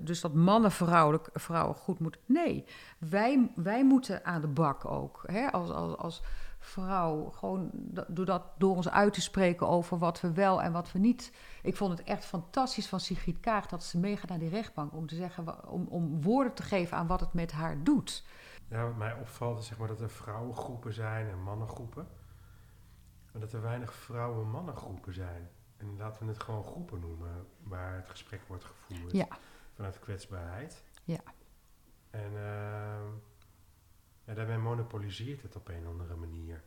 dus 0.00 0.20
dat 0.20 0.34
mannen 0.34 0.70
vrouwelijk, 0.72 1.28
vrouwen 1.32 1.74
goed 1.74 1.98
moeten. 1.98 2.20
Nee, 2.26 2.64
wij, 2.98 3.52
wij 3.54 3.84
moeten 3.84 4.24
aan 4.24 4.40
de 4.40 4.48
bak 4.48 4.84
ook. 4.84 5.24
Als, 5.50 5.70
als, 5.70 5.96
als 5.96 6.22
vrouw, 6.58 7.30
gewoon 7.30 7.70
door, 8.08 8.24
dat, 8.24 8.42
door 8.58 8.76
ons 8.76 8.88
uit 8.88 9.12
te 9.12 9.20
spreken 9.20 9.68
over 9.68 9.98
wat 9.98 10.20
we 10.20 10.32
wel 10.32 10.62
en 10.62 10.72
wat 10.72 10.92
we 10.92 10.98
niet. 10.98 11.32
Ik 11.62 11.76
vond 11.76 11.98
het 11.98 12.06
echt 12.06 12.24
fantastisch 12.24 12.88
van 12.88 13.00
Sigrid 13.00 13.40
Kaag 13.40 13.66
dat 13.66 13.84
ze 13.84 13.98
meegaat 13.98 14.28
naar 14.28 14.38
die 14.38 14.48
rechtbank 14.48 14.92
om 14.92 15.06
te 15.06 15.14
zeggen, 15.14 15.68
om, 15.68 15.86
om 15.88 16.22
woorden 16.22 16.54
te 16.54 16.62
geven 16.62 16.96
aan 16.96 17.06
wat 17.06 17.20
het 17.20 17.32
met 17.32 17.52
haar 17.52 17.84
doet. 17.84 18.24
Ja, 18.68 18.84
wat 18.84 18.96
mij 18.96 19.14
opvalt 19.14 19.58
is 19.58 19.66
zeg 19.66 19.78
maar 19.78 19.88
dat 19.88 20.00
er 20.00 20.10
vrouwengroepen 20.10 20.92
zijn 20.92 21.28
en 21.28 21.42
mannengroepen. 21.42 22.08
Maar 23.32 23.40
dat 23.40 23.52
er 23.52 23.62
weinig 23.62 23.94
vrouwen-mannengroepen 23.94 25.14
zijn. 25.14 25.50
En 25.76 25.96
laten 25.96 26.26
we 26.26 26.32
het 26.32 26.42
gewoon 26.42 26.64
groepen 26.64 27.00
noemen 27.00 27.46
waar 27.62 27.96
het 27.96 28.08
gesprek 28.08 28.40
wordt 28.46 28.64
gevoerd. 28.64 29.12
Ja. 29.12 29.28
Vanuit 29.74 29.98
kwetsbaarheid. 29.98 30.84
Ja. 31.04 31.20
En 32.10 32.32
ehm, 32.36 33.06
ja, 34.28 34.34
daarmee 34.34 34.58
monopoliseert 34.58 35.42
het 35.42 35.56
op 35.56 35.68
een 35.68 35.86
andere 35.86 36.14
manier. 36.14 36.62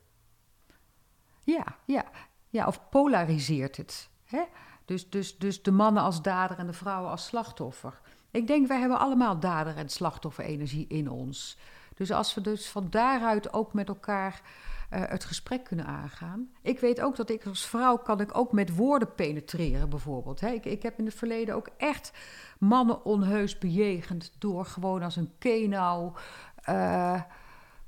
Ja, 1.43 1.63
ja, 1.85 2.05
ja 2.49 2.67
of 2.67 2.89
polariseert 2.89 3.77
het. 3.77 4.09
Hè? 4.23 4.43
Dus, 4.85 5.09
dus, 5.09 5.37
dus 5.37 5.63
de 5.63 5.71
mannen 5.71 6.03
als 6.03 6.21
dader 6.21 6.57
en 6.57 6.67
de 6.67 6.73
vrouwen 6.73 7.11
als 7.11 7.25
slachtoffer. 7.25 8.01
Ik 8.31 8.47
denk, 8.47 8.67
wij 8.67 8.79
hebben 8.79 8.99
allemaal 8.99 9.39
dader- 9.39 9.77
en 9.77 9.89
slachtofferenergie 9.89 10.87
in 10.87 11.09
ons. 11.09 11.57
Dus 11.93 12.11
als 12.11 12.33
we 12.33 12.41
dus 12.41 12.69
van 12.69 12.89
daaruit 12.89 13.53
ook 13.53 13.73
met 13.73 13.87
elkaar 13.87 14.41
eh, 14.89 15.01
het 15.05 15.23
gesprek 15.23 15.63
kunnen 15.63 15.85
aangaan. 15.85 16.51
Ik 16.61 16.79
weet 16.79 17.01
ook 17.01 17.15
dat 17.15 17.29
ik 17.29 17.45
als 17.45 17.65
vrouw 17.65 17.97
kan 17.97 18.19
ik 18.19 18.37
ook 18.37 18.51
met 18.51 18.75
woorden 18.75 19.15
penetreren 19.15 19.89
bijvoorbeeld. 19.89 20.39
Hè? 20.39 20.49
Ik, 20.49 20.65
ik 20.65 20.83
heb 20.83 20.99
in 20.99 21.05
het 21.05 21.15
verleden 21.15 21.55
ook 21.55 21.69
echt 21.77 22.13
mannen 22.59 23.05
onheus 23.05 23.57
bejegend 23.57 24.35
door 24.37 24.65
gewoon 24.65 25.03
als 25.03 25.15
een 25.15 25.31
kenau... 25.37 26.13
eh, 26.55 27.21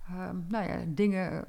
ehm, 0.08 0.38
nou 0.48 0.68
ja, 0.68 0.84
dingen 0.88 1.46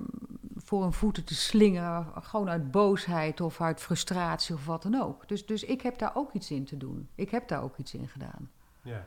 voor 0.56 0.82
hun 0.82 0.92
voeten 0.92 1.24
te 1.24 1.34
slingeren, 1.34 2.06
gewoon 2.22 2.48
uit 2.48 2.70
boosheid 2.70 3.40
of 3.40 3.60
uit 3.60 3.80
frustratie 3.80 4.54
of 4.54 4.66
wat 4.66 4.82
dan 4.82 4.94
ook. 4.94 5.28
Dus, 5.28 5.46
dus 5.46 5.64
ik 5.64 5.80
heb 5.80 5.98
daar 5.98 6.16
ook 6.16 6.32
iets 6.32 6.50
in 6.50 6.64
te 6.64 6.76
doen. 6.76 7.08
Ik 7.14 7.30
heb 7.30 7.48
daar 7.48 7.62
ook 7.62 7.76
iets 7.76 7.94
in 7.94 8.08
gedaan. 8.08 8.50
Ja. 8.82 9.06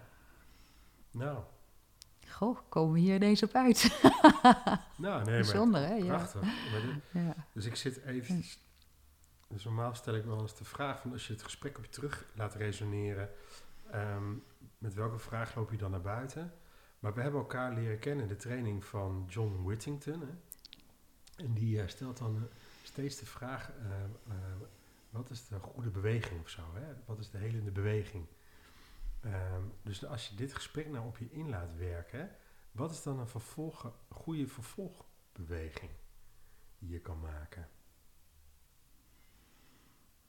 Nou, 1.12 1.38
Goh, 2.30 2.58
komen 2.70 2.94
we 2.94 3.00
hier 3.00 3.16
ineens 3.16 3.44
op 3.44 3.54
uit. 3.54 4.00
nou 4.98 5.24
nee, 5.24 5.36
Bijzonder, 5.36 5.82
maar 5.82 5.90
hè? 5.90 6.06
Prachtig. 6.06 6.42
Dit- 6.42 7.24
ja. 7.24 7.36
Dus 7.54 7.66
ik 7.66 7.76
zit 7.76 7.98
even. 8.04 8.44
Dus 9.48 9.64
normaal 9.64 9.96
stel 9.96 10.16
ik 10.16 10.26
wel 10.26 10.42
eens 10.42 10.56
de 10.56 10.64
vraag 10.64 11.02
van 11.02 11.12
als 11.12 11.28
je 11.28 11.34
het 11.34 11.44
gesprek 11.44 11.78
op 11.78 11.84
je 11.84 11.90
terug 11.90 12.26
laat 12.36 12.56
resoneren, 12.56 13.30
ehm, 13.92 14.34
met 14.78 14.94
welke 14.94 15.18
vraag 15.18 15.56
loop 15.56 15.72
je 15.72 15.78
dan 15.78 15.92
naar 15.92 16.02
buiten? 16.02 16.54
Maar 17.08 17.16
we 17.16 17.22
hebben 17.22 17.42
elkaar 17.42 17.74
leren 17.74 18.00
kennen 18.00 18.24
in 18.24 18.30
de 18.30 18.36
training 18.36 18.86
van 18.86 19.26
John 19.28 19.64
Whittington. 19.64 20.22
Hè? 20.22 20.28
En 21.44 21.54
die 21.54 21.82
eh, 21.82 21.88
stelt 21.88 22.18
dan 22.18 22.36
eh, 22.36 22.42
steeds 22.84 23.20
de 23.20 23.26
vraag: 23.26 23.70
eh, 23.70 24.36
wat 25.10 25.30
is 25.30 25.48
de 25.48 25.60
goede 25.60 25.90
beweging 25.90 26.42
of 26.42 26.50
zo? 26.50 26.62
Hè? 26.74 26.94
Wat 27.06 27.20
is 27.20 27.30
de 27.30 27.38
helende 27.38 27.72
beweging? 27.72 28.26
Ehm, 29.22 29.62
dus 29.84 30.06
als 30.06 30.28
je 30.28 30.36
dit 30.36 30.54
gesprek 30.54 30.90
nou 30.90 31.06
op 31.06 31.18
je 31.18 31.32
in 31.32 31.50
laat 31.50 31.76
werken, 31.78 32.36
wat 32.72 32.92
is 32.92 33.04
dan 33.04 33.20
een 33.20 33.28
vervolg, 33.28 33.94
goede 34.10 34.48
vervolgbeweging 34.48 35.92
die 36.80 36.90
je 36.90 37.00
kan 37.00 37.20
maken? 37.20 37.70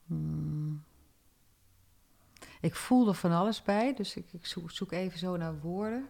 Hmm. 0.05 0.83
Ik 2.61 2.75
voel 2.75 3.07
er 3.07 3.13
van 3.13 3.31
alles 3.31 3.61
bij, 3.61 3.93
dus 3.93 4.15
ik, 4.15 4.33
ik 4.33 4.45
zoek, 4.45 4.71
zoek 4.71 4.91
even 4.91 5.19
zo 5.19 5.37
naar 5.37 5.59
woorden. 5.59 6.09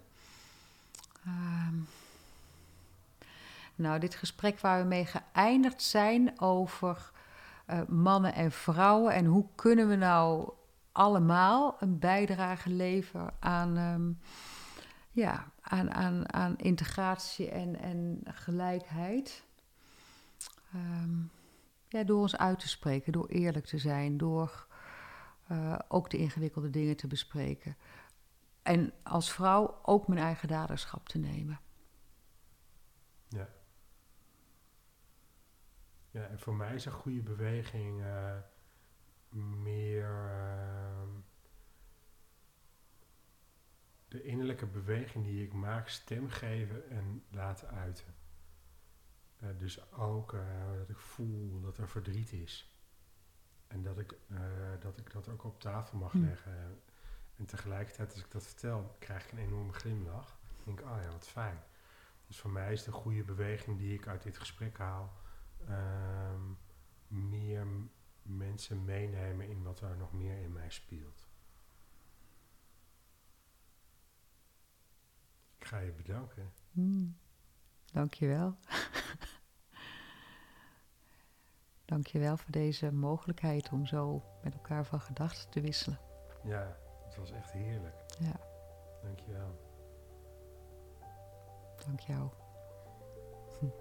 Ehm. 1.26 1.76
nou, 3.76 4.00
dit 4.00 4.16
gesprek 4.16 4.60
waar 4.60 4.82
we 4.82 4.88
mee 4.88 5.06
geëindigd 5.06 5.82
zijn 5.82 6.40
over 6.40 7.12
eh, 7.66 7.82
mannen 7.88 8.34
en 8.34 8.52
vrouwen 8.52 9.14
en 9.14 9.26
hoe 9.26 9.46
kunnen 9.56 9.88
we 9.88 9.96
nou 9.96 10.50
allemaal 10.92 11.76
een 11.80 12.00
bijdrage 12.00 12.70
leveren 12.70 13.34
aan, 13.40 13.78
ehm, 13.78 14.12
ja, 15.12 15.52
aan, 15.62 15.92
aan, 15.92 16.34
aan 16.34 16.58
integratie 16.58 17.50
en, 17.50 17.80
en 17.80 18.22
gelijkheid. 18.24 19.44
Ehm, 20.74 21.18
ja, 21.88 22.04
door 22.04 22.22
ons 22.22 22.38
uit 22.38 22.60
te 22.60 22.68
spreken, 22.68 23.12
door 23.12 23.28
eerlijk 23.28 23.66
te 23.66 23.78
zijn, 23.78 24.18
door 24.18 24.68
eh, 25.48 25.80
ook 25.88 26.10
de 26.10 26.18
ingewikkelde 26.18 26.70
dingen 26.70 26.96
te 26.96 27.08
bespreken. 27.08 27.76
En 28.62 28.94
als 29.04 29.32
vrouw 29.34 29.80
ook 29.84 30.08
mijn 30.08 30.20
eigen 30.22 30.48
daderschap 30.48 31.10
te 31.10 31.18
nemen. 31.18 31.60
Ja. 33.28 33.50
Ja, 36.12 36.26
en 36.28 36.40
voor 36.40 36.56
mij 36.56 36.76
is 36.76 36.86
een 36.86 36.92
goede 36.92 37.22
beweging 37.22 38.02
eh, 38.02 38.38
meer 39.64 40.30
ehm, 40.30 41.10
de 44.08 44.24
innerlijke 44.24 44.66
beweging 44.66 45.26
die 45.26 45.44
ik 45.46 45.54
maak, 45.54 45.88
stem 45.88 46.30
geven 46.30 46.90
en 46.90 47.24
laten 47.32 47.70
uiten. 47.70 48.16
Eh, 49.38 49.50
dus 49.58 49.92
ook 49.92 50.34
eh, 50.34 50.72
dat 50.78 50.90
ik 50.90 50.98
voel 51.00 51.62
dat 51.62 51.78
er 51.78 51.88
verdriet 51.90 52.32
is. 52.32 52.74
En 53.68 53.84
dat 53.84 54.00
ik, 54.00 54.18
dat 54.80 54.98
ik 54.98 55.12
dat 55.12 55.28
ook 55.30 55.44
op 55.44 55.60
tafel 55.60 55.98
mag 55.98 56.12
Hm. 56.12 56.22
leggen. 56.22 56.82
En 57.40 57.46
tegelijkertijd, 57.46 58.12
als 58.12 58.24
ik 58.24 58.32
dat 58.32 58.44
vertel, 58.44 58.96
krijg 59.00 59.26
ik 59.26 59.32
een 59.32 59.38
enorme 59.38 59.74
glimlach. 59.74 60.40
Ik 60.58 60.66
denk, 60.66 60.82
oh 60.82 60.98
ja, 61.02 61.12
wat 61.12 61.28
fijn. 61.28 61.64
Dus 62.28 62.40
voor 62.40 62.52
mij 62.52 62.74
is 62.74 62.84
de 62.84 62.92
goede 62.92 63.24
beweging 63.24 63.78
die 63.78 63.94
ik 63.94 64.08
uit 64.08 64.24
dit 64.24 64.38
gesprek 64.38 64.78
haal, 64.78 65.14
ehm, 65.68 66.42
meer 67.08 67.68
mensen 68.22 68.86
meenemen 68.86 69.48
in 69.48 69.64
wat 69.64 69.82
er 69.82 69.98
nog 69.98 70.14
meer 70.14 70.38
in 70.38 70.52
mij 70.52 70.70
speelt. 70.70 71.28
Ik 75.58 75.66
ga 75.66 75.80
je 75.80 75.92
bedanken. 75.92 76.54
Hmm. 76.72 77.18
Dank 77.92 78.14
je 78.14 78.28
wel. 78.28 78.58
Dank 81.86 82.08
je 82.08 82.20
wel 82.20 82.38
voor 82.38 82.52
deze 82.52 82.92
mogelijkheid 82.92 83.72
om 83.72 83.86
zo 83.86 84.24
met 84.44 84.54
elkaar 84.54 84.86
van 84.86 85.02
gedachten 85.02 85.50
te 85.50 85.62
wisselen. 85.62 86.00
Ja, 86.44 86.78
was 87.20 87.32
echt 87.32 87.52
heerlijk. 87.52 87.96
Ja, 88.20 88.40
Dankjewel. 89.04 89.56
dank 91.86 92.00
jou. 92.00 92.30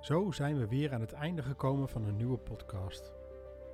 Zo 0.00 0.30
zijn 0.30 0.58
we 0.58 0.66
weer 0.68 0.92
aan 0.92 1.00
het 1.00 1.12
einde 1.12 1.42
gekomen 1.42 1.88
van 1.88 2.04
een 2.04 2.16
nieuwe 2.16 2.38
podcast. 2.38 3.12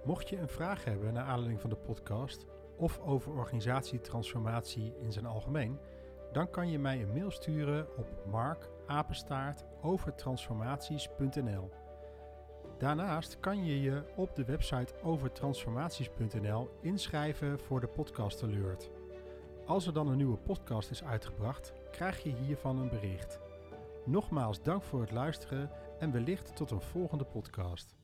Mocht 0.04 0.28
je 0.28 0.38
een 0.38 0.48
vraag 0.48 0.84
hebben 0.84 1.12
naar 1.12 1.24
aanleiding 1.24 1.60
van 1.60 1.70
de 1.70 1.76
podcast 1.76 2.46
of 2.76 3.00
over 3.00 3.32
organisatietransformatie 3.32 4.94
in 4.98 5.12
zijn 5.12 5.26
algemeen, 5.26 5.78
dan 6.32 6.50
kan 6.50 6.68
je 6.70 6.78
mij 6.78 7.02
een 7.02 7.12
mail 7.12 7.30
sturen 7.30 7.96
op 7.98 8.26
mark 8.26 8.70
apenstaart 8.86 9.64
overtransformaties.nl. 9.82 11.70
Daarnaast 12.78 13.40
kan 13.40 13.64
je 13.64 13.80
je 13.80 14.02
op 14.16 14.34
de 14.34 14.44
website 14.44 14.94
overtransformaties.nl 15.02 16.70
inschrijven 16.80 17.58
voor 17.58 17.80
de 17.80 17.86
podcast 17.86 18.42
alert. 18.42 18.90
Als 19.66 19.86
er 19.86 19.92
dan 19.92 20.08
een 20.08 20.16
nieuwe 20.16 20.36
podcast 20.36 20.90
is 20.90 21.04
uitgebracht, 21.04 21.72
krijg 21.90 22.22
je 22.22 22.34
hiervan 22.34 22.78
een 22.78 22.88
bericht. 22.88 23.40
Nogmaals 24.04 24.62
dank 24.62 24.82
voor 24.82 25.00
het 25.00 25.10
luisteren 25.10 25.70
en 25.98 26.12
wellicht 26.12 26.56
tot 26.56 26.70
een 26.70 26.80
volgende 26.80 27.24
podcast. 27.24 27.96